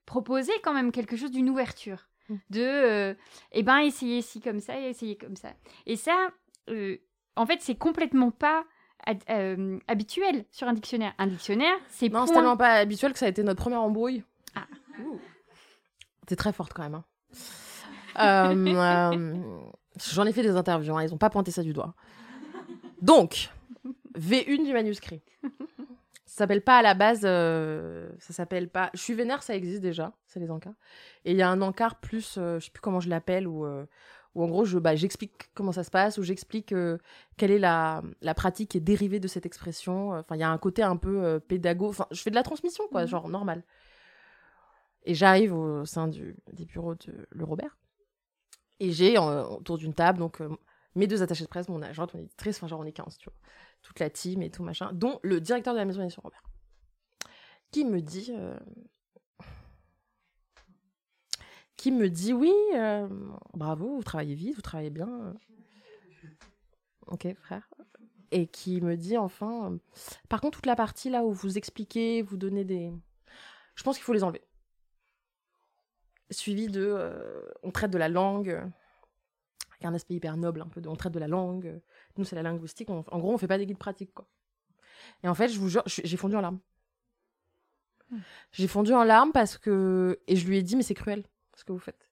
proposer 0.06 0.52
quand 0.62 0.74
même 0.74 0.92
quelque 0.92 1.16
chose 1.16 1.32
d'une 1.32 1.50
ouverture, 1.50 2.06
mmh. 2.28 2.34
de, 2.50 3.16
eh 3.50 3.62
ben, 3.64 3.78
essayer 3.78 4.22
ci 4.22 4.40
comme 4.40 4.60
ça 4.60 4.78
et 4.78 4.90
essayer 4.90 5.16
comme 5.16 5.36
ça. 5.36 5.52
Et 5.86 5.96
ça, 5.96 6.30
en 7.36 7.46
fait, 7.46 7.58
c'est 7.60 7.74
complètement 7.74 8.30
pas 8.30 8.64
euh, 9.30 9.78
habituel 9.86 10.44
sur 10.50 10.68
un 10.68 10.72
dictionnaire. 10.72 11.12
Un 11.18 11.26
dictionnaire, 11.26 11.76
c'est 11.88 12.08
Non, 12.08 12.26
c'est 12.26 12.32
tellement 12.32 12.56
pas 12.56 12.74
habituel 12.74 13.12
que 13.12 13.18
ça 13.18 13.26
a 13.26 13.28
été 13.28 13.42
notre 13.42 13.60
première 13.60 13.82
embrouille. 13.82 14.24
Ah. 14.54 14.66
T'es 16.26 16.36
très 16.36 16.52
forte 16.52 16.72
quand 16.72 16.82
même. 16.82 16.94
Hein. 16.94 17.04
Euh, 18.20 18.66
euh, 19.14 19.36
j'en 20.12 20.24
ai 20.24 20.32
fait 20.32 20.42
des 20.42 20.56
interviews, 20.56 20.96
hein, 20.96 21.02
ils 21.02 21.12
ont 21.12 21.18
pas 21.18 21.30
pointé 21.30 21.50
ça 21.50 21.62
du 21.62 21.72
doigt. 21.72 21.94
Donc, 23.02 23.50
V1 24.18 24.64
du 24.64 24.72
manuscrit. 24.72 25.22
Ça 26.24 26.38
s'appelle 26.38 26.62
pas 26.62 26.78
à 26.78 26.82
la 26.82 26.94
base, 26.94 27.20
ça 27.20 28.32
s'appelle 28.32 28.68
pas. 28.68 28.90
Je 28.94 29.00
suis 29.00 29.14
vénère, 29.14 29.42
ça 29.42 29.54
existe 29.54 29.82
déjà, 29.82 30.12
c'est 30.26 30.40
les 30.40 30.50
encarts. 30.50 30.74
Et 31.24 31.32
il 31.32 31.36
y 31.36 31.42
a 31.42 31.48
un 31.48 31.60
encart 31.60 32.00
plus, 32.00 32.34
je 32.36 32.58
sais 32.60 32.70
plus 32.72 32.80
comment 32.80 33.00
je 33.00 33.08
l'appelle, 33.08 33.46
ou 33.46 33.66
où 34.34 34.42
en 34.42 34.48
gros, 34.48 34.64
je, 34.64 34.78
bah, 34.78 34.96
j'explique 34.96 35.50
comment 35.54 35.72
ça 35.72 35.84
se 35.84 35.90
passe, 35.90 36.18
où 36.18 36.22
j'explique 36.22 36.72
euh, 36.72 36.98
quelle 37.36 37.50
est 37.50 37.58
la, 37.58 38.02
la, 38.20 38.34
pratique 38.34 38.70
qui 38.72 38.78
est 38.78 38.80
dérivée 38.80 39.20
de 39.20 39.28
cette 39.28 39.46
expression. 39.46 40.10
Enfin, 40.10 40.34
il 40.34 40.40
y 40.40 40.44
a 40.44 40.50
un 40.50 40.58
côté 40.58 40.82
un 40.82 40.96
peu 40.96 41.24
euh, 41.24 41.38
pédago. 41.38 41.88
Enfin, 41.88 42.06
je 42.10 42.20
fais 42.20 42.30
de 42.30 42.34
la 42.34 42.42
transmission, 42.42 42.84
quoi, 42.88 43.02
mhm. 43.02 43.08
genre 43.08 43.28
normal. 43.28 43.62
Et 45.04 45.14
j'arrive 45.14 45.54
au 45.54 45.84
sein 45.84 46.08
du, 46.08 46.36
des 46.52 46.64
bureaux 46.64 46.94
de 46.94 47.26
Le 47.30 47.44
Robert. 47.44 47.76
Et 48.80 48.90
j'ai 48.90 49.18
autour 49.18 49.78
d'une 49.78 49.94
table, 49.94 50.18
donc 50.18 50.40
euh, 50.40 50.48
mes 50.96 51.06
deux 51.06 51.22
attachés 51.22 51.44
de 51.44 51.48
presse, 51.48 51.68
mon 51.68 51.82
agent, 51.82 52.06
mon 52.12 52.20
éditrice, 52.20 52.56
enfin, 52.56 52.66
genre 52.66 52.80
on 52.80 52.84
est 52.84 52.92
15, 52.92 53.18
tu 53.18 53.28
vois. 53.28 53.38
Toute 53.82 54.00
la 54.00 54.10
team 54.10 54.42
et 54.42 54.50
tout 54.50 54.64
machin, 54.64 54.90
dont 54.94 55.20
le 55.22 55.40
directeur 55.40 55.74
de 55.74 55.78
la 55.78 55.84
maison 55.84 56.00
d'édition 56.00 56.22
Robert. 56.24 56.42
Qui 57.70 57.84
me 57.84 58.00
dit 58.00 58.32
qui 61.76 61.90
me 61.90 62.08
dit 62.08 62.32
oui, 62.32 62.52
euh, 62.74 63.08
bravo, 63.54 63.96
vous 63.96 64.02
travaillez 64.02 64.34
vite, 64.34 64.54
vous 64.56 64.62
travaillez 64.62 64.90
bien. 64.90 65.34
Ok, 67.06 67.26
frère. 67.42 67.68
Et 68.30 68.46
qui 68.46 68.80
me 68.80 68.96
dit 68.96 69.16
enfin, 69.16 69.78
par 70.28 70.40
contre, 70.40 70.58
toute 70.58 70.66
la 70.66 70.76
partie 70.76 71.10
là 71.10 71.24
où 71.24 71.32
vous 71.32 71.58
expliquez, 71.58 72.22
vous 72.22 72.36
donnez 72.36 72.64
des. 72.64 72.92
Je 73.74 73.82
pense 73.82 73.96
qu'il 73.96 74.04
faut 74.04 74.12
les 74.12 74.24
enlever. 74.24 74.42
Suivi 76.30 76.68
de. 76.68 76.84
Euh, 76.84 77.42
on 77.62 77.70
traite 77.70 77.90
de 77.90 77.98
la 77.98 78.08
langue, 78.08 78.50
avec 78.50 79.84
un 79.84 79.94
aspect 79.94 80.14
hyper 80.14 80.36
noble, 80.36 80.62
un 80.62 80.68
peu 80.68 80.80
de. 80.80 80.88
On 80.88 80.96
traite 80.96 81.12
de 81.12 81.20
la 81.20 81.28
langue. 81.28 81.80
Nous, 82.16 82.24
c'est 82.24 82.36
la 82.36 82.42
linguistique. 82.42 82.90
en 82.90 83.02
gros, 83.02 83.32
on 83.32 83.38
fait 83.38 83.46
pas 83.46 83.58
des 83.58 83.66
guides 83.66 83.78
pratiques, 83.78 84.14
quoi. 84.14 84.26
Et 85.22 85.28
en 85.28 85.34
fait, 85.34 85.48
je 85.48 85.58
vous 85.58 85.68
jure, 85.68 85.82
j'ai 85.86 86.16
fondu 86.16 86.36
en 86.36 86.40
larmes. 86.40 86.60
Hmm. 88.10 88.18
J'ai 88.52 88.68
fondu 88.68 88.92
en 88.92 89.04
larmes 89.04 89.32
parce 89.32 89.58
que. 89.58 90.18
Et 90.26 90.36
je 90.36 90.46
lui 90.46 90.58
ai 90.58 90.62
dit, 90.62 90.76
mais 90.76 90.82
c'est 90.82 90.94
cruel 90.94 91.24
ce 91.56 91.64
que 91.64 91.72
vous 91.72 91.78
faites. 91.78 92.10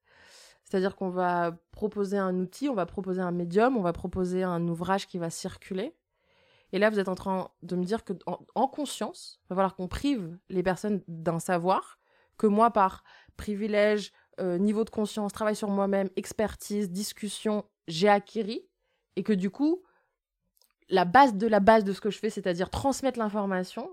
C'est-à-dire 0.65 0.97
qu'on 0.97 1.11
va 1.11 1.53
proposer 1.71 2.19
un 2.19 2.39
outil, 2.39 2.69
on 2.69 2.75
va 2.75 2.87
proposer 2.87 3.21
un 3.21 3.31
médium, 3.31 3.77
on 3.77 3.83
va 3.83 3.93
proposer 3.93 4.43
un 4.43 4.67
ouvrage 4.69 5.07
qui 5.07 5.19
va 5.19 5.29
circuler. 5.29 5.95
Et 6.73 6.79
là, 6.79 6.89
vous 6.89 6.99
êtes 6.99 7.09
en 7.09 7.15
train 7.15 7.51
de 7.63 7.77
me 7.77 7.85
dire 7.85 8.05
que 8.05 8.15
en, 8.27 8.69
conscience, 8.69 9.41
il 9.45 9.49
va 9.51 9.57
falloir 9.57 9.75
qu'on 9.77 9.89
prive 9.89 10.39
les 10.49 10.63
personnes 10.63 11.03
d'un 11.09 11.39
savoir 11.39 11.99
que 12.39 12.47
moi, 12.47 12.71
par 12.71 13.05
privilège, 13.37 14.13
euh, 14.41 14.57
niveau 14.57 14.85
de 14.85 14.91
conscience, 14.91 15.33
travail 15.33 15.55
sur 15.55 15.69
moi-même, 15.69 16.09
expertise, 16.17 16.91
discussion, 16.91 17.65
j'ai 17.89 18.09
acquis. 18.09 18.67
Et 19.17 19.23
que 19.23 19.35
du 19.35 19.51
coup, 19.51 19.83
la 20.89 21.05
base 21.05 21.35
de 21.35 21.47
la 21.47 21.61
base 21.61 21.85
de 21.85 21.93
ce 21.93 22.01
que 22.01 22.11
je 22.11 22.19
fais, 22.19 22.31
c'est-à-dire 22.31 22.71
transmettre 22.71 23.19
l'information, 23.19 23.91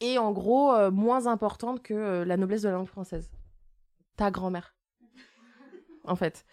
est 0.00 0.16
en 0.16 0.32
gros 0.32 0.72
euh, 0.72 0.90
moins 0.90 1.26
importante 1.26 1.82
que 1.82 1.94
euh, 1.94 2.24
la 2.24 2.38
noblesse 2.38 2.62
de 2.62 2.68
la 2.68 2.74
langue 2.74 2.88
française. 2.88 3.30
Ta 4.16 4.30
grand-mère. 4.30 4.74
en 6.04 6.16
fait. 6.16 6.44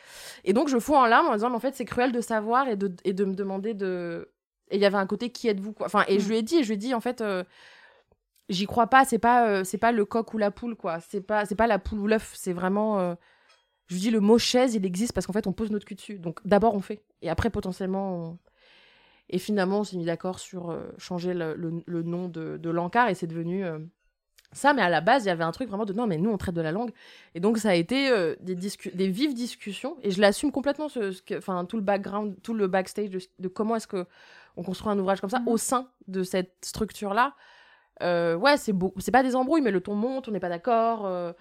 Et 0.43 0.54
donc, 0.54 0.67
je 0.69 0.80
fous 0.80 0.95
en 0.95 1.06
larmes 1.06 1.28
en 1.28 1.34
disant, 1.34 1.50
mais 1.50 1.56
en 1.56 1.60
fait, 1.60 1.76
c'est 1.76 1.86
cruel 1.86 2.12
de 2.12 2.21
savoir 2.21 2.67
et 2.67 2.76
de, 2.76 2.93
et 3.04 3.13
de 3.13 3.26
me 3.26 3.34
demander 3.34 3.74
de. 3.74 4.32
Et 4.69 4.78
il 4.78 4.82
y 4.82 4.86
avait 4.86 4.97
un 4.97 5.08
côté, 5.08 5.32
qui 5.32 5.47
êtes-vous 5.50 5.74
quoi? 5.74 5.86
Enfin, 5.86 6.06
et 6.08 6.19
je 6.19 6.26
mm. 6.26 6.30
lui 6.30 6.38
ai 6.38 6.41
dit, 6.41 6.56
et 6.58 6.63
je 6.63 6.67
lui 6.69 6.76
ai 6.76 6.78
dit, 6.78 6.93
en 6.93 7.02
fait, 7.02 7.21
euh, 7.21 7.43
j'y 8.50 8.65
crois 8.65 8.88
pas, 8.88 9.04
c'est 9.06 9.19
pas, 9.19 9.63
c'est 9.63 9.78
pas 9.78 9.91
le 9.91 10.06
coq 10.06 10.34
ou 10.34 10.38
la 10.38 10.52
poule, 10.52 10.76
quoi. 10.76 11.00
C'est 11.02 11.21
pas, 11.21 11.45
c'est 11.45 11.56
pas 11.56 11.67
la 11.67 11.80
poule 11.80 12.00
ou 12.00 12.08
l'œuf, 12.08 12.32
c'est 12.36 12.54
vraiment. 12.54 13.15
je 13.88 13.95
lui 13.95 14.02
dis, 14.02 14.12
le 14.12 14.21
mot 14.21 14.38
chaise, 14.38 14.76
il 14.76 14.86
existe 14.86 15.13
parce 15.13 15.28
qu'en 15.28 15.34
fait, 15.34 15.47
on 15.47 15.54
pose 15.54 15.71
notre 15.71 15.86
cul 15.86 15.95
dessus. 15.95 16.19
Donc, 16.19 16.39
d'abord, 16.45 16.76
on 16.76 16.82
fait. 16.82 17.04
Et 17.21 17.30
après, 17.30 17.50
potentiellement, 17.50 18.15
on 18.15 18.39
et 19.32 19.39
finalement, 19.39 19.80
on 19.80 19.84
s'est 19.84 19.97
mis 19.97 20.06
d'accord 20.06 20.39
sur 20.39 20.69
euh, 20.69 20.91
changer 20.97 21.34
le, 21.34 21.56
le, 21.56 22.04
nom 22.04 22.28
de, 22.28 22.58
de 22.58 22.69
l'encart 22.69 23.08
et 23.08 23.15
c'est 23.15 23.28
devenu 23.28 23.63
euh, 23.63 23.80
ça. 24.52 24.74
Mais 24.74 24.82
à 24.82 24.90
la 24.90 25.02
base, 25.02 25.26
il 25.26 25.28
y 25.28 25.32
avait 25.32 25.44
un 25.44 25.52
truc 25.52 25.68
vraiment 25.70 25.86
de 25.86 25.94
non, 25.94 26.08
mais 26.08 26.18
nous, 26.18 26.30
on 26.30 26.38
traite 26.38 26.56
de 26.56 26.62
la 26.62 26.72
langue. 26.72 26.92
Et 27.36 27.40
donc, 27.40 27.58
ça 27.58 27.70
a 27.70 27.74
été 27.74 28.10
euh, 28.10 28.36
des, 28.42 28.56
des 28.56 29.08
vives 29.08 29.34
discussions. 29.34 29.98
Et 30.04 30.12
je 30.12 30.22
l'assume 30.22 30.52
complètement, 30.52 30.90
ce, 30.90 31.12
ce 31.12 31.22
tout 31.66 31.78
le 31.78 31.84
background, 31.84 32.36
tout 32.44 32.54
le 32.54 32.68
backstage 32.68 33.10
de, 33.10 33.48
comment 33.48 33.76
est-ce 33.76 33.88
que 33.88 34.06
on 34.58 34.64
construit 34.64 34.92
un 34.92 35.00
ouvrage 35.00 35.22
comme 35.22 35.30
ça 35.30 35.40
mmh. 35.40 35.48
au 35.48 35.58
sein 35.58 35.88
de 36.08 36.24
cette 36.24 36.54
structure-là. 36.62 37.36
ouais, 38.02 38.58
c'est 38.58 38.74
beau. 38.74 38.94
C'est 39.00 39.12
pas 39.12 39.24
des 39.24 39.36
embrouilles, 39.36 39.62
mais 39.62 39.72
le 39.72 39.82
ton 39.82 39.96
monte, 39.96 40.28
on 40.28 40.32
n'est 40.32 40.42
pas 40.42 40.50
d'accord. 40.50 41.34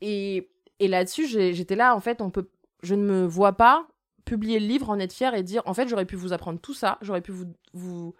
et, 0.00 0.50
et 0.78 0.88
là-dessus, 0.88 1.26
j'étais 1.26 1.76
là, 1.76 1.96
en 1.96 2.00
fait, 2.00 2.20
on 2.20 2.30
peut. 2.30 2.48
Je 2.82 2.94
ne 2.94 3.02
me 3.02 3.24
vois 3.24 3.54
pas 3.54 3.88
publier 4.24 4.58
le 4.58 4.66
livre, 4.66 4.90
en 4.90 4.98
être 4.98 5.12
fier 5.12 5.34
et 5.34 5.42
dire 5.42 5.62
en 5.66 5.74
fait 5.74 5.88
j'aurais 5.88 6.06
pu 6.06 6.16
vous 6.16 6.32
apprendre 6.32 6.58
tout 6.60 6.74
ça, 6.74 6.98
j'aurais 7.02 7.20
pu 7.20 7.32
vous, 7.32 7.46
vous... 7.72 8.14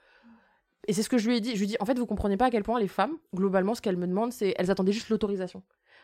Et 0.86 0.92
c'est 0.92 1.02
ce 1.02 1.08
que 1.08 1.18
je 1.18 1.28
lui 1.28 1.36
ai 1.36 1.40
dit. 1.40 1.52
Je 1.52 1.58
lui 1.58 1.64
ai 1.64 1.66
dit 1.68 1.76
en 1.80 1.84
fait 1.84 1.98
vous 1.98 2.06
comprenez 2.06 2.36
pas 2.36 2.46
à 2.46 2.50
quel 2.50 2.62
point 2.62 2.78
les 2.78 2.88
femmes, 2.88 3.16
globalement, 3.34 3.74
ce 3.74 3.80
qu'elles 3.82 3.96
me 3.96 4.06
demandent, 4.06 4.32
c'est 4.32 4.54
elles 4.58 4.70
attendaient 4.70 4.92
juste 4.92 5.08
l'autorisation. 5.08 5.62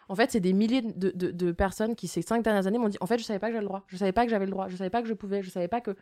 En 0.09 0.17
fait, 0.17 0.33
c'est 0.33 0.41
des 0.41 0.53
milliers 0.53 0.83
de, 0.83 1.11
de, 1.11 1.53
personnes 1.53 1.95
qui, 1.95 2.09
ces 2.09 2.21
cinq 2.21 2.43
dernières 2.43 2.67
années, 2.67 2.79
m'ont 2.79 2.89
dit 2.89 2.99
en 3.01 3.07
fait 3.07 3.19
je 3.19 3.23
savais 3.25 3.39
pas 3.39 3.47
que 3.47 3.53
j'avais 3.53 3.63
le 3.63 3.69
droit, 3.69 3.85
je 3.87 3.97
savais 3.97 4.13
pas 4.13 4.25
que 4.25 4.31
j'avais 4.31 4.47
le 4.47 4.51
droit, 4.51 4.69
je 4.69 4.77
savais 4.77 4.91
pas 4.91 5.03
que 5.03 5.09
je 5.09 5.15
pouvais, 5.15 5.43
je 5.43 5.51
savais 5.51 5.69
pas 5.69 5.81
que. 5.81 5.95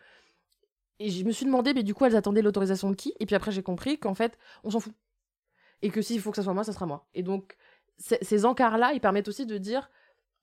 Et 0.99 1.11
je 1.11 1.25
me 1.25 1.31
suis 1.31 1.45
demandé, 1.45 1.75
mais 1.75 1.83
du 1.83 1.95
coup, 1.95 2.07
elles 2.07 2.17
attendaient 2.17 2.43
l'autorisation 2.43 2.91
de 2.91 2.97
qui? 2.97 3.15
Et 3.21 3.27
puis 3.27 3.37
après, 3.37 3.53
j'ai 3.53 3.63
compris 3.63 3.99
qu'en 3.99 4.15
fait, 4.15 4.37
on 4.65 4.71
s'en 4.71 4.81
fout. 4.81 4.95
Et 5.83 5.91
que 5.91 6.03
s'il 6.03 6.21
faut 6.21 6.31
que 6.31 6.37
ça 6.37 6.43
soit 6.43 6.55
moi, 6.55 6.65
ça 6.65 6.73
sera 6.73 6.87
moi. 6.87 7.07
Et 7.15 7.23
donc, 7.23 7.57
ces 7.99 8.45
encarts-là, 8.45 8.93
ils 8.95 9.01
permettent 9.01 9.29
aussi 9.29 9.47
de 9.47 9.59
dire 9.59 9.91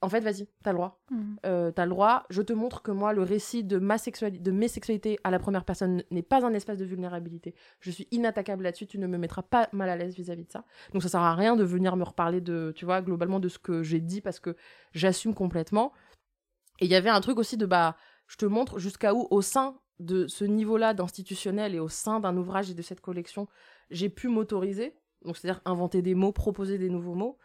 en 0.05 0.09
fait, 0.09 0.19
vas-y, 0.19 0.47
t'as 0.63 0.71
le 0.71 0.77
droit. 0.77 1.01
Mm. 1.09 1.35
Euh, 1.45 1.71
t'as 1.71 1.85
le 1.85 1.89
droit. 1.89 2.25
Je 2.29 2.43
te 2.43 2.53
montre 2.53 2.83
que 2.83 2.91
moi, 2.91 3.11
le 3.11 3.23
récit 3.23 3.63
de 3.63 3.79
ma 3.79 3.97
sexualité, 3.97 4.39
de 4.39 4.51
mes 4.51 4.67
sexualités 4.67 5.17
à 5.23 5.31
la 5.31 5.39
première 5.39 5.65
personne 5.65 6.03
n'est 6.11 6.21
pas 6.21 6.45
un 6.45 6.53
espace 6.53 6.77
de 6.77 6.85
vulnérabilité. 6.85 7.55
Je 7.79 7.89
suis 7.89 8.07
inattaquable 8.11 8.63
là-dessus. 8.63 8.85
Tu 8.85 8.99
ne 8.99 9.07
me 9.07 9.17
mettras 9.17 9.41
pas 9.41 9.67
mal 9.73 9.89
à 9.89 9.95
l'aise 9.95 10.15
vis-à-vis 10.15 10.45
de 10.45 10.51
ça. 10.51 10.63
Donc, 10.93 11.01
ça 11.01 11.09
sert 11.09 11.21
à 11.21 11.33
rien 11.33 11.55
de 11.55 11.63
venir 11.63 11.95
me 11.95 12.03
reparler 12.03 12.39
de, 12.39 12.71
tu 12.75 12.85
vois, 12.85 13.01
globalement 13.01 13.39
de 13.39 13.49
ce 13.49 13.57
que 13.57 13.81
j'ai 13.81 13.99
dit 13.99 14.21
parce 14.21 14.39
que 14.39 14.55
j'assume 14.93 15.33
complètement. 15.33 15.91
Et 16.79 16.85
il 16.85 16.91
y 16.91 16.95
avait 16.95 17.09
un 17.09 17.21
truc 17.21 17.39
aussi 17.39 17.57
de, 17.57 17.65
bah, 17.65 17.97
je 18.27 18.37
te 18.37 18.45
montre 18.45 18.77
jusqu'à 18.77 19.15
où, 19.15 19.27
au 19.31 19.41
sein 19.41 19.79
de 19.99 20.27
ce 20.27 20.45
niveau-là 20.45 20.93
d'institutionnel 20.93 21.73
et 21.73 21.79
au 21.79 21.89
sein 21.89 22.19
d'un 22.19 22.37
ouvrage 22.37 22.69
et 22.69 22.73
de 22.75 22.81
cette 22.81 23.01
collection, 23.01 23.47
j'ai 23.89 24.09
pu 24.09 24.27
m'autoriser. 24.27 24.95
Donc, 25.23 25.37
c'est-à-dire 25.37 25.61
inventer 25.65 26.03
des 26.03 26.13
mots, 26.13 26.31
proposer 26.31 26.77
des 26.77 26.89
nouveaux 26.89 27.15
mots 27.15 27.39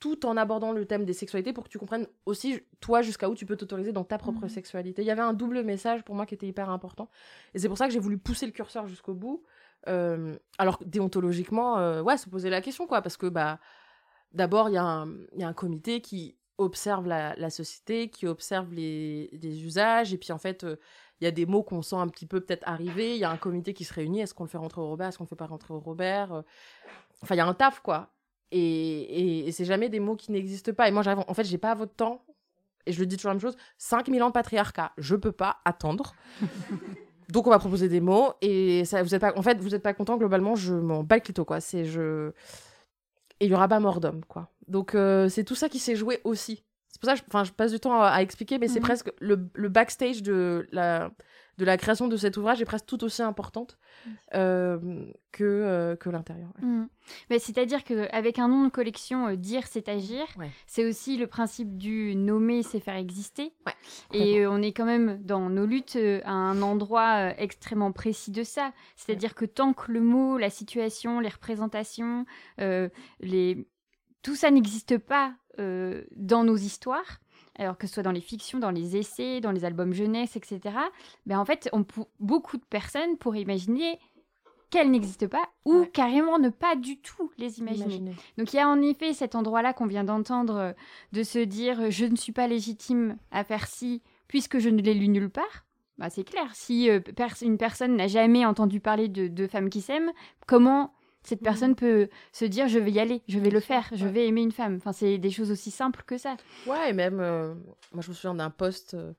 tout 0.00 0.26
en 0.26 0.36
abordant 0.36 0.72
le 0.72 0.84
thème 0.86 1.04
des 1.04 1.12
sexualités 1.12 1.52
pour 1.52 1.64
que 1.64 1.68
tu 1.68 1.78
comprennes 1.78 2.06
aussi, 2.26 2.60
toi, 2.80 3.02
jusqu'à 3.02 3.28
où 3.28 3.34
tu 3.34 3.46
peux 3.46 3.56
t'autoriser 3.56 3.92
dans 3.92 4.04
ta 4.04 4.18
propre 4.18 4.42
mhm. 4.42 4.48
sexualité. 4.48 5.02
Il 5.02 5.06
y 5.06 5.10
avait 5.10 5.22
un 5.22 5.32
double 5.32 5.62
message 5.62 6.04
pour 6.04 6.14
moi 6.14 6.26
qui 6.26 6.34
était 6.34 6.46
hyper 6.46 6.70
important. 6.70 7.08
Et 7.54 7.58
c'est 7.58 7.68
pour 7.68 7.78
ça 7.78 7.86
que 7.86 7.92
j'ai 7.92 7.98
voulu 7.98 8.18
pousser 8.18 8.46
le 8.46 8.52
curseur 8.52 8.86
jusqu'au 8.86 9.14
bout. 9.14 9.42
Euh, 9.88 10.36
alors, 10.58 10.78
déontologiquement, 10.84 11.78
euh, 11.78 12.02
ouais, 12.02 12.16
se 12.16 12.28
poser 12.28 12.50
la 12.50 12.60
question, 12.60 12.86
quoi. 12.86 13.02
Parce 13.02 13.16
que, 13.16 13.26
bah, 13.26 13.58
d'abord, 14.32 14.68
il 14.68 14.74
y, 14.74 14.78
a 14.78 14.84
un 14.84 15.52
comité 15.52 16.00
qui 16.00 16.36
observe 16.58 17.06
la, 17.06 17.50
société, 17.50 18.08
qui 18.08 18.26
observe 18.26 18.72
les, 18.72 19.30
usages. 19.42 20.12
Et 20.14 20.18
puis, 20.18 20.32
en 20.32 20.38
fait, 20.38 20.62
euh, 20.62 20.76
il 21.20 21.24
y 21.24 21.26
a 21.26 21.32
des 21.32 21.46
mots 21.46 21.64
qu'on 21.64 21.82
sent 21.82 21.96
un 21.96 22.08
petit 22.08 22.26
peu 22.26 22.40
peut-être 22.40 22.66
arriver. 22.68 23.16
Il 23.16 23.18
y 23.20 23.24
a 23.24 23.30
un 23.30 23.36
comité 23.36 23.74
qui 23.74 23.84
se 23.84 23.94
réunit. 23.94 24.20
Est-ce 24.20 24.34
qu'on 24.34 24.44
le 24.44 24.50
fait 24.50 24.58
rentrer 24.58 24.80
au 24.80 24.86
Robert? 24.86 25.08
Est-ce 25.08 25.18
qu'on 25.18 25.24
le 25.24 25.28
fait 25.28 25.36
pas 25.36 25.46
rentrer 25.46 25.74
au 25.74 25.80
Robert? 25.80 26.44
Enfin, 27.22 27.34
il 27.34 27.38
y 27.38 27.40
a 27.40 27.46
un 27.46 27.54
taf, 27.54 27.80
quoi. 27.80 28.12
Et, 28.50 29.50
c'est 29.52 29.64
jamais 29.64 29.88
des 29.88 30.00
mots 30.00 30.16
qui 30.16 30.32
n'existent 30.32 30.72
pas. 30.72 30.88
Et 30.88 30.90
moi, 30.90 31.02
j'arrive, 31.02 31.24
en 31.26 31.34
fait, 31.34 31.44
j'ai 31.44 31.58
pas 31.58 31.74
votre 31.74 31.94
temps. 31.94 32.24
Et 32.86 32.92
je 32.92 33.00
le 33.00 33.06
dis 33.06 33.16
toujours 33.16 33.30
la 33.30 33.34
même 33.34 33.40
chose 33.40 33.56
5000 33.76 34.22
ans 34.22 34.28
de 34.28 34.32
patriarcat, 34.32 34.92
je 34.96 35.14
peux 35.14 35.32
pas 35.32 35.58
attendre. 35.64 36.14
Donc, 37.28 37.46
on 37.46 37.50
va 37.50 37.58
proposer 37.58 37.88
des 37.88 38.00
mots. 38.00 38.32
Et 38.40 38.86
ça, 38.86 39.02
vous 39.02 39.14
êtes 39.14 39.20
pas, 39.20 39.36
en 39.36 39.42
fait, 39.42 39.60
vous 39.60 39.74
êtes 39.74 39.82
pas 39.82 39.92
content, 39.92 40.16
globalement, 40.16 40.54
je 40.54 40.74
m'en 40.74 41.02
bats 41.02 41.16
le 41.16 41.20
clito, 41.20 41.44
quoi. 41.44 41.60
C'est 41.60 41.84
je. 41.84 42.30
Et 43.40 43.46
il 43.46 43.50
y 43.50 43.54
aura 43.54 43.68
pas 43.68 43.80
mort 43.80 44.00
d'homme, 44.00 44.24
quoi. 44.26 44.48
Donc, 44.66 44.94
euh, 44.94 45.28
c'est 45.28 45.44
tout 45.44 45.54
ça 45.54 45.68
qui 45.68 45.78
s'est 45.78 45.96
joué 45.96 46.20
aussi. 46.24 46.64
C'est 46.88 47.00
pour 47.00 47.10
ça 47.10 47.16
que 47.16 47.46
je, 47.46 47.52
passe 47.52 47.72
du 47.72 47.78
temps 47.78 48.02
à, 48.02 48.22
expliquer, 48.22 48.58
mais 48.58 48.66
c'est 48.66 48.80
mhm. 48.80 48.86
presque 48.86 49.12
le, 49.20 49.48
le, 49.52 49.68
backstage 49.68 50.22
de 50.22 50.66
la, 50.72 51.10
de 51.58 51.64
la 51.64 51.76
création 51.76 52.06
de 52.06 52.16
cet 52.16 52.36
ouvrage 52.36 52.62
est 52.62 52.64
presque 52.64 52.86
tout 52.86 53.02
aussi 53.02 53.20
importante 53.20 53.78
euh, 54.34 54.78
que, 55.32 55.44
euh, 55.44 55.96
que 55.96 56.08
l'intérieur. 56.08 56.50
Mm. 56.62 56.84
C'est-à-dire 57.30 57.82
qu'avec 57.82 58.38
un 58.38 58.46
nom 58.46 58.64
de 58.64 58.70
collection, 58.70 59.26
euh, 59.26 59.36
dire 59.36 59.66
c'est 59.66 59.88
agir, 59.88 60.24
c'est 60.66 60.84
aussi 60.84 61.16
le 61.16 61.26
principe 61.26 61.76
du 61.76 62.14
nommer 62.14 62.62
c'est 62.62 62.78
faire 62.78 62.94
exister. 62.94 63.52
Et 64.12 64.46
on 64.46 64.62
est 64.62 64.72
quand 64.72 64.84
même 64.84 65.20
dans 65.24 65.50
nos 65.50 65.66
luttes 65.66 65.98
à 66.24 66.30
un 66.30 66.62
endroit 66.62 67.36
extrêmement 67.38 67.90
précis 67.90 68.30
de 68.30 68.44
ça. 68.44 68.72
C'est-à-dire 68.94 69.34
que 69.34 69.44
tant 69.44 69.72
que 69.72 69.90
le 69.90 70.00
mot, 70.00 70.38
la 70.38 70.50
situation, 70.50 71.18
les 71.18 71.28
représentations, 71.28 72.24
les... 73.20 73.66
tout 74.22 74.36
ça 74.36 74.50
n'existe 74.52 74.98
pas 74.98 75.34
dans 75.58 76.44
nos 76.44 76.56
histoires, 76.56 77.18
alors 77.58 77.76
que 77.76 77.86
ce 77.86 77.94
soit 77.94 78.02
dans 78.02 78.12
les 78.12 78.20
fictions, 78.20 78.58
dans 78.58 78.70
les 78.70 78.96
essais, 78.96 79.40
dans 79.40 79.50
les 79.50 79.64
albums 79.64 79.92
jeunesse, 79.92 80.36
etc., 80.36 80.76
ben 81.26 81.38
en 81.38 81.44
fait, 81.44 81.68
on, 81.72 81.84
beaucoup 82.20 82.56
de 82.56 82.64
personnes 82.64 83.16
pourraient 83.18 83.42
imaginer 83.42 83.98
qu'elles 84.70 84.90
n'existent 84.90 85.28
pas 85.28 85.48
ou 85.64 85.86
carrément 85.86 86.38
ne 86.38 86.50
pas 86.50 86.76
du 86.76 86.98
tout 86.98 87.30
les 87.38 87.58
imaginer. 87.58 88.12
Donc 88.36 88.52
il 88.52 88.56
y 88.56 88.60
a 88.60 88.68
en 88.68 88.80
effet 88.82 89.14
cet 89.14 89.34
endroit-là 89.34 89.72
qu'on 89.72 89.86
vient 89.86 90.04
d'entendre 90.04 90.56
euh, 90.56 90.72
de 91.12 91.22
se 91.22 91.38
dire 91.38 91.90
je 91.90 92.04
ne 92.04 92.16
suis 92.16 92.32
pas 92.32 92.46
légitime 92.46 93.16
à 93.30 93.44
faire 93.44 93.66
ci 93.66 94.02
puisque 94.26 94.58
je 94.58 94.68
ne 94.68 94.82
l'ai 94.82 94.94
lu 94.94 95.08
nulle 95.08 95.30
part. 95.30 95.64
Bah, 95.96 96.10
c'est 96.10 96.22
clair, 96.22 96.48
si 96.54 96.88
euh, 96.90 97.00
une 97.42 97.58
personne 97.58 97.96
n'a 97.96 98.06
jamais 98.06 98.46
entendu 98.46 98.78
parler 98.78 99.08
de 99.08 99.26
deux 99.26 99.48
femmes 99.48 99.68
qui 99.68 99.80
s'aiment, 99.80 100.12
comment 100.46 100.92
cette 101.22 101.42
personne 101.42 101.74
peut 101.74 102.08
se 102.32 102.44
dire 102.44 102.68
je 102.68 102.78
vais 102.78 102.90
y 102.90 103.00
aller, 103.00 103.22
je 103.28 103.38
vais 103.38 103.50
le 103.50 103.60
faire, 103.60 103.88
je 103.92 104.06
vais 104.06 104.26
aimer 104.26 104.42
une 104.42 104.52
femme. 104.52 104.76
Enfin, 104.76 104.92
c'est 104.92 105.18
des 105.18 105.30
choses 105.30 105.50
aussi 105.50 105.70
simples 105.70 106.02
que 106.06 106.16
ça. 106.16 106.36
Ouais, 106.66 106.90
et 106.90 106.92
même, 106.92 107.20
euh, 107.20 107.54
moi 107.92 108.02
je 108.02 108.08
me 108.08 108.14
souviens 108.14 108.34
d'un 108.34 108.50
post 108.50 108.94
euh, 108.94 109.12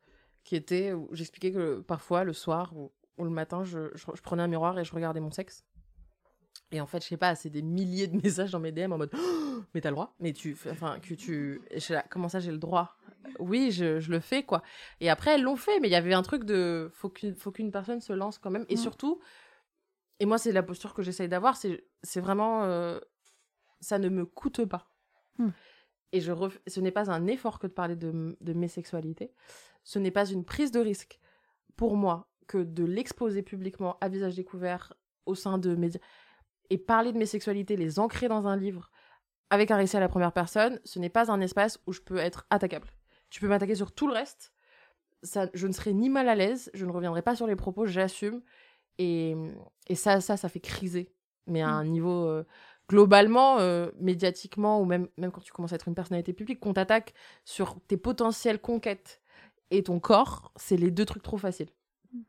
qui 0.44 0.56
était 0.56 0.94
où 0.94 1.10
j'expliquais 1.12 1.52
que 1.52 1.80
parfois 1.82 2.24
le 2.24 2.34
soir 2.34 2.74
ou, 2.76 2.92
le 3.20 3.30
matin, 3.30 3.66
je, 3.66 3.92
je, 3.96 4.22
prenais 4.22 4.44
un 4.44 4.48
miroir 4.48 4.80
et 4.80 4.86
je 4.86 4.94
regardais 4.96 5.20
mon 5.20 5.30
sexe. 5.30 5.66
Et 6.72 6.80
en 6.80 6.86
fait, 6.86 7.04
je 7.04 7.10
sais 7.10 7.18
pas, 7.18 7.36
c'est 7.36 7.50
des 7.50 7.62
milliers 7.62 8.08
de 8.08 8.16
messages 8.24 8.52
dans 8.52 8.60
mes 8.60 8.72
DM 8.72 8.94
en 8.94 8.98
mode 8.98 9.12
oh, 9.14 9.62
mais 9.74 9.82
t'as 9.82 9.90
le 9.90 9.96
droit, 9.96 10.16
mais 10.20 10.32
tu, 10.32 10.56
enfin 10.72 11.00
que 11.00 11.14
tu, 11.14 11.62
là, 11.90 12.06
comment 12.10 12.30
ça 12.30 12.40
j'ai 12.40 12.52
le 12.52 12.58
droit? 12.58 12.96
Oui, 13.38 13.72
je, 13.72 14.00
je, 14.00 14.10
le 14.10 14.22
fais 14.22 14.44
quoi. 14.44 14.64
Et 15.02 15.10
après 15.10 15.36
elles 15.36 15.44
l'ont 15.44 15.58
fait, 15.58 15.80
mais 15.82 15.90
il 15.90 15.92
y 15.92 15.96
avait 15.96 16.14
un 16.14 16.24
truc 16.24 16.46
de 16.46 16.90
faut 16.94 17.10
qu'une 17.10 17.36
faut 17.36 17.52
qu'une 17.52 17.72
personne 17.72 18.00
se 18.00 18.14
lance 18.14 18.38
quand 18.38 18.50
même. 18.50 18.66
Et 18.70 18.78
surtout, 18.78 19.20
et 20.20 20.26
moi, 20.26 20.38
c'est 20.38 20.52
la 20.52 20.64
posture 20.64 20.94
que 20.94 21.02
j'essaye 21.02 21.30
d'avoir, 21.30 21.56
c'est 21.58 22.20
vraiment. 22.20 22.64
Euh, 22.64 23.00
ça 23.80 24.00
ne 24.00 24.10
me 24.10 24.26
coûte 24.26 24.66
pas. 24.66 24.90
Hmm. 25.38 25.50
Et 26.12 26.22
je 26.22 26.34
ce 26.68 26.80
n'est 26.80 26.92
pas 26.92 27.12
un 27.12 27.28
effort 27.28 27.60
que 27.60 27.68
de 27.68 27.72
parler 27.72 27.96
de, 27.96 28.38
de 28.40 28.54
mes 28.54 28.68
sexualités. 28.68 29.34
Ce 29.84 30.00
n'est 30.00 30.12
pas 30.12 30.26
une 30.26 30.44
prise 30.44 30.72
de 30.72 30.80
risque 30.80 31.20
pour 31.78 31.96
moi 31.96 32.30
que 32.48 32.58
de 32.58 32.84
l'exposer 32.84 33.44
publiquement 33.44 33.98
à 34.02 34.10
visage 34.10 34.36
découvert 34.36 34.94
au 35.26 35.36
sein 35.36 35.58
de 35.58 35.76
mes. 35.76 35.92
Et 36.72 36.78
parler 36.78 37.14
de 37.14 37.18
mes 37.18 37.26
sexualités, 37.26 37.78
les 37.78 38.00
ancrer 38.00 38.28
dans 38.28 38.48
un 38.48 38.58
livre 38.58 38.92
avec 39.50 39.72
un 39.72 39.78
récit 39.78 39.98
à 39.98 40.00
la 40.00 40.10
première 40.10 40.34
personne, 40.34 40.80
ce 40.84 41.00
n'est 41.00 41.10
pas 41.10 41.32
un 41.32 41.42
espace 41.42 41.80
où 41.88 41.94
je 41.94 42.02
peux 42.02 42.18
être 42.18 42.46
attaquable. 42.50 42.90
Tu 43.30 43.40
peux 43.40 43.48
m'attaquer 43.48 43.76
sur 43.76 43.92
tout 43.92 44.08
le 44.08 44.14
reste. 44.14 44.54
Ça, 45.24 45.50
je 45.54 45.68
ne 45.68 45.74
serai 45.74 45.94
ni 45.94 46.10
mal 46.10 46.30
à 46.30 46.36
l'aise, 46.36 46.70
je 46.74 46.86
ne 46.86 46.92
reviendrai 46.92 47.22
pas 47.22 47.36
sur 47.36 47.48
les 47.48 47.56
propos, 47.56 47.86
j'assume. 47.86 48.42
Et, 49.00 49.36
et 49.88 49.96
ça, 49.96 50.22
ça, 50.22 50.38
ça 50.38 50.50
fait 50.50 50.60
criser, 50.60 51.12
mais 51.48 51.62
à 51.62 51.70
un 51.70 51.86
mmh. 51.86 51.90
niveau 51.90 52.28
euh, 52.28 52.44
globalement, 52.90 53.60
euh, 53.60 53.90
médiatiquement, 54.00 54.82
ou 54.82 54.86
même, 54.86 55.08
même 55.18 55.32
quand 55.32 55.42
tu 55.42 55.54
commences 55.54 55.72
à 55.72 55.76
être 55.76 55.88
une 55.88 55.96
personnalité 55.96 56.34
publique, 56.34 56.60
qu'on 56.60 56.74
t'attaque 56.74 57.14
sur 57.46 57.78
tes 57.88 57.96
potentielles 57.96 58.60
conquêtes 58.60 59.22
et 59.72 59.84
ton 59.84 60.00
corps, 60.00 60.52
c'est 60.58 60.76
les 60.76 60.92
deux 60.92 61.06
trucs 61.06 61.24
trop 61.24 61.38
faciles. 61.38 61.70
Mm. 62.12 62.20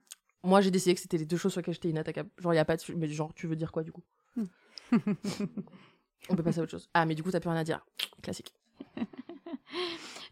Moi, 0.44 0.60
j'ai 0.60 0.70
décidé 0.70 0.94
que 0.94 1.00
c'était 1.00 1.18
les 1.18 1.26
deux 1.26 1.36
choses 1.36 1.52
sur 1.52 1.60
lesquelles 1.60 1.74
j'étais 1.74 1.90
inattaquable. 1.90 2.30
Genre, 2.38 2.52
il 2.52 2.56
n'y 2.56 2.60
a 2.60 2.64
pas 2.64 2.76
de... 2.76 2.82
Mais 2.94 3.08
genre, 3.08 3.34
tu 3.34 3.48
veux 3.48 3.56
dire 3.56 3.72
quoi, 3.72 3.82
du 3.82 3.90
coup? 3.90 4.04
Mm. 4.36 4.44
On 6.28 6.36
peut 6.36 6.42
passer 6.44 6.60
à 6.60 6.62
autre 6.62 6.70
chose. 6.70 6.88
Ah, 6.94 7.04
mais 7.04 7.16
du 7.16 7.24
coup, 7.24 7.32
t'as 7.32 7.40
plus 7.40 7.50
rien 7.50 7.58
à 7.58 7.64
dire. 7.64 7.84
Classique. 8.22 8.54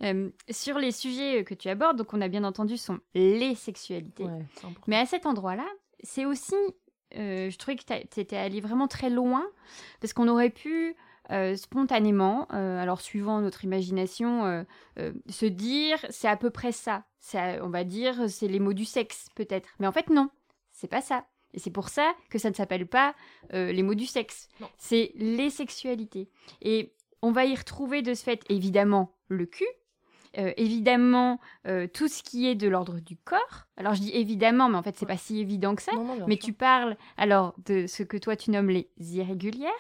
Euh, 0.03 0.31
sur 0.48 0.79
les 0.79 0.92
sujets 0.92 1.42
que 1.42 1.55
tu 1.55 1.68
abordes, 1.68 1.98
donc 1.98 2.14
on 2.14 2.20
a 2.20 2.29
bien 2.29 2.44
entendu, 2.44 2.77
sont 2.77 3.01
les 3.14 3.57
sexualités. 3.57 4.27
mais 4.87 4.94
à 4.94 5.07
cet 5.07 5.27
endroit-là, 5.27 5.66
c'est 6.02 6.24
aussi 6.24 6.54
euh, 7.16 7.50
je 7.50 7.56
trouvais 7.56 7.76
que 7.76 7.84
tu 7.84 8.20
étais 8.20 8.37
allé 8.37 8.61
vraiment 8.61 8.88
très 8.88 9.11
loin, 9.11 9.46
parce 10.00 10.12
qu'on 10.12 10.28
aurait 10.28 10.50
pu 10.50 10.94
euh, 11.30 11.56
spontanément, 11.56 12.46
euh, 12.52 12.80
alors 12.80 13.00
suivant 13.00 13.40
notre 13.40 13.64
imagination, 13.64 14.64
se 15.28 15.46
dire 15.46 15.98
c'est 16.11 16.28
à 16.28 16.37
peu 16.37 16.50
près 16.50 16.72
ça. 16.72 17.04
on 17.34 17.70
va 17.70 17.84
dire 17.84 18.28
c'est 18.28 18.48
les 18.48 18.61
mots 18.61 18.74
du 18.74 18.84
sexe 18.84 19.28
peut-être. 19.34 19.68
Mais 19.78 19.87
en 19.87 19.92
fait 19.92 20.11
non, 20.11 20.30
c'est 20.72 20.88
pas 20.88 21.00
ça. 21.00 21.24
Et 21.54 21.58
c'est 21.58 21.70
pour 21.70 21.88
ça 21.88 22.14
que 22.28 22.38
ça 22.38 22.50
ne 22.50 22.54
s'appelle 22.54 22.87
pas 22.87 23.14
les 23.52 23.82
mots 23.82 23.94
du 23.94 24.06
sexe. 24.06 24.48
C'est 24.76 25.12
les 25.14 25.50
sexualités. 25.50 26.28
Et 26.61 26.94
on 27.22 27.32
va 27.32 27.46
y 27.46 27.54
retrouver 27.54 28.02
de 28.02 28.14
ce 28.14 28.22
fait 28.22 28.42
évidemment 28.48 29.16
le 29.28 29.46
cul, 29.46 29.66
euh, 30.36 30.52
évidemment 30.56 31.40
euh, 31.66 31.86
tout 31.86 32.08
ce 32.08 32.22
qui 32.22 32.46
est 32.46 32.54
de 32.54 32.68
l'ordre 32.68 33.00
du 33.00 33.16
corps. 33.16 33.66
Alors 33.76 33.94
je 33.94 34.00
dis 34.00 34.10
évidemment, 34.12 34.68
mais 34.68 34.76
en 34.76 34.82
fait 34.82 34.96
c'est 34.96 35.06
pas 35.06 35.16
si 35.16 35.40
évident 35.40 35.74
que 35.74 35.82
ça. 35.82 35.92
mais 36.26 36.36
tu 36.36 36.52
parles 36.52 36.96
alors 37.16 37.54
de 37.66 37.86
ce 37.86 38.02
que 38.02 38.16
toi 38.16 38.36
tu 38.36 38.50
nommes 38.50 38.70
les 38.70 38.88
irrégulières, 38.98 39.70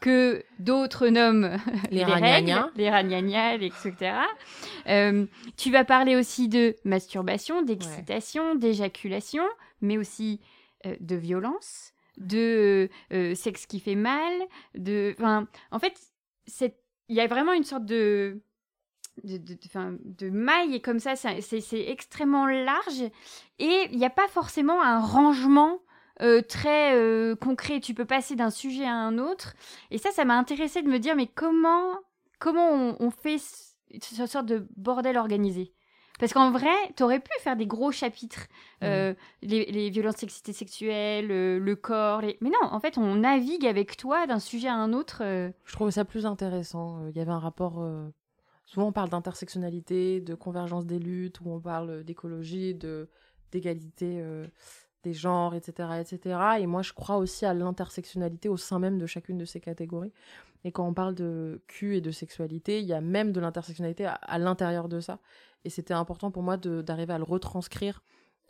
que 0.00 0.44
d'autres 0.58 1.08
nomment 1.08 1.56
les, 1.90 2.04
règles, 2.04 2.70
les 2.76 2.90
ragnagnas, 2.90 3.54
etc. 3.54 3.94
Euh, 4.86 5.26
tu 5.56 5.70
vas 5.70 5.84
parler 5.84 6.14
aussi 6.14 6.48
de 6.48 6.76
masturbation, 6.84 7.62
d'excitation, 7.62 8.54
d'éjaculation, 8.54 9.44
mais 9.80 9.98
aussi 9.98 10.40
de 10.84 11.16
violence, 11.16 11.92
de 12.16 12.88
sexe 13.34 13.66
qui 13.66 13.80
fait 13.80 13.96
mal, 13.96 14.32
de, 14.76 15.16
en 15.72 15.78
fait, 15.78 15.94
il 17.08 17.16
y 17.16 17.20
a 17.20 17.26
vraiment 17.26 17.52
une 17.52 17.64
sorte 17.64 17.84
de 17.84 18.40
de, 19.24 19.36
de, 19.36 19.56
de 20.18 20.30
mailles 20.30 20.80
comme 20.80 20.98
ça, 20.98 21.14
c'est 21.16 21.88
extrêmement 21.88 22.46
large 22.46 23.02
et 23.58 23.88
il 23.90 23.98
n'y 23.98 24.06
a 24.06 24.10
pas 24.10 24.28
forcément 24.28 24.82
un 24.82 25.00
rangement 25.00 25.80
euh, 26.20 26.42
très 26.42 26.96
euh, 26.96 27.36
concret. 27.36 27.80
Tu 27.80 27.94
peux 27.94 28.04
passer 28.04 28.34
d'un 28.34 28.50
sujet 28.50 28.84
à 28.84 28.94
un 28.94 29.18
autre. 29.18 29.54
Et 29.90 29.98
ça, 29.98 30.10
ça 30.10 30.24
m'a 30.24 30.36
intéressé 30.36 30.82
de 30.82 30.88
me 30.88 30.98
dire, 30.98 31.14
mais 31.14 31.28
comment, 31.28 31.94
comment 32.40 32.96
on, 32.98 33.10
fait 33.10 33.38
ce, 33.38 34.26
sorte 34.26 34.46
de 34.46 34.66
bordel 34.76 35.16
organisé? 35.16 35.72
Parce 36.18 36.32
qu'en 36.32 36.50
vrai, 36.50 36.74
tu 36.96 37.04
aurais 37.04 37.20
pu 37.20 37.30
faire 37.38 37.54
des 37.54 37.68
gros 37.68 37.92
chapitres, 37.92 38.48
euh, 38.82 39.14
les, 39.42 39.90
violences 39.90 40.16
sexistes 40.16 40.50
sexuelles, 40.52 41.28
le 41.28 41.74
corps. 41.76 42.22
Les... 42.22 42.36
Mais 42.40 42.50
non, 42.50 42.68
en 42.68 42.80
fait, 42.80 42.98
on 42.98 43.14
navigue 43.14 43.64
avec 43.64 43.96
toi 43.96 44.26
d'un 44.26 44.40
sujet 44.40 44.66
à 44.66 44.74
un 44.74 44.92
autre. 44.92 45.22
Je 45.22 45.72
trouve 45.72 45.90
ça 45.90 46.04
plus 46.04 46.26
intéressant. 46.26 47.06
Il 47.10 47.16
y 47.16 47.20
avait 47.20 47.30
un 47.30 47.38
rapport 47.38 47.80
Souvent, 48.68 48.88
on 48.88 48.92
parle 48.92 49.08
d'intersectionnalité, 49.08 50.20
de 50.20 50.34
convergence 50.34 50.84
des 50.84 50.98
luttes, 50.98 51.40
où 51.40 51.50
on 51.50 51.58
parle 51.58 52.04
d'écologie, 52.04 52.74
d'égalité 53.50 54.20
euh, 54.20 54.46
des 55.04 55.14
genres, 55.14 55.54
etc., 55.54 55.88
etc. 56.00 56.38
Et 56.60 56.66
moi, 56.66 56.82
je 56.82 56.92
crois 56.92 57.16
aussi 57.16 57.46
à 57.46 57.54
l'intersectionnalité 57.54 58.50
au 58.50 58.58
sein 58.58 58.78
même 58.78 58.98
de 58.98 59.06
chacune 59.06 59.38
de 59.38 59.46
ces 59.46 59.58
catégories. 59.58 60.12
Et 60.64 60.70
quand 60.70 60.86
on 60.86 60.92
parle 60.92 61.14
de 61.14 61.62
cul 61.66 61.96
et 61.96 62.02
de 62.02 62.10
sexualité, 62.10 62.80
il 62.80 62.84
y 62.84 62.92
a 62.92 63.00
même 63.00 63.32
de 63.32 63.40
l'intersectionnalité 63.40 64.04
à, 64.04 64.38
l'intérieur 64.38 64.90
de 64.90 65.00
ça. 65.00 65.18
Et 65.64 65.70
c'était 65.70 65.94
important 65.94 66.30
pour 66.30 66.42
moi 66.42 66.58
d'arriver 66.58 67.14
à 67.14 67.18
le 67.18 67.24
retranscrire 67.24 68.02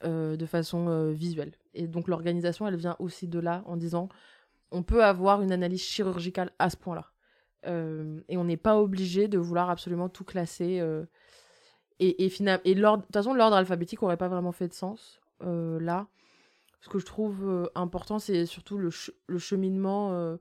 euh, 0.03 0.37
de 0.37 0.47
façon 0.47 0.89
euh, 0.89 1.13
visuelle. 1.13 1.53
Et 1.75 1.87
donc 1.87 2.09
l'organisation, 2.09 2.67
elle 2.67 2.77
vient 2.77 2.97
aussi 2.99 3.29
de 3.29 3.39
là, 3.39 3.63
en 3.67 3.77
disant, 3.77 4.09
on 4.73 4.83
peut 4.83 5.05
avoir 5.05 5.43
une 5.43 5.53
analyse 5.53 5.83
chirurgicale 5.83 6.51
à 6.59 6.71
ce 6.71 6.77
point-là. 6.77 7.13
Euh, 7.67 8.21
et 8.29 8.37
on 8.37 8.45
n'est 8.45 8.57
pas 8.57 8.79
obligé 8.81 9.29
de 9.29 9.39
vouloir 9.39 9.71
absolument 9.71 10.09
tout 10.09 10.25
classer. 10.25 10.79
Euh, 10.81 11.05
et, 11.99 12.25
et, 12.25 12.33
et 12.65 12.75
de 12.75 12.97
toute 12.97 13.13
façon, 13.13 13.35
l'ordre 13.35 13.57
alphabétique 13.57 14.01
n'aurait 14.03 14.17
pas 14.17 14.29
vraiment 14.29 14.53
fait 14.53 14.69
de 14.69 14.75
sens 14.75 15.21
euh, 15.43 15.81
là. 15.81 16.07
Ce 16.81 16.89
que 16.89 17.01
je 17.01 17.07
trouve 17.07 17.71
important, 17.75 18.21
c'est 18.21 18.47
surtout 18.47 18.79
le, 18.79 18.91
le 19.27 19.39
cheminement 19.39 20.39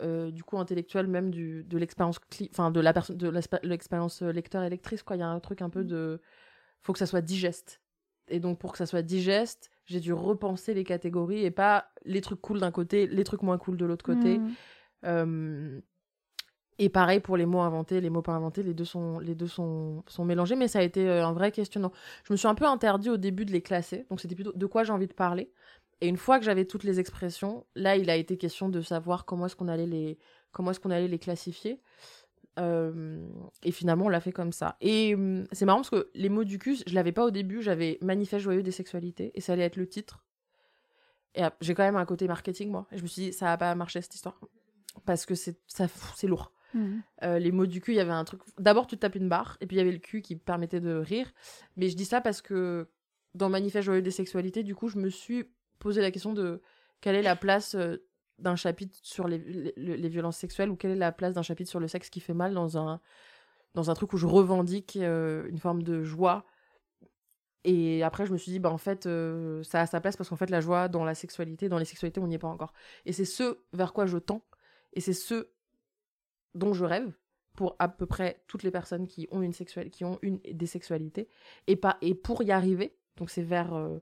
du 0.00 0.44
coup 0.44 0.58
intellectuel 0.58 1.08
même 1.08 1.32
du, 1.32 1.64
de 1.64 1.78
l'expérience 1.78 2.20
enfin 2.50 2.70
de 2.70 2.78
la 2.78 2.92
personne 2.92 3.16
de 3.16 3.28
l'expérience 3.64 4.22
lecteur 4.22 4.62
et 4.62 4.70
lectrice 4.70 5.02
quoi 5.02 5.16
il 5.16 5.20
y 5.20 5.22
a 5.22 5.28
un 5.28 5.40
truc 5.40 5.62
un 5.62 5.70
peu 5.70 5.82
mmh. 5.82 5.86
de 5.88 6.20
faut 6.80 6.92
que 6.92 6.98
ça 7.00 7.06
soit 7.06 7.22
digeste 7.22 7.80
et 8.28 8.38
donc 8.38 8.60
pour 8.60 8.70
que 8.70 8.78
ça 8.78 8.86
soit 8.86 9.02
digeste 9.02 9.72
j'ai 9.86 9.98
dû 9.98 10.12
repenser 10.12 10.74
les 10.74 10.84
catégories 10.84 11.44
et 11.44 11.50
pas 11.50 11.90
les 12.04 12.20
trucs 12.20 12.40
cool 12.40 12.60
d'un 12.60 12.70
côté 12.70 13.08
les 13.08 13.24
trucs 13.24 13.42
moins 13.42 13.58
cool 13.58 13.76
de 13.76 13.84
l'autre 13.84 14.04
côté 14.04 14.38
mmh. 14.38 15.80
Et 16.78 16.88
pareil 16.88 17.20
pour 17.20 17.36
les 17.36 17.46
mots 17.46 17.60
inventés, 17.60 18.00
les 18.00 18.10
mots 18.10 18.22
pas 18.22 18.32
inventés, 18.32 18.62
les 18.62 18.74
deux 18.74 18.84
sont, 18.84 19.20
les 19.20 19.34
deux 19.34 19.46
sont, 19.46 20.02
sont 20.08 20.24
mélangés, 20.24 20.56
mais 20.56 20.66
ça 20.66 20.80
a 20.80 20.82
été 20.82 21.08
euh, 21.08 21.24
un 21.24 21.32
vrai 21.32 21.52
questionnement. 21.52 21.92
Je 22.24 22.32
me 22.32 22.36
suis 22.36 22.48
un 22.48 22.54
peu 22.54 22.66
interdit 22.66 23.10
au 23.10 23.16
début 23.16 23.44
de 23.44 23.52
les 23.52 23.62
classer, 23.62 24.06
donc 24.10 24.20
c'était 24.20 24.34
plutôt 24.34 24.52
de 24.52 24.66
quoi 24.66 24.82
j'ai 24.82 24.92
envie 24.92 25.06
de 25.06 25.12
parler. 25.12 25.52
Et 26.00 26.08
une 26.08 26.16
fois 26.16 26.38
que 26.38 26.44
j'avais 26.44 26.64
toutes 26.64 26.82
les 26.82 26.98
expressions, 26.98 27.64
là, 27.76 27.96
il 27.96 28.10
a 28.10 28.16
été 28.16 28.36
question 28.36 28.68
de 28.68 28.80
savoir 28.80 29.24
comment 29.24 29.46
est-ce 29.46 29.54
qu'on 29.54 29.68
allait 29.68 29.86
les, 29.86 30.18
comment 30.52 30.72
est-ce 30.72 30.80
qu'on 30.80 30.90
allait 30.90 31.08
les 31.08 31.20
classifier. 31.20 31.80
Euh, 32.58 33.26
et 33.62 33.72
finalement, 33.72 34.06
on 34.06 34.08
l'a 34.08 34.20
fait 34.20 34.32
comme 34.32 34.52
ça. 34.52 34.76
Et 34.80 35.14
hum, 35.14 35.46
c'est 35.52 35.64
marrant 35.64 35.78
parce 35.78 35.90
que 35.90 36.10
les 36.14 36.28
mots 36.28 36.44
du 36.44 36.58
cul, 36.58 36.76
je 36.86 36.94
l'avais 36.94 37.12
pas 37.12 37.24
au 37.24 37.30
début, 37.30 37.62
j'avais 37.62 37.98
Manifeste 38.00 38.42
joyeux 38.42 38.62
des 38.64 38.72
sexualités, 38.72 39.30
et 39.34 39.40
ça 39.40 39.52
allait 39.52 39.64
être 39.64 39.76
le 39.76 39.88
titre. 39.88 40.24
Et 41.36 41.42
j'ai 41.60 41.74
quand 41.74 41.82
même 41.84 41.96
un 41.96 42.04
côté 42.04 42.28
marketing, 42.28 42.70
moi. 42.70 42.86
Et 42.92 42.98
je 42.98 43.02
me 43.02 43.08
suis 43.08 43.22
dit, 43.22 43.32
ça 43.32 43.46
va 43.46 43.56
pas 43.56 43.74
marcher 43.74 44.00
cette 44.00 44.14
histoire. 44.14 44.38
Parce 45.04 45.26
que 45.26 45.34
c'est, 45.34 45.58
ça, 45.66 45.86
c'est 46.14 46.28
lourd. 46.28 46.52
Mhm. 46.74 47.02
Euh, 47.22 47.38
les 47.38 47.52
mots 47.52 47.66
du 47.66 47.80
cul, 47.80 47.92
il 47.92 47.96
y 47.96 48.00
avait 48.00 48.10
un 48.10 48.24
truc. 48.24 48.42
D'abord, 48.58 48.86
tu 48.86 48.96
te 48.96 49.00
tapes 49.00 49.14
une 49.14 49.28
barre, 49.28 49.56
et 49.60 49.66
puis 49.66 49.76
il 49.76 49.78
y 49.78 49.82
avait 49.82 49.92
le 49.92 49.98
cul 49.98 50.20
qui 50.20 50.36
permettait 50.36 50.80
de 50.80 50.94
rire. 50.94 51.32
Mais 51.76 51.88
je 51.88 51.96
dis 51.96 52.04
ça 52.04 52.20
parce 52.20 52.42
que 52.42 52.88
dans 53.34 53.48
Manifeste 53.48 53.86
joyeux 53.86 54.02
des 54.02 54.10
sexualités, 54.10 54.62
du 54.62 54.74
coup, 54.74 54.88
je 54.88 54.98
me 54.98 55.08
suis 55.08 55.44
posé 55.78 56.02
la 56.02 56.10
question 56.10 56.32
de 56.32 56.60
quelle 57.00 57.14
est 57.16 57.22
la 57.22 57.36
place 57.36 57.74
euh, 57.74 57.96
d'un 58.38 58.56
chapitre 58.56 58.98
sur 59.02 59.28
les, 59.28 59.38
violences 60.08 60.36
sexuelles 60.36 60.70
ou 60.70 60.76
quelle 60.76 60.90
est 60.92 60.96
la 60.96 61.12
place 61.12 61.34
d'un 61.34 61.42
chapitre 61.42 61.70
sur 61.70 61.80
le 61.80 61.88
sexe 61.88 62.10
qui 62.10 62.20
fait 62.20 62.34
mal 62.34 62.52
dans 62.52 62.76
un, 62.76 63.00
dans 63.74 63.90
un 63.90 63.94
truc 63.94 64.12
où 64.12 64.16
je 64.16 64.26
revendique 64.26 64.96
euh, 64.96 65.46
une 65.48 65.58
forme 65.58 65.82
de 65.82 66.02
joie. 66.02 66.44
Et 67.62 68.02
après, 68.02 68.26
je 68.26 68.32
me 68.32 68.36
suis 68.36 68.52
dit, 68.52 68.58
bah, 68.58 68.70
en 68.70 68.78
fait, 68.78 69.08
ça 69.62 69.80
a 69.80 69.86
sa 69.86 70.00
place 70.00 70.18
parce 70.18 70.28
qu'en 70.28 70.36
fait, 70.36 70.50
la 70.50 70.60
joie 70.60 70.88
dans 70.88 71.04
la 71.04 71.14
sexualité, 71.14 71.70
dans 71.70 71.78
les 71.78 71.86
sexualités, 71.86 72.20
on 72.20 72.26
n'y 72.26 72.34
est 72.34 72.38
pas 72.38 72.48
encore. 72.48 72.74
Et 73.06 73.12
c'est 73.12 73.24
ce 73.24 73.58
vers 73.72 73.94
quoi 73.94 74.04
je 74.04 74.18
tends. 74.18 74.44
Et 74.92 75.00
c'est 75.00 75.14
ce 75.14 75.48
dont 76.54 76.72
je 76.72 76.84
rêve 76.84 77.12
pour 77.54 77.76
à 77.78 77.88
peu 77.88 78.06
près 78.06 78.42
toutes 78.48 78.62
les 78.62 78.70
personnes 78.70 79.06
qui 79.06 79.28
ont 79.30 79.42
une 79.42 79.52
sexuelle, 79.52 79.90
qui 79.90 80.04
ont 80.04 80.18
une 80.22 80.38
des 80.38 80.66
sexualités 80.66 81.28
et 81.66 81.76
pas 81.76 81.98
et 82.02 82.14
pour 82.14 82.42
y 82.42 82.50
arriver 82.50 82.96
donc 83.16 83.30
c'est 83.30 83.42
vers 83.42 83.74
euh, 83.74 83.98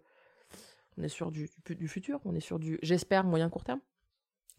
on 0.99 1.03
est 1.03 1.09
sur 1.09 1.31
du, 1.31 1.49
du, 1.67 1.89
futur 1.89 2.21
on 2.25 2.35
est 2.35 2.41
sur 2.41 2.59
du 2.59 2.79
j'espère 2.83 3.25
moyen 3.25 3.49
court 3.49 3.65
terme. 3.65 3.81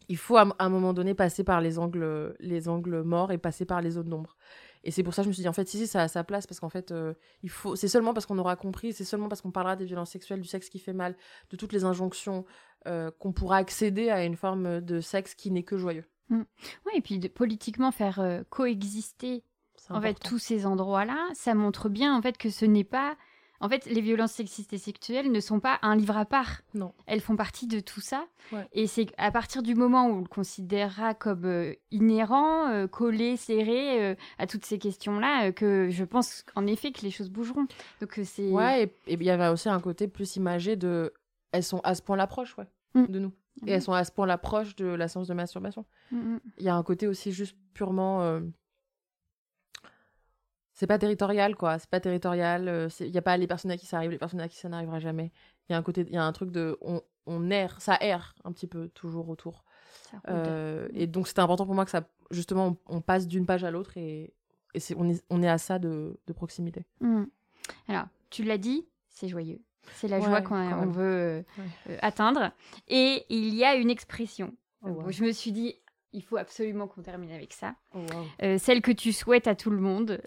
Il 0.08 0.18
faut 0.18 0.36
à, 0.36 0.46
un 0.58 0.68
moment 0.68 0.92
donné 0.92 1.14
passer 1.14 1.44
par 1.44 1.60
les 1.60 1.78
angles 1.78 2.36
les 2.38 2.68
angles 2.68 3.02
morts 3.02 3.32
et 3.32 3.38
passer 3.38 3.64
par 3.64 3.80
les 3.80 3.92
zones 3.92 4.10
d'ombre. 4.10 4.36
Et 4.84 4.90
c'est 4.90 5.02
pour 5.02 5.14
ça 5.14 5.22
que 5.22 5.24
je 5.24 5.28
me 5.28 5.32
suis 5.32 5.42
dit 5.42 5.48
en 5.48 5.54
fait 5.54 5.66
si 5.66 5.78
si 5.78 5.86
ça 5.86 6.02
a 6.02 6.08
sa 6.08 6.24
place 6.24 6.46
parce 6.46 6.60
qu'en 6.60 6.68
fait 6.68 6.92
euh, 6.92 7.14
il 7.42 7.48
faut 7.48 7.74
c'est 7.74 7.88
seulement 7.88 8.12
parce 8.12 8.26
qu'on 8.26 8.38
aura 8.38 8.54
compris 8.54 8.92
c'est 8.92 9.04
seulement 9.04 9.28
parce 9.28 9.40
qu'on 9.40 9.50
parlera 9.50 9.76
des 9.76 9.86
violences 9.86 10.10
sexuelles 10.10 10.40
du 10.40 10.48
sexe 10.48 10.68
qui 10.68 10.78
fait 10.78 10.92
mal 10.92 11.16
de 11.50 11.56
toutes 11.56 11.72
les 11.72 11.84
injonctions 11.84 12.44
euh, 12.86 13.10
qu'on 13.18 13.32
pourra 13.32 13.56
accéder 13.56 14.10
à 14.10 14.24
une 14.24 14.36
forme 14.36 14.82
de 14.82 15.00
sexe 15.00 15.34
qui 15.34 15.50
n'est 15.50 15.62
que 15.62 15.78
joyeux 15.78 16.04
Mm. 16.28 16.42
Oui, 16.86 16.92
et 16.94 17.00
puis 17.00 17.18
de, 17.18 17.28
politiquement 17.28 17.90
faire 17.90 18.20
euh, 18.20 18.42
coexister 18.50 19.42
en 19.90 20.00
fait 20.00 20.14
tous 20.14 20.38
ces 20.38 20.66
endroits-là, 20.66 21.28
ça 21.34 21.54
montre 21.54 21.88
bien 21.88 22.16
en 22.16 22.22
fait 22.22 22.38
que 22.38 22.48
ce 22.48 22.64
n'est 22.64 22.84
pas 22.84 23.16
en 23.60 23.68
fait, 23.68 23.86
les 23.86 24.00
violences 24.02 24.32
sexistes 24.32 24.72
et 24.74 24.78
sexuelles 24.78 25.30
ne 25.30 25.40
sont 25.40 25.58
pas 25.58 25.78
un 25.80 25.96
livre 25.96 26.18
à 26.18 26.26
part. 26.26 26.60
Non. 26.74 26.92
Elles 27.06 27.20
font 27.20 27.36
partie 27.36 27.66
de 27.66 27.80
tout 27.80 28.00
ça. 28.00 28.26
Et 28.72 28.86
c'est 28.86 29.06
à 29.16 29.30
partir 29.30 29.62
du 29.62 29.74
moment 29.74 30.06
où 30.06 30.16
on 30.16 30.20
le 30.20 30.26
considérera 30.26 31.14
comme 31.14 31.46
euh, 31.46 31.74
inhérent, 31.90 32.68
euh, 32.68 32.86
collé, 32.86 33.36
serré 33.36 34.16
à 34.38 34.46
toutes 34.46 34.66
ces 34.66 34.78
questions-là, 34.78 35.52
que 35.52 35.88
je 35.88 36.04
pense 36.04 36.44
en 36.56 36.66
effet 36.66 36.92
que 36.92 37.02
les 37.02 37.10
choses 37.10 37.30
bougeront. 37.30 37.66
Donc 38.02 38.20
c'est. 38.24 38.50
Ouais, 38.50 38.92
et 39.06 39.14
il 39.14 39.22
y 39.22 39.30
avait 39.30 39.48
aussi 39.48 39.68
un 39.70 39.80
côté 39.80 40.08
plus 40.08 40.36
imagé 40.36 40.76
de. 40.76 41.14
Elles 41.52 41.64
sont 41.64 41.80
à 41.84 41.94
ce 41.94 42.02
point 42.02 42.16
l'approche, 42.16 42.58
ouais, 42.58 42.66
mm. 42.94 43.06
de 43.06 43.18
nous. 43.18 43.32
Et 43.66 43.70
elles 43.70 43.76
mhm. 43.76 43.80
sont 43.82 43.92
à 43.92 44.04
ce 44.04 44.12
point-là 44.12 44.38
proches 44.38 44.74
de 44.76 44.86
la 44.86 45.08
séance 45.08 45.28
de 45.28 45.34
masturbation. 45.34 45.84
Mhm. 46.10 46.40
Il 46.58 46.64
y 46.64 46.68
a 46.68 46.74
un 46.74 46.82
côté 46.82 47.06
aussi 47.06 47.32
juste 47.32 47.56
purement. 47.72 48.22
Euh, 48.22 48.40
c'est 50.74 50.86
pas 50.86 50.98
territorial, 50.98 51.54
quoi. 51.56 51.78
C'est 51.78 51.88
pas 51.88 52.00
territorial. 52.00 52.68
Euh, 52.68 52.88
il 53.00 53.12
n'y 53.12 53.18
a 53.18 53.22
pas 53.22 53.36
les 53.36 53.46
personnes 53.46 53.70
à 53.70 53.76
qui 53.76 53.86
ça 53.86 53.98
arrive, 53.98 54.10
les 54.10 54.18
personnes 54.18 54.40
à 54.40 54.48
qui 54.48 54.56
ça 54.56 54.68
n'arrivera 54.68 54.98
jamais. 54.98 55.32
Il 55.68 55.72
y 55.72 55.74
a 55.74 55.78
un 55.78 55.82
côté, 55.82 56.02
il 56.02 56.12
y 56.12 56.16
a 56.16 56.24
un 56.24 56.32
truc 56.32 56.50
de. 56.50 56.76
On, 56.80 57.00
on 57.26 57.50
erre, 57.50 57.80
ça 57.80 57.96
erre 58.00 58.34
un 58.44 58.52
petit 58.52 58.66
peu 58.66 58.88
toujours 58.88 59.28
autour. 59.28 59.64
et 60.92 61.06
donc 61.06 61.26
c'était 61.26 61.40
important 61.40 61.64
pour 61.64 61.74
moi 61.74 61.84
que 61.84 61.90
ça, 61.90 62.06
justement, 62.30 62.76
on, 62.86 63.00
passe 63.00 63.26
d'une 63.26 63.46
page 63.46 63.64
à 63.64 63.70
l'autre 63.70 63.96
et, 63.96 64.34
on, 64.96 65.08
est, 65.08 65.24
on 65.30 65.42
est 65.42 65.48
à 65.48 65.56
ça 65.56 65.78
de, 65.78 66.18
de 66.26 66.32
proximité. 66.34 66.84
Mmh. 67.00 67.24
Alors, 67.88 68.06
tu 68.28 68.42
l'as 68.42 68.58
dit, 68.58 68.86
c'est 69.08 69.28
joyeux. 69.28 69.60
C'est 69.94 70.08
la 70.08 70.20
joie 70.20 70.42
qu'on 70.42 70.86
veut 70.86 71.44
atteindre. 72.00 72.52
Et 72.88 73.24
il 73.28 73.54
y 73.54 73.64
a 73.64 73.74
une 73.74 73.90
expression. 73.90 74.52
Oh, 74.82 75.10
je 75.10 75.24
me 75.24 75.32
suis 75.32 75.52
dit, 75.52 75.76
il 76.12 76.22
faut 76.22 76.36
absolument 76.36 76.86
qu'on 76.86 77.02
termine 77.02 77.32
avec 77.32 77.52
ça. 77.52 77.74
Oh, 77.94 78.04
celle 78.58 78.82
que 78.82 78.92
tu 78.92 79.12
souhaites 79.12 79.46
à 79.46 79.54
tout 79.54 79.70
le 79.70 79.78
monde, 79.78 80.20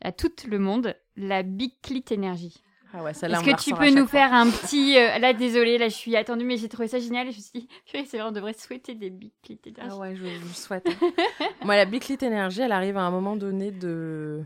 à 0.00 0.12
tout 0.12 0.32
le 0.48 0.58
monde, 0.58 0.96
la 1.16 1.42
Big 1.42 1.72
Clit 1.82 2.04
Énergie. 2.10 2.62
Ah 2.94 3.02
ouais, 3.02 3.12
Est-ce 3.12 3.44
que 3.44 3.62
tu 3.62 3.74
peux 3.74 3.90
nous 3.90 4.06
faire 4.06 4.32
un 4.34 4.50
petit. 4.50 4.98
Euh, 4.98 5.18
là, 5.18 5.32
désolé, 5.32 5.78
là, 5.78 5.88
je 5.88 5.94
suis 5.94 6.14
attendue, 6.14 6.44
mais 6.44 6.58
j'ai 6.58 6.68
trouvé 6.68 6.88
ça 6.88 6.98
génial. 6.98 7.26
Et 7.26 7.32
je 7.32 7.38
me 7.38 7.42
suis 7.42 7.60
dit, 7.60 7.68
c'est 7.86 8.18
vrai, 8.18 8.28
on 8.28 8.32
devrait 8.32 8.52
souhaiter 8.52 8.94
des 8.94 9.08
Big 9.08 9.32
Clit 9.42 9.58
Energy. 9.66 9.88
Ah 9.90 9.96
ouais, 9.96 10.14
je, 10.14 10.26
je 10.26 10.52
souhaite. 10.52 10.86
Moi, 11.64 11.76
la 11.76 11.86
Big 11.86 12.02
Clit 12.02 12.18
Energy, 12.22 12.60
elle 12.60 12.72
arrive 12.72 12.98
à 12.98 13.02
un 13.02 13.10
moment 13.10 13.36
donné 13.36 13.70
de 13.70 14.44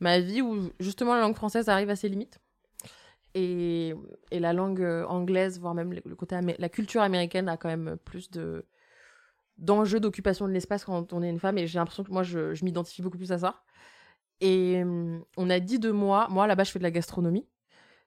ma 0.00 0.20
vie 0.20 0.42
où, 0.42 0.70
justement, 0.80 1.14
la 1.14 1.22
langue 1.22 1.36
française 1.36 1.70
arrive 1.70 1.88
à 1.88 1.96
ses 1.96 2.10
limites. 2.10 2.38
Et, 3.34 3.94
la 4.32 4.52
langue 4.52 4.82
euh, 4.82 5.04
anglaise, 5.06 5.60
voire 5.60 5.74
même 5.74 5.92
le 5.92 6.16
côté. 6.16 6.38
La 6.58 6.68
culture 6.68 7.02
américaine 7.02 7.48
a 7.48 7.56
quand 7.56 7.68
même 7.68 7.96
plus 8.04 8.30
de 8.30 8.66
d'enjeux 9.58 10.00
d'occupation 10.00 10.48
de 10.48 10.52
l'espace 10.52 10.84
quand 10.84 11.12
on 11.12 11.22
est 11.22 11.28
une 11.28 11.38
femme. 11.38 11.58
Et 11.58 11.66
j'ai 11.66 11.78
l'impression 11.78 12.02
que 12.02 12.10
moi, 12.10 12.22
je, 12.22 12.54
je 12.54 12.64
m'identifie 12.64 13.02
beaucoup 13.02 13.18
plus 13.18 13.32
à 13.32 13.38
ça. 13.38 13.62
Et 14.40 14.82
on 15.36 15.50
a 15.50 15.60
dit 15.60 15.78
de 15.78 15.90
moi, 15.90 16.26
moi 16.30 16.46
là-bas 16.46 16.64
je 16.64 16.70
fais 16.70 16.78
de 16.78 16.84
la 16.84 16.90
gastronomie. 16.90 17.46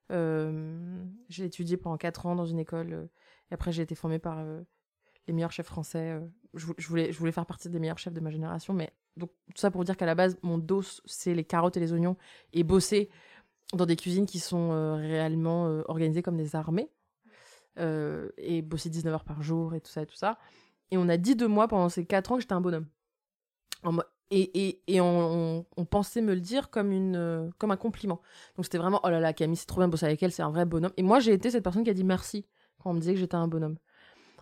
j'ai 0.09 1.45
étudié 1.45 1.77
pendant 1.77 1.97
4 1.97 2.25
ans 2.25 2.35
dans 2.35 2.45
une 2.45 2.59
école. 2.59 3.07
et 3.51 3.53
après 3.53 3.71
j'ai 3.71 3.83
été 3.83 3.93
formée 3.93 4.17
par 4.17 4.43
les 5.27 5.33
meilleurs 5.33 5.51
chefs 5.51 5.67
français. 5.67 6.19
Je, 6.53 6.87
voulais, 6.87 7.11
je 7.11 7.19
voulais 7.19 7.31
faire 7.31 7.45
partie 7.45 7.69
des 7.69 7.79
meilleurs 7.79 7.99
chefs 7.99 8.13
de 8.13 8.19
ma 8.19 8.29
génération. 8.29 8.73
Mais 8.73 8.91
donc 9.17 9.29
tout 9.53 9.59
ça 9.59 9.71
pour 9.71 9.83
dire 9.83 9.97
qu'à 9.97 10.05
la 10.05 10.15
base, 10.15 10.37
mon 10.41 10.57
dos, 10.57 10.83
c'est 11.05 11.33
les 11.33 11.43
carottes 11.43 11.77
et 11.77 11.79
les 11.79 11.93
oignons. 11.93 12.17
Et 12.51 12.63
bosser 12.63 13.09
dans 13.73 13.85
des 13.85 13.95
cuisines 13.95 14.25
qui 14.25 14.39
sont 14.39 14.95
réellement 14.97 15.65
organisées 15.87 16.21
comme 16.21 16.37
des 16.37 16.55
armées. 16.55 16.89
et 17.77 18.61
bosser 18.61 18.89
19 18.89 19.13
heures 19.13 19.23
par 19.23 19.41
jour 19.41 19.73
et 19.75 19.81
tout 19.81 19.91
ça 19.91 20.01
et 20.01 20.05
tout 20.05 20.15
ça. 20.15 20.37
Et 20.91 20.97
on 20.97 21.09
a 21.09 21.17
dit 21.17 21.35
de 21.35 21.47
moi 21.47 21.67
pendant 21.67 21.89
ces 21.89 22.05
4 22.05 22.31
ans 22.31 22.35
que 22.35 22.41
j'étais 22.41 22.53
un 22.53 22.61
bonhomme. 22.61 22.87
En, 23.83 23.97
et, 24.35 24.81
et, 24.87 25.01
on, 25.01 25.65
pensait 25.89 26.21
me 26.21 26.33
le 26.33 26.39
dire 26.39 26.69
comme, 26.69 26.91
une, 26.91 27.15
euh, 27.15 27.49
comme 27.59 27.71
un 27.71 27.77
compliment. 27.77 28.21
Donc 28.55 28.65
c'était 28.65 28.77
vraiment, 28.77 28.99
oh 29.03 29.09
là 29.09 29.19
là, 29.19 29.33
Camille, 29.33 29.57
c'est 29.57 29.67
trop 29.67 29.79
bien 29.79 29.87
de 29.87 29.91
bosser 29.91 30.05
avec 30.05 30.23
elle, 30.23 30.31
c'est 30.31 30.41
un 30.41 30.49
vrai 30.49 30.65
bonhomme. 30.65 30.93
Et 30.97 31.03
moi, 31.03 31.19
j'ai 31.19 31.33
été 31.33 31.51
cette 31.51 31.63
personne 31.63 31.83
qui 31.83 31.89
a 31.89 31.93
dit 31.93 32.03
merci 32.03 32.45
quand 32.79 32.91
on 32.91 32.93
me 32.93 32.99
disait 32.99 33.13
que 33.13 33.19
j'étais 33.19 33.35
un 33.35 33.47
bonhomme. 33.47 33.77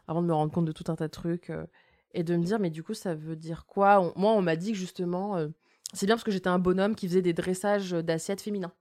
Avant 0.07 0.21
de 0.21 0.27
me 0.27 0.33
rendre 0.33 0.51
compte 0.51 0.65
de 0.65 0.71
tout 0.71 0.85
un 0.87 0.95
tas 0.95 1.07
de 1.07 1.11
trucs. 1.11 1.49
Euh, 1.49 1.65
et 2.13 2.23
de 2.23 2.35
me 2.35 2.43
dire, 2.43 2.59
mais 2.59 2.69
du 2.69 2.83
coup, 2.83 2.93
ça 2.93 3.15
veut 3.15 3.37
dire 3.37 3.65
quoi? 3.65 4.13
Moi, 4.17 4.31
on 4.33 4.41
m'a 4.41 4.57
dit 4.57 4.73
que 4.73 4.77
justement, 4.77 5.37
euh, 5.37 5.47
c'est 5.93 6.05
bien 6.05 6.15
parce 6.15 6.25
que 6.25 6.31
j'étais 6.31 6.49
un 6.49 6.59
bonhomme 6.59 6.95
qui 6.95 7.07
faisait 7.07 7.21
des 7.21 7.33
dressages 7.33 7.91
d'assiettes 7.91 8.41
féminins. 8.41 8.73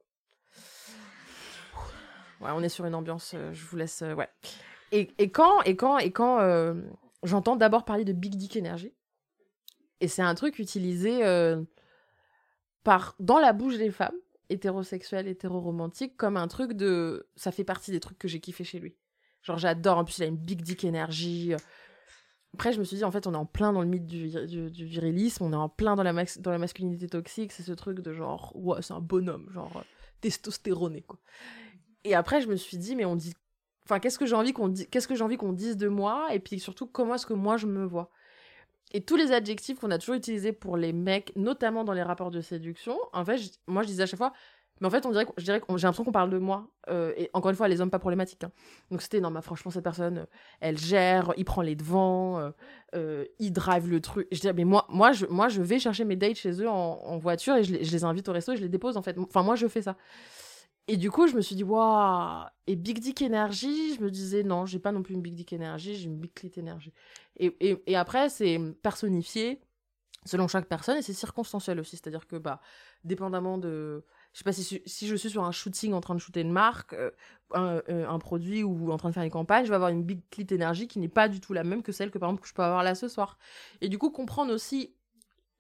Ouais, 2.40 2.50
on 2.52 2.62
est 2.62 2.68
sur 2.68 2.86
une 2.86 2.94
ambiance, 2.94 3.34
je 3.52 3.64
vous 3.66 3.76
laisse. 3.76 4.02
ouais. 4.02 4.28
Et, 4.92 5.10
et, 5.18 5.30
quand, 5.30 5.62
et 5.62 5.76
quand, 5.76 5.98
et 5.98 6.10
quand 6.10 6.38
j'entends 7.22 7.56
d'abord 7.56 7.84
parler 7.84 8.04
de 8.04 8.12
Big 8.12 8.34
Dick 8.34 8.56
Energy, 8.56 8.92
et 10.00 10.08
c'est 10.08 10.22
un 10.22 10.34
truc 10.34 10.58
utilisé 10.58 11.24
euh, 11.24 11.62
par, 12.84 13.14
dans 13.20 13.38
la 13.38 13.52
bouche 13.52 13.76
des 13.76 13.90
femmes, 13.90 14.16
hétérosexuelles, 14.48 15.28
hétéroromantiques, 15.28 16.16
comme 16.16 16.36
un 16.36 16.48
truc 16.48 16.72
de. 16.72 17.28
Ça 17.36 17.52
fait 17.52 17.64
partie 17.64 17.90
des 17.90 18.00
trucs 18.00 18.18
que 18.18 18.28
j'ai 18.28 18.40
kiffé 18.40 18.64
chez 18.64 18.78
lui. 18.78 18.96
Genre, 19.42 19.58
j'adore. 19.58 19.98
En 19.98 20.04
plus, 20.04 20.18
il 20.18 20.24
a 20.24 20.26
une 20.26 20.36
big 20.36 20.62
dick 20.62 20.84
énergie. 20.84 21.54
Après, 22.54 22.72
je 22.72 22.80
me 22.80 22.84
suis 22.84 22.96
dit, 22.96 23.04
en 23.04 23.12
fait, 23.12 23.26
on 23.26 23.34
est 23.34 23.38
en 23.38 23.46
plein 23.46 23.72
dans 23.72 23.82
le 23.82 23.86
mythe 23.86 24.06
du, 24.06 24.28
du, 24.46 24.84
virilisme, 24.84 25.44
on 25.44 25.52
est 25.52 25.56
en 25.56 25.68
plein 25.68 25.94
dans 25.94 26.02
la, 26.02 26.12
dans 26.38 26.50
la 26.50 26.58
masculinité 26.58 27.06
toxique. 27.06 27.52
C'est 27.52 27.62
ce 27.62 27.72
truc 27.72 28.00
de 28.00 28.12
genre, 28.12 28.52
ouais, 28.56 28.82
c'est 28.82 28.92
un 28.92 29.00
bonhomme, 29.00 29.48
genre 29.52 29.76
euh, 29.76 29.82
testostéroné, 30.20 31.02
quoi. 31.02 31.20
Et 32.04 32.14
après, 32.14 32.40
je 32.40 32.48
me 32.48 32.56
suis 32.56 32.76
dit, 32.76 32.96
mais 32.96 33.04
on 33.04 33.16
dit. 33.16 33.34
Enfin, 33.84 33.98
qu'est-ce 33.98 34.18
que 34.18 34.26
j'ai 34.26 34.36
envie 34.36 34.52
qu'on 34.52 34.68
dise, 34.68 34.86
que 34.88 35.14
j'ai 35.14 35.24
envie 35.24 35.36
qu'on 35.36 35.52
dise 35.52 35.76
de 35.76 35.88
moi 35.88 36.28
Et 36.32 36.38
puis 36.38 36.60
surtout, 36.60 36.86
comment 36.86 37.16
est-ce 37.16 37.26
que 37.26 37.34
moi 37.34 37.56
je 37.56 37.66
me 37.66 37.84
vois? 37.84 38.10
Et 38.92 39.02
tous 39.02 39.16
les 39.16 39.32
adjectifs 39.32 39.78
qu'on 39.78 39.90
a 39.90 39.98
toujours 39.98 40.16
utilisés 40.16 40.52
pour 40.52 40.76
les 40.76 40.92
mecs, 40.92 41.32
notamment 41.36 41.84
dans 41.84 41.92
les 41.92 42.02
rapports 42.02 42.30
de 42.30 42.40
séduction, 42.40 42.98
en 43.12 43.24
fait, 43.24 43.40
moi 43.66 43.82
je 43.82 43.88
disais 43.88 44.02
à 44.02 44.06
chaque 44.06 44.18
fois, 44.18 44.32
mais 44.80 44.86
en 44.86 44.90
fait, 44.90 45.04
on 45.04 45.10
dirait, 45.10 45.26
je 45.36 45.44
dirais, 45.44 45.60
j'ai 45.68 45.86
l'impression 45.86 46.04
qu'on 46.04 46.12
parle 46.12 46.30
de 46.30 46.38
moi. 46.38 46.68
Euh, 46.88 47.12
et 47.16 47.28
encore 47.34 47.50
une 47.50 47.56
fois, 47.56 47.68
les 47.68 47.82
hommes 47.82 47.90
pas 47.90 47.98
problématiques. 47.98 48.44
Hein. 48.44 48.50
Donc 48.90 49.02
c'était, 49.02 49.20
non, 49.20 49.30
mais 49.30 49.42
franchement, 49.42 49.70
cette 49.70 49.84
personne, 49.84 50.18
euh, 50.18 50.26
elle 50.60 50.78
gère, 50.78 51.34
il 51.36 51.44
prend 51.44 51.60
les 51.60 51.74
devants, 51.74 52.50
euh, 52.94 53.24
il 53.38 53.52
drive 53.52 53.90
le 53.90 54.00
truc. 54.00 54.26
Je 54.32 54.40
dis, 54.40 54.50
mais 54.54 54.64
moi, 54.64 54.86
moi, 54.88 55.12
je, 55.12 55.26
moi, 55.26 55.48
je 55.48 55.60
vais 55.60 55.78
chercher 55.78 56.04
mes 56.04 56.16
dates 56.16 56.36
chez 56.36 56.52
eux 56.62 56.68
en, 56.68 57.18
voiture 57.18 57.56
et 57.56 57.64
je 57.64 57.74
les, 57.74 57.84
je 57.84 57.92
les, 57.92 58.04
invite 58.04 58.28
au 58.30 58.32
resto 58.32 58.52
et 58.52 58.56
je 58.56 58.62
les 58.62 58.70
dépose, 58.70 58.96
en 58.96 59.02
fait. 59.02 59.18
Enfin, 59.18 59.42
moi, 59.42 59.54
je 59.54 59.66
fais 59.68 59.82
ça. 59.82 59.96
Et 60.92 60.96
du 60.96 61.08
coup, 61.08 61.28
je 61.28 61.36
me 61.36 61.40
suis 61.40 61.54
dit, 61.54 61.62
waouh, 61.62 62.46
et 62.66 62.74
Big 62.74 62.98
Dick 62.98 63.22
Energy, 63.22 63.94
je 63.94 64.02
me 64.02 64.10
disais, 64.10 64.42
non, 64.42 64.66
j'ai 64.66 64.80
pas 64.80 64.90
non 64.90 65.04
plus 65.04 65.14
une 65.14 65.22
Big 65.22 65.34
Dick 65.34 65.52
Energy, 65.52 65.94
j'ai 65.94 66.06
une 66.06 66.18
Big 66.18 66.34
Clit 66.34 66.50
Energy. 66.58 66.92
Et, 67.36 67.80
et, 67.86 67.94
après, 67.94 68.28
c'est 68.28 68.58
personnifié 68.82 69.60
selon 70.26 70.48
chaque 70.48 70.66
personne 70.66 70.96
et 70.96 71.02
c'est 71.02 71.12
circonstanciel 71.12 71.78
aussi. 71.78 71.96
C'est-à-dire 71.96 72.26
que, 72.26 72.34
bah, 72.34 72.60
dépendamment 73.04 73.56
de. 73.56 74.04
Je 74.32 74.38
sais 74.38 74.44
pas 74.44 74.52
si, 74.52 74.82
si 74.84 75.06
je 75.06 75.14
suis 75.14 75.30
sur 75.30 75.44
un 75.44 75.52
shooting 75.52 75.92
en 75.92 76.00
train 76.00 76.16
de 76.16 76.20
shooter 76.20 76.40
une 76.40 76.50
marque, 76.50 76.92
euh, 76.94 77.12
un, 77.54 77.80
euh, 77.88 78.08
un, 78.08 78.18
produit 78.18 78.64
ou 78.64 78.90
en 78.90 78.96
train 78.96 79.10
de 79.10 79.14
faire 79.14 79.22
une 79.22 79.30
campagne, 79.30 79.66
je 79.66 79.70
vais 79.70 79.76
avoir 79.76 79.90
une 79.90 80.02
Big 80.02 80.22
Clit 80.30 80.48
Energy 80.52 80.88
qui 80.88 80.98
n'est 80.98 81.08
pas 81.08 81.28
du 81.28 81.38
tout 81.38 81.52
la 81.52 81.62
même 81.62 81.84
que 81.84 81.92
celle 81.92 82.10
que, 82.10 82.18
par 82.18 82.30
exemple, 82.30 82.42
que 82.42 82.48
je 82.48 82.54
peux 82.54 82.64
avoir 82.64 82.82
là 82.82 82.96
ce 82.96 83.06
soir. 83.06 83.38
Et 83.80 83.88
du 83.88 83.96
coup, 83.96 84.10
comprendre 84.10 84.52
aussi 84.52 84.92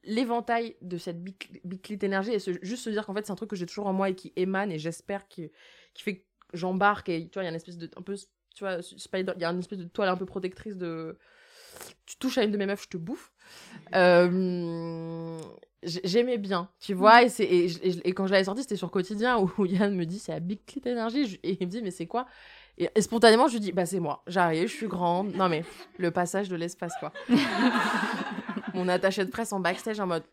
l'éventail 0.04 0.76
de 0.80 0.96
cette 0.96 1.22
big, 1.22 1.36
clit 1.82 1.98
énergie 2.02 2.32
et 2.32 2.38
juste 2.62 2.84
se 2.84 2.90
dire 2.90 3.04
qu'en 3.06 3.14
fait 3.14 3.26
c'est 3.26 3.32
un 3.32 3.36
truc 3.36 3.50
que 3.50 3.56
j'ai 3.56 3.66
toujours 3.66 3.86
en 3.86 3.92
moi 3.92 4.10
et 4.10 4.14
qui 4.14 4.32
émane 4.36 4.72
et 4.72 4.78
j'espère 4.78 5.28
qui, 5.28 5.50
qui 5.94 6.02
fait 6.02 6.16
que 6.16 6.24
j'embarque 6.54 7.08
et 7.08 7.28
tu 7.28 7.34
vois 7.34 7.42
il 7.42 7.46
y 7.46 7.48
a 7.48 7.50
une 7.50 7.56
espèce 7.56 7.76
de 7.76 7.90
un 7.96 8.02
peu 8.02 8.16
tu 8.54 8.64
vois 8.64 8.78
il 9.14 9.40
y 9.40 9.44
a 9.44 9.50
une 9.50 9.58
espèce 9.58 9.78
de 9.78 9.84
toile 9.84 10.08
un 10.08 10.16
peu 10.16 10.26
protectrice 10.26 10.76
de 10.76 11.18
tu 12.06 12.16
touches 12.16 12.38
à 12.38 12.44
une 12.44 12.50
de 12.50 12.56
mes 12.56 12.66
meufs 12.66 12.82
je 12.82 12.88
te 12.88 12.96
bouffe. 12.96 13.32
Euh, 13.94 15.38
j'aimais 15.82 16.38
bien 16.38 16.68
tu 16.78 16.94
vois 16.94 17.22
et, 17.22 17.28
c'est, 17.28 17.44
et, 17.44 18.12
quand 18.12 18.26
je 18.26 18.32
l'avais 18.32 18.44
sorti 18.44 18.62
c'était 18.62 18.76
sur 18.76 18.90
quotidien 18.90 19.38
où, 19.38 19.66
Yann 19.66 19.94
me 19.94 20.04
dit 20.06 20.18
c'est 20.18 20.32
la 20.32 20.40
big 20.40 20.64
clit 20.66 20.82
énergie 20.86 21.38
et 21.42 21.56
il 21.60 21.66
me 21.66 21.70
dit 21.70 21.82
mais 21.82 21.90
c'est 21.90 22.06
quoi? 22.06 22.26
Et, 22.78 22.88
spontanément 23.00 23.48
je 23.48 23.54
lui 23.54 23.60
dis 23.60 23.72
bah 23.72 23.86
c'est 23.86 24.00
moi. 24.00 24.22
J'arrive 24.26 24.68
je 24.68 24.74
suis 24.74 24.88
grande. 24.88 25.34
Non 25.34 25.48
mais 25.48 25.64
le 25.98 26.10
passage 26.10 26.48
de 26.48 26.56
l'espace 26.56 26.94
quoi 26.98 27.12
mon 28.80 28.88
attaché 28.88 29.24
de 29.24 29.30
presse 29.30 29.52
en 29.52 29.60
backstage 29.60 30.00
en 30.00 30.06
mode. 30.06 30.24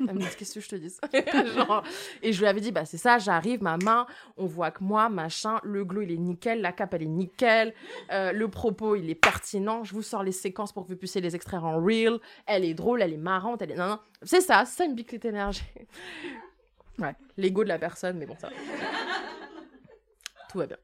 Elle 0.00 0.14
me 0.14 0.20
dit 0.20 0.26
qu'est-ce 0.36 0.54
que 0.54 0.60
je 0.60 0.68
te 0.68 0.76
dis 0.76 0.94
et 2.22 2.32
je 2.32 2.38
lui 2.38 2.46
avais 2.46 2.60
dit 2.60 2.70
bah 2.70 2.84
c'est 2.84 2.98
ça 2.98 3.18
j'arrive 3.18 3.64
ma 3.64 3.76
main 3.78 4.06
on 4.36 4.46
voit 4.46 4.70
que 4.70 4.84
moi 4.84 5.08
machin 5.08 5.58
le 5.64 5.84
glow 5.84 6.02
il 6.02 6.12
est 6.12 6.16
nickel 6.16 6.60
la 6.60 6.70
cape 6.70 6.94
elle 6.94 7.02
est 7.02 7.06
nickel 7.06 7.74
euh, 8.12 8.30
le 8.30 8.48
propos 8.48 8.94
il 8.94 9.10
est 9.10 9.16
pertinent 9.16 9.82
je 9.82 9.94
vous 9.94 10.02
sors 10.02 10.22
les 10.22 10.30
séquences 10.30 10.72
pour 10.72 10.84
que 10.84 10.90
vous 10.90 10.96
puissiez 10.96 11.20
les 11.20 11.34
extraire 11.34 11.64
en 11.64 11.82
real 11.82 12.20
elle 12.46 12.64
est 12.64 12.74
drôle 12.74 13.02
elle 13.02 13.12
est 13.12 13.16
marrante 13.16 13.60
elle 13.60 13.72
est 13.72 13.76
non, 13.76 13.88
non. 13.88 13.98
c'est 14.22 14.40
ça 14.40 14.64
c'est 14.64 14.86
une 14.86 14.94
big 14.94 15.12
énergie 15.24 15.64
ouais 17.00 17.16
l'ego 17.36 17.64
de 17.64 17.68
la 17.68 17.80
personne 17.80 18.18
mais 18.18 18.26
bon 18.26 18.36
ça 18.38 18.50
tout 20.48 20.58
va 20.58 20.66
bien 20.66 20.78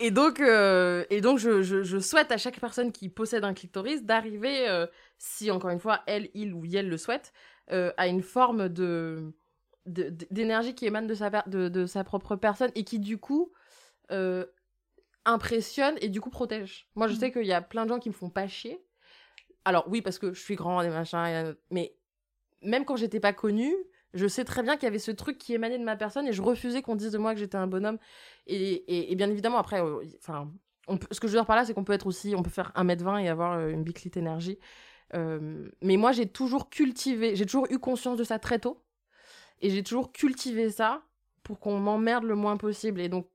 et 0.00 0.10
donc, 0.10 0.40
euh, 0.40 1.04
et 1.10 1.20
donc 1.20 1.38
je, 1.38 1.62
je, 1.62 1.98
souhaite 1.98 2.32
à 2.32 2.38
chaque 2.38 2.58
personne 2.58 2.90
qui 2.90 3.10
possède 3.10 3.44
un 3.44 3.52
clitoris 3.52 4.02
d'arriver, 4.02 4.66
euh, 4.66 4.86
si 5.18 5.50
encore 5.50 5.70
une 5.70 5.78
fois, 5.78 6.00
elle, 6.06 6.30
il 6.32 6.54
ou 6.54 6.64
elle 6.72 6.88
le 6.88 6.96
souhaite, 6.96 7.34
euh, 7.70 7.92
à 7.98 8.08
une 8.08 8.22
forme 8.22 8.68
de 8.68 9.32
d'énergie 9.86 10.74
qui 10.74 10.86
émane 10.86 11.06
de 11.06 11.14
sa, 11.14 11.30
de, 11.46 11.68
de, 11.68 11.86
sa 11.86 12.04
propre 12.04 12.36
personne 12.36 12.70
et 12.74 12.84
qui, 12.84 12.98
du 12.98 13.18
coup, 13.18 13.50
impressionne 15.24 15.96
et 16.00 16.08
du 16.08 16.20
coup 16.20 16.30
protège. 16.30 16.88
Moi, 16.94 17.08
je 17.08 17.14
mmh. 17.14 17.16
sais 17.16 17.32
qu'il 17.32 17.46
y 17.46 17.52
a 17.52 17.60
plein 17.60 17.84
de 17.84 17.88
gens 17.90 17.98
qui 17.98 18.08
me 18.08 18.14
font 18.14 18.30
pas 18.30 18.46
chier. 18.46 18.84
Alors, 19.64 19.86
oui, 19.88 20.00
parce 20.00 20.18
que 20.18 20.32
je 20.32 20.40
suis 20.40 20.54
grande 20.54 20.84
et 20.84 20.90
machin, 20.90 21.54
mais 21.70 21.96
même 22.62 22.84
quand 22.84 22.96
j'étais 22.96 23.20
pas 23.20 23.32
connue, 23.32 23.74
je 24.14 24.26
sais 24.26 24.44
très 24.44 24.62
bien 24.62 24.74
qu'il 24.76 24.84
y 24.84 24.86
avait 24.86 24.98
ce 24.98 25.10
truc 25.10 25.38
qui 25.38 25.54
émanait 25.54 25.78
de 25.78 25.84
ma 25.84 25.96
personne 25.96 26.26
et 26.26 26.32
je 26.32 26.42
refusais 26.42 26.82
qu'on 26.82 26.96
dise 26.96 27.12
de 27.12 27.18
moi 27.18 27.32
que 27.34 27.40
j'étais 27.40 27.56
un 27.56 27.66
bonhomme. 27.66 27.98
Et, 28.46 29.14
bien 29.16 29.30
évidemment, 29.30 29.58
après, 29.58 29.80
euh, 29.80 30.02
enfin, 30.18 30.50
ce 31.10 31.20
que 31.20 31.28
je 31.28 31.32
veux 31.32 31.38
dire 31.38 31.46
par 31.46 31.56
là, 31.56 31.64
c'est 31.64 31.74
qu'on 31.74 31.84
peut 31.84 31.92
être 31.92 32.06
aussi, 32.06 32.34
on 32.36 32.42
peut 32.42 32.50
faire 32.50 32.72
1m20 32.74 33.22
et 33.22 33.28
avoir 33.28 33.52
euh, 33.52 33.68
une 33.68 33.84
biclite 33.84 34.16
énergie. 34.16 34.58
Euh, 35.14 35.68
mais 35.82 35.96
moi, 35.96 36.12
j'ai 36.12 36.26
toujours 36.26 36.70
cultivé, 36.70 37.36
j'ai 37.36 37.46
toujours 37.46 37.66
eu 37.70 37.78
conscience 37.78 38.16
de 38.16 38.24
ça 38.24 38.38
très 38.38 38.58
tôt. 38.58 38.82
Et 39.62 39.70
j'ai 39.70 39.82
toujours 39.82 40.12
cultivé 40.12 40.70
ça 40.70 41.02
pour 41.42 41.60
qu'on 41.60 41.78
m'emmerde 41.78 42.24
le 42.24 42.34
moins 42.34 42.56
possible. 42.56 43.00
Et 43.00 43.08
donc, 43.08 43.28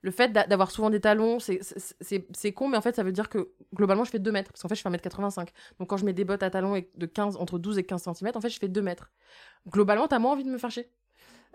le 0.00 0.10
fait 0.10 0.32
d'avoir 0.32 0.70
souvent 0.70 0.90
des 0.90 1.00
talons, 1.00 1.38
c'est 1.40 2.52
con, 2.52 2.68
mais 2.68 2.76
en 2.76 2.82
fait, 2.82 2.94
ça 2.94 3.02
veut 3.02 3.12
dire 3.12 3.30
que 3.30 3.52
globalement, 3.74 4.04
je 4.04 4.10
fais 4.10 4.18
2 4.18 4.32
mètres. 4.32 4.52
Parce 4.52 4.62
qu'en 4.62 4.68
fait, 4.68 4.74
je 4.74 4.82
fais 4.82 4.90
1m85. 4.90 5.48
Donc, 5.78 5.88
quand 5.88 5.96
je 5.96 6.04
mets 6.04 6.12
des 6.12 6.24
bottes 6.24 6.42
à 6.42 6.50
talons 6.50 6.82
de 6.94 7.06
15, 7.06 7.36
entre 7.36 7.58
12 7.58 7.78
et 7.78 7.84
15 7.84 8.02
cm, 8.02 8.32
en 8.34 8.40
fait, 8.40 8.50
je 8.50 8.58
fais 8.58 8.68
2 8.68 8.82
mètres. 8.82 9.10
Globalement, 9.68 10.08
t'as 10.08 10.18
moins 10.18 10.32
envie 10.32 10.44
de 10.44 10.50
me 10.50 10.58
faire 10.58 10.70
chier. 10.70 10.90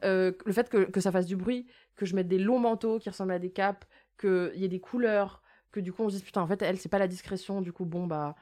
Euh, 0.03 0.31
le 0.45 0.53
fait 0.53 0.69
que, 0.69 0.85
que, 0.85 1.01
ça 1.01 1.11
fasse 1.11 1.25
du 1.25 1.35
bruit, 1.35 1.67
que 1.95 2.05
je 2.05 2.15
mette 2.15 2.27
des 2.27 2.39
longs 2.39 2.59
manteaux 2.59 2.99
qui 2.99 3.09
ressemblent 3.09 3.33
à 3.33 3.39
des 3.39 3.51
capes, 3.51 3.85
qu'il 4.19 4.53
y 4.55 4.63
ait 4.63 4.69
des 4.69 4.79
couleurs, 4.79 5.43
que 5.71 5.79
du 5.79 5.91
coup 5.91 6.03
on 6.03 6.09
se 6.09 6.15
dit 6.15 6.23
putain 6.23 6.41
en 6.41 6.47
fait 6.47 6.61
elle 6.61 6.79
c'est 6.79 6.89
pas 6.89 6.97
la 6.97 7.07
discrétion 7.07 7.61
du 7.61 7.71
coup 7.71 7.85
bon 7.85 8.07
bah 8.07 8.35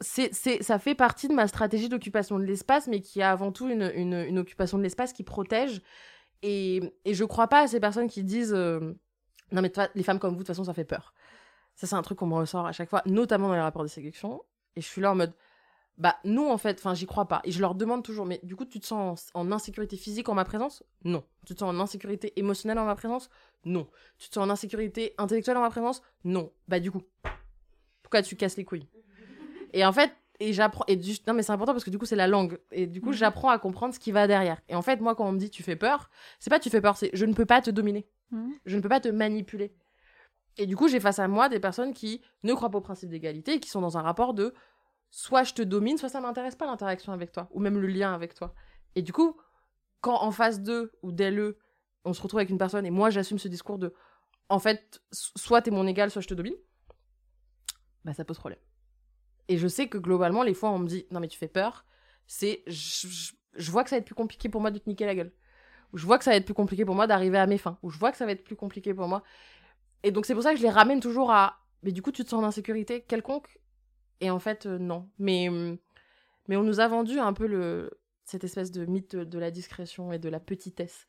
c'est, 0.00 0.34
c'est, 0.34 0.62
ça 0.62 0.78
fait 0.78 0.94
partie 0.94 1.28
de 1.28 1.34
ma 1.34 1.46
stratégie 1.46 1.88
d'occupation 1.88 2.38
de 2.38 2.44
l'espace, 2.44 2.88
mais 2.88 3.00
qui 3.00 3.22
a 3.22 3.30
avant 3.30 3.52
tout 3.52 3.68
une, 3.68 3.90
une, 3.94 4.38
occupation 4.38 4.78
de 4.78 4.82
l'espace 4.82 5.12
qui 5.12 5.22
protège. 5.22 5.80
Et, 6.42 6.80
et 7.04 7.14
je 7.14 7.24
crois 7.24 7.48
pas 7.48 7.60
à 7.60 7.66
ces 7.66 7.80
personnes 7.80 8.08
qui 8.08 8.24
disent 8.24 8.54
euh, 8.54 8.94
Non, 9.52 9.62
mais 9.62 9.72
les 9.94 10.02
femmes 10.02 10.18
comme 10.18 10.30
vous, 10.30 10.38
de 10.38 10.40
toute 10.42 10.48
façon, 10.48 10.64
ça 10.64 10.74
fait 10.74 10.84
peur. 10.84 11.14
Ça, 11.76 11.86
c'est 11.86 11.94
un 11.94 12.02
truc 12.02 12.18
qu'on 12.18 12.26
me 12.26 12.34
ressort 12.34 12.66
à 12.66 12.72
chaque 12.72 12.88
fois, 12.88 13.02
notamment 13.06 13.48
dans 13.48 13.54
les 13.54 13.60
rapports 13.60 13.82
de 13.82 13.88
sélection. 13.88 14.42
Et 14.76 14.80
je 14.80 14.86
suis 14.86 15.00
là 15.00 15.12
en 15.12 15.14
mode 15.14 15.34
Bah, 15.98 16.16
non, 16.24 16.50
en 16.50 16.56
fait, 16.56 16.78
enfin, 16.78 16.94
j'y 16.94 17.06
crois 17.06 17.28
pas. 17.28 17.40
Et 17.44 17.52
je 17.52 17.60
leur 17.60 17.74
demande 17.74 18.02
toujours 18.02 18.24
Mais 18.24 18.40
du 18.42 18.56
coup, 18.56 18.64
tu 18.64 18.80
te 18.80 18.86
sens 18.86 19.30
en, 19.34 19.40
en 19.40 19.52
insécurité 19.52 19.96
physique 19.96 20.28
en 20.28 20.34
ma 20.34 20.44
présence? 20.44 20.82
Non. 21.04 21.24
Tu 21.46 21.54
te 21.54 21.60
sens 21.60 21.74
en 21.74 21.80
insécurité 21.80 22.32
émotionnelle 22.38 22.78
en 22.78 22.86
ma 22.86 22.94
présence? 22.94 23.28
Non. 23.64 23.88
Tu 24.18 24.28
te 24.28 24.34
sens 24.34 24.44
en 24.44 24.50
insécurité 24.50 25.14
intellectuelle 25.18 25.58
en 25.58 25.62
ma 25.62 25.70
présence? 25.70 26.02
Non. 26.24 26.52
Bah, 26.68 26.80
du 26.80 26.90
coup, 26.90 27.02
pourquoi 28.02 28.22
tu 28.22 28.36
casses 28.36 28.56
les 28.56 28.64
couilles? 28.64 28.88
Et 29.72 29.84
en 29.84 29.92
fait, 29.92 30.12
et 30.40 30.54
j'apprends 30.54 30.84
et 30.88 30.96
du... 30.96 31.12
non 31.26 31.34
mais 31.34 31.42
c'est 31.42 31.52
important 31.52 31.72
parce 31.72 31.84
que 31.84 31.90
du 31.90 31.98
coup 31.98 32.06
c'est 32.06 32.16
la 32.16 32.26
langue 32.26 32.58
et 32.72 32.86
du 32.86 33.00
coup 33.00 33.10
mhm. 33.10 33.14
j'apprends 33.14 33.50
à 33.50 33.58
comprendre 33.58 33.94
ce 33.94 34.00
qui 34.00 34.10
va 34.10 34.26
derrière 34.26 34.60
et 34.68 34.74
en 34.74 34.82
fait 34.82 35.00
moi 35.00 35.14
quand 35.14 35.28
on 35.28 35.32
me 35.32 35.38
dit 35.38 35.50
tu 35.50 35.62
fais 35.62 35.76
peur 35.76 36.10
c'est 36.38 36.50
pas 36.50 36.58
tu 36.58 36.70
fais 36.70 36.80
peur 36.80 36.96
c'est 36.96 37.10
je 37.12 37.26
ne 37.26 37.34
peux 37.34 37.44
pas 37.44 37.60
te 37.60 37.70
dominer 37.70 38.08
mhm. 38.30 38.54
je 38.64 38.76
ne 38.76 38.82
peux 38.82 38.88
pas 38.88 39.00
te 39.00 39.08
manipuler 39.08 39.74
et 40.56 40.66
du 40.66 40.76
coup 40.76 40.88
j'ai 40.88 40.98
face 40.98 41.18
à 41.18 41.28
moi 41.28 41.48
des 41.50 41.60
personnes 41.60 41.92
qui 41.92 42.22
ne 42.42 42.54
croient 42.54 42.70
pas 42.70 42.78
au 42.78 42.82
principe 42.82 43.10
d'égalité 43.10 43.54
et 43.54 43.60
qui 43.60 43.68
sont 43.68 43.82
dans 43.82 43.98
un 43.98 44.02
rapport 44.02 44.32
de 44.32 44.54
soit 45.10 45.42
je 45.44 45.54
te 45.54 45.62
domine 45.62 45.98
soit 45.98 46.08
ça 46.08 46.20
m'intéresse 46.20 46.56
pas 46.56 46.66
l'interaction 46.66 47.12
avec 47.12 47.32
toi 47.32 47.48
ou 47.52 47.60
même 47.60 47.78
le 47.78 47.86
lien 47.86 48.14
avec 48.14 48.34
toi 48.34 48.54
et 48.94 49.02
du 49.02 49.12
coup 49.12 49.36
quand 50.00 50.22
en 50.22 50.30
face 50.30 50.60
d'eux 50.60 50.92
ou 51.02 51.12
d'elle 51.12 51.54
on 52.04 52.12
se 52.12 52.22
retrouve 52.22 52.38
avec 52.38 52.50
une 52.50 52.58
personne 52.58 52.86
et 52.86 52.90
moi 52.90 53.10
j'assume 53.10 53.38
ce 53.38 53.48
discours 53.48 53.78
de 53.78 53.92
en 54.48 54.58
fait 54.58 55.02
soit 55.12 55.62
t'es 55.62 55.70
mon 55.70 55.86
égal 55.86 56.10
soit 56.10 56.22
je 56.22 56.28
te 56.28 56.34
domine 56.34 56.54
bah 58.04 58.14
ça 58.14 58.24
pose 58.24 58.38
problème 58.38 58.60
et 59.50 59.58
je 59.58 59.66
sais 59.66 59.88
que 59.88 59.98
globalement, 59.98 60.44
les 60.44 60.54
fois 60.54 60.70
on 60.70 60.78
me 60.78 60.86
dit 60.86 61.06
non 61.10 61.18
mais 61.18 61.26
tu 61.26 61.36
fais 61.36 61.48
peur, 61.48 61.84
c'est 62.28 62.62
je, 62.68 63.68
vois 63.68 63.82
que 63.82 63.90
ça 63.90 63.96
va 63.96 63.98
être 63.98 64.06
plus 64.06 64.14
compliqué 64.14 64.48
pour 64.48 64.60
moi 64.60 64.70
de 64.70 64.78
te 64.78 64.88
niquer 64.88 65.06
la 65.06 65.16
gueule. 65.16 65.32
Ou 65.92 65.98
je 65.98 66.06
vois 66.06 66.18
que 66.18 66.24
ça 66.24 66.30
va 66.30 66.36
être 66.36 66.44
plus 66.44 66.54
compliqué 66.54 66.84
pour 66.84 66.94
moi 66.94 67.08
d'arriver 67.08 67.36
à 67.36 67.48
mes 67.48 67.58
fins. 67.58 67.76
Ou 67.82 67.90
je 67.90 67.98
vois 67.98 68.12
que 68.12 68.16
ça 68.16 68.26
va 68.26 68.30
être 68.30 68.44
plus 68.44 68.54
compliqué 68.54 68.94
pour 68.94 69.08
moi. 69.08 69.24
Et 70.04 70.12
donc 70.12 70.24
c'est 70.24 70.34
pour 70.34 70.44
ça 70.44 70.52
que 70.52 70.58
je 70.58 70.62
les 70.62 70.70
ramène 70.70 71.00
toujours 71.00 71.32
à 71.32 71.58
mais 71.82 71.90
du 71.90 72.00
coup 72.00 72.12
tu 72.12 72.22
te 72.22 72.28
sens 72.28 72.44
en 72.44 72.46
insécurité 72.46 73.00
quelconque? 73.00 73.58
Et 74.20 74.30
en 74.30 74.38
fait 74.38 74.66
euh, 74.66 74.78
non. 74.78 75.08
Mais 75.18 75.48
mais 76.48 76.56
on 76.56 76.62
nous 76.62 76.80
a 76.80 76.88
vendu 76.88 77.18
un 77.18 77.32
peu 77.32 77.46
le 77.46 77.90
cette 78.24 78.44
espèce 78.44 78.70
de 78.70 78.84
mythe 78.86 79.16
de 79.16 79.38
la 79.38 79.50
discrétion 79.50 80.12
et 80.12 80.18
de 80.18 80.28
la 80.28 80.40
petitesse. 80.40 81.06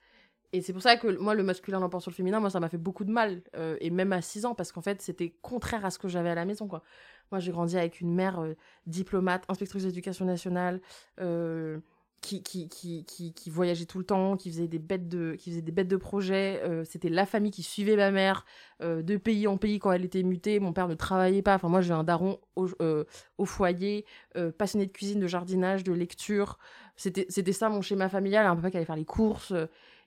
Et 0.54 0.62
c'est 0.62 0.74
pour 0.74 0.82
ça 0.82 0.98
que 0.98 1.08
moi, 1.18 1.34
le 1.34 1.44
masculin 1.44 1.80
l'emporte 1.80 2.02
sur 2.02 2.12
le 2.12 2.16
féminin, 2.16 2.40
moi, 2.40 2.50
ça 2.50 2.60
m'a 2.60 2.68
fait 2.68 2.78
beaucoup 2.78 3.06
de 3.06 3.12
mal. 3.12 3.42
Euh, 3.56 3.78
et 3.80 3.90
même 3.90 4.12
à 4.12 4.22
6 4.22 4.46
ans, 4.46 4.54
parce 4.54 4.72
qu'en 4.72 4.82
fait, 4.82 5.02
c'était 5.02 5.34
contraire 5.42 5.86
à 5.86 5.92
ce 5.92 6.00
que 6.00 6.10
j'avais 6.10 6.30
à 6.30 6.36
la 6.36 6.46
maison, 6.46 6.68
quoi. 6.68 6.84
Moi, 7.32 7.40
j'ai 7.40 7.52
grandi 7.52 7.78
avec 7.78 8.02
une 8.02 8.14
mère 8.14 8.40
euh, 8.40 8.56
diplomate, 8.86 9.46
inspectrice 9.48 9.84
d'éducation 9.84 10.26
nationale, 10.26 10.82
qui, 12.22 12.44
qui, 12.44 12.70
qui, 12.70 13.04
qui, 13.06 13.50
voyageait 13.50 13.86
tout 13.86 13.98
le 13.98 14.06
temps, 14.06 14.38
qui 14.38 14.52
faisait 14.52 14.68
des 14.68 14.80
bêtes 14.80 15.10
de, 15.10 15.36
qui 15.38 15.50
faisait 15.50 15.62
des 15.62 15.72
bêtes 15.72 15.88
de 15.88 15.98
projets. 15.98 16.62
c'était 16.86 17.10
la 17.10 17.26
famille 17.26 17.52
qui 17.52 17.64
suivait 17.64 17.96
ma 17.96 18.12
mère 18.12 18.46
de 18.82 19.18
pays 19.18 19.48
en 19.48 19.58
pays 19.58 19.80
quand 19.80 19.92
elle 19.92 20.06
était 20.06 20.24
mutée. 20.24 20.60
Mon 20.60 20.72
père 20.72 20.88
ne 20.88 20.94
travaillait 20.96 21.42
pas. 21.42 21.56
Enfin, 21.56 21.68
moi, 21.68 21.82
j'ai 21.82 21.94
un 21.94 22.04
daron 22.04 22.40
au, 22.56 22.70
au 23.38 23.46
foyer, 23.46 24.06
passionné 24.58 24.86
de 24.86 24.92
cuisine, 24.92 25.20
de 25.20 25.28
jardinage, 25.28 25.84
de 25.84 25.94
lecture. 25.94 26.60
C'était, 26.96 27.52
ça 27.52 27.70
mon 27.70 27.82
schéma 27.82 28.08
familial. 28.08 28.46
Un 28.46 28.56
peu 28.56 28.70
qui 28.70 28.78
allait 28.78 28.86
faire 28.86 28.96
les 28.96 29.06
courses 29.06 29.54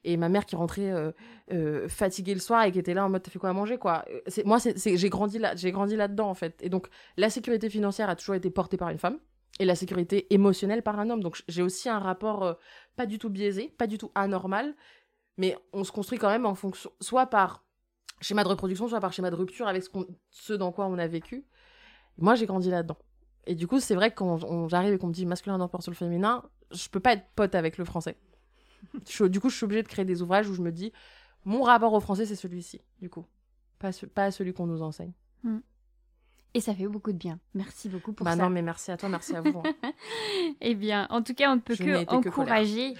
et 0.04 0.16
ma 0.16 0.28
mère 0.28 0.46
qui 0.46 0.56
rentrait 0.56 0.90
euh, 0.90 1.10
euh, 1.52 1.88
fatiguée 1.88 2.34
le 2.34 2.40
soir 2.40 2.64
et 2.64 2.72
qui 2.72 2.78
était 2.78 2.94
là 2.94 3.04
en 3.04 3.08
mode 3.08 3.22
t'as 3.22 3.30
fait 3.30 3.38
quoi 3.38 3.50
à 3.50 3.52
manger 3.52 3.78
quoi 3.78 4.04
moi 4.44 4.58
j'ai 4.76 5.08
grandi 5.08 5.38
là 5.38 5.56
j'ai 5.56 5.72
grandi 5.72 5.96
là 5.96 6.08
dedans 6.08 6.28
en 6.28 6.34
fait 6.34 6.56
et 6.62 6.68
donc 6.68 6.88
la 7.16 7.30
sécurité 7.30 7.70
financière 7.70 8.08
a 8.08 8.16
toujours 8.16 8.34
été 8.34 8.50
portée 8.50 8.76
par 8.76 8.90
une 8.90 8.98
femme 8.98 9.18
et 9.60 9.64
la 9.64 9.74
sécurité 9.74 10.32
émotionnelle 10.32 10.82
par 10.82 10.98
un 10.98 11.10
homme 11.10 11.22
donc 11.22 11.42
j'ai 11.48 11.62
aussi 11.62 11.88
un 11.88 11.98
rapport 11.98 12.42
euh, 12.42 12.54
pas 12.96 13.06
du 13.06 13.18
tout 13.18 13.30
biaisé 13.30 13.74
pas 13.78 13.86
du 13.86 13.98
tout 13.98 14.10
anormal 14.14 14.74
mais 15.36 15.56
on 15.72 15.84
se 15.84 15.92
construit 15.92 16.18
quand 16.18 16.28
même 16.28 16.46
en 16.46 16.54
fonction 16.54 16.90
soit 17.00 17.26
par 17.26 17.64
schéma 18.20 18.44
de 18.44 18.48
reproduction 18.48 18.88
soit 18.88 19.00
par 19.00 19.12
schéma 19.12 19.30
de 19.30 19.36
rupture 19.36 19.68
avec 19.68 19.84
ce, 20.30 20.52
dans 20.52 20.72
quoi 20.72 20.86
on 20.86 20.98
a 20.98 21.06
vécu 21.06 21.44
moi 22.18 22.34
j'ai 22.34 22.46
grandi 22.46 22.70
là 22.70 22.82
dedans 22.82 22.98
et 23.46 23.54
du 23.54 23.66
coup 23.66 23.80
c'est 23.80 23.94
vrai 23.94 24.10
que 24.10 24.16
quand 24.16 24.68
j'arrive 24.68 24.94
et 24.94 24.98
qu'on 24.98 25.08
me 25.08 25.12
dit 25.12 25.26
masculin 25.26 25.58
d'emploi 25.58 25.80
sur 25.80 25.90
le 25.90 25.96
féminin 25.96 26.42
je 26.70 26.88
peux 26.88 27.00
pas 27.00 27.12
être 27.12 27.26
pote 27.36 27.54
avec 27.54 27.78
le 27.78 27.84
français 27.84 28.16
du 29.28 29.40
coup, 29.40 29.50
je 29.50 29.56
suis 29.56 29.64
obligée 29.64 29.82
de 29.82 29.88
créer 29.88 30.04
des 30.04 30.22
ouvrages 30.22 30.48
où 30.48 30.54
je 30.54 30.62
me 30.62 30.72
dis, 30.72 30.92
mon 31.44 31.62
rapport 31.62 31.92
au 31.92 32.00
français, 32.00 32.26
c'est 32.26 32.36
celui-ci, 32.36 32.80
du 33.00 33.10
coup. 33.10 33.26
Pas, 33.78 33.90
pas 34.14 34.30
celui 34.30 34.52
qu'on 34.52 34.66
nous 34.66 34.82
enseigne. 34.82 35.12
Hmm. 35.42 35.58
Et 36.54 36.60
ça 36.60 36.72
fait 36.72 36.86
beaucoup 36.86 37.12
de 37.12 37.18
bien. 37.18 37.38
Merci 37.54 37.88
beaucoup 37.88 38.12
pour 38.12 38.24
bah 38.24 38.36
ça. 38.36 38.42
Non, 38.42 38.48
mais 38.48 38.62
merci 38.62 38.92
à 38.92 38.96
toi, 38.96 39.08
merci 39.08 39.34
à 39.34 39.40
vous. 39.40 39.62
Hein. 39.64 39.92
eh 40.60 40.74
bien, 40.74 41.08
en 41.10 41.20
tout 41.20 41.34
cas, 41.34 41.50
on 41.50 41.56
ne 41.56 41.60
peut 41.60 41.76
que 41.76 42.08
encourager 42.08 42.94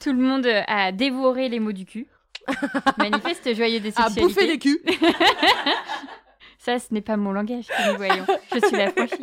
tout 0.00 0.12
le 0.12 0.18
monde 0.18 0.48
à 0.66 0.92
dévorer 0.92 1.50
les 1.50 1.60
mots 1.60 1.72
du 1.72 1.84
cul. 1.84 2.06
Manifeste 2.98 3.54
joyeux 3.54 3.80
des 3.80 3.90
sexualités. 3.90 4.20
À 4.20 4.24
bouffer 4.24 4.46
les 4.46 4.58
culs. 4.58 4.80
Ça, 6.58 6.78
ce 6.78 6.92
n'est 6.92 7.02
pas 7.02 7.16
mon 7.16 7.32
langage 7.32 7.66
que 7.66 7.90
nous 7.90 7.96
voyons. 7.96 8.26
Je 8.52 8.66
suis 8.66 8.76
la 8.76 8.90
franchie. 8.90 9.14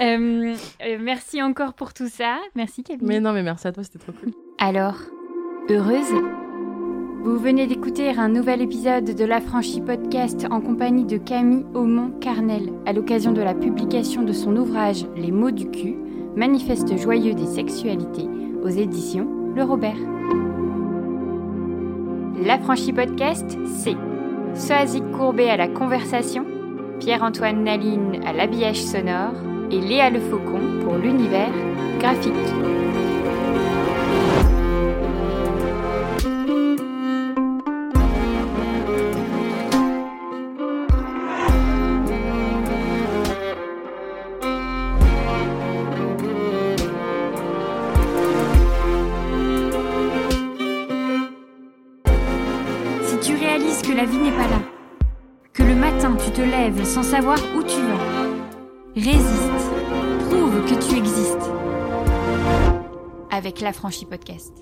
Euh, 0.00 0.54
euh, 0.82 0.98
merci 1.00 1.42
encore 1.42 1.74
pour 1.74 1.94
tout 1.94 2.08
ça. 2.08 2.38
Merci 2.54 2.82
Camille. 2.82 3.06
Mais 3.06 3.20
non, 3.20 3.32
mais 3.32 3.42
merci 3.42 3.66
à 3.66 3.72
toi, 3.72 3.82
c'était 3.82 3.98
trop 3.98 4.12
cool. 4.12 4.32
Alors, 4.58 4.96
heureuse 5.70 6.12
Vous 7.24 7.38
venez 7.38 7.68
d'écouter 7.68 8.10
un 8.10 8.28
nouvel 8.28 8.62
épisode 8.62 9.14
de 9.14 9.24
La 9.24 9.40
Franchie 9.40 9.80
Podcast 9.80 10.44
en 10.50 10.60
compagnie 10.60 11.04
de 11.04 11.18
Camille 11.18 11.64
Aumont-Carnel 11.72 12.72
à 12.84 12.92
l'occasion 12.92 13.30
de 13.30 13.40
la 13.40 13.54
publication 13.54 14.24
de 14.24 14.32
son 14.32 14.56
ouvrage 14.56 15.06
Les 15.14 15.30
mots 15.30 15.52
du 15.52 15.70
cul, 15.70 15.94
manifeste 16.34 16.98
joyeux 16.98 17.34
des 17.34 17.46
sexualités 17.46 18.26
aux 18.64 18.68
éditions 18.68 19.28
Le 19.54 19.62
Robert. 19.62 19.94
La 22.44 22.58
Franchie 22.58 22.92
Podcast, 22.92 23.56
c'est 23.66 23.96
Soazic 24.54 25.08
Courbet 25.12 25.48
à 25.48 25.56
la 25.56 25.68
conversation, 25.68 26.44
Pierre-Antoine 26.98 27.62
Naline 27.62 28.20
à 28.26 28.32
l'habillage 28.32 28.82
sonore 28.82 29.34
et 29.70 29.80
Léa 29.80 30.10
Le 30.10 30.18
Faucon 30.18 30.80
pour 30.82 30.96
l'univers 30.96 31.52
graphique. 32.00 32.32
Savoir 57.02 57.38
où 57.56 57.62
tu 57.62 57.80
vas. 57.80 58.32
Résiste. 58.94 59.70
Prouve 60.28 60.64
que 60.64 60.88
tu 60.88 60.98
existes. 60.98 61.50
Avec 63.30 63.60
la 63.60 63.72
franchise 63.72 64.08
podcast. 64.08 64.52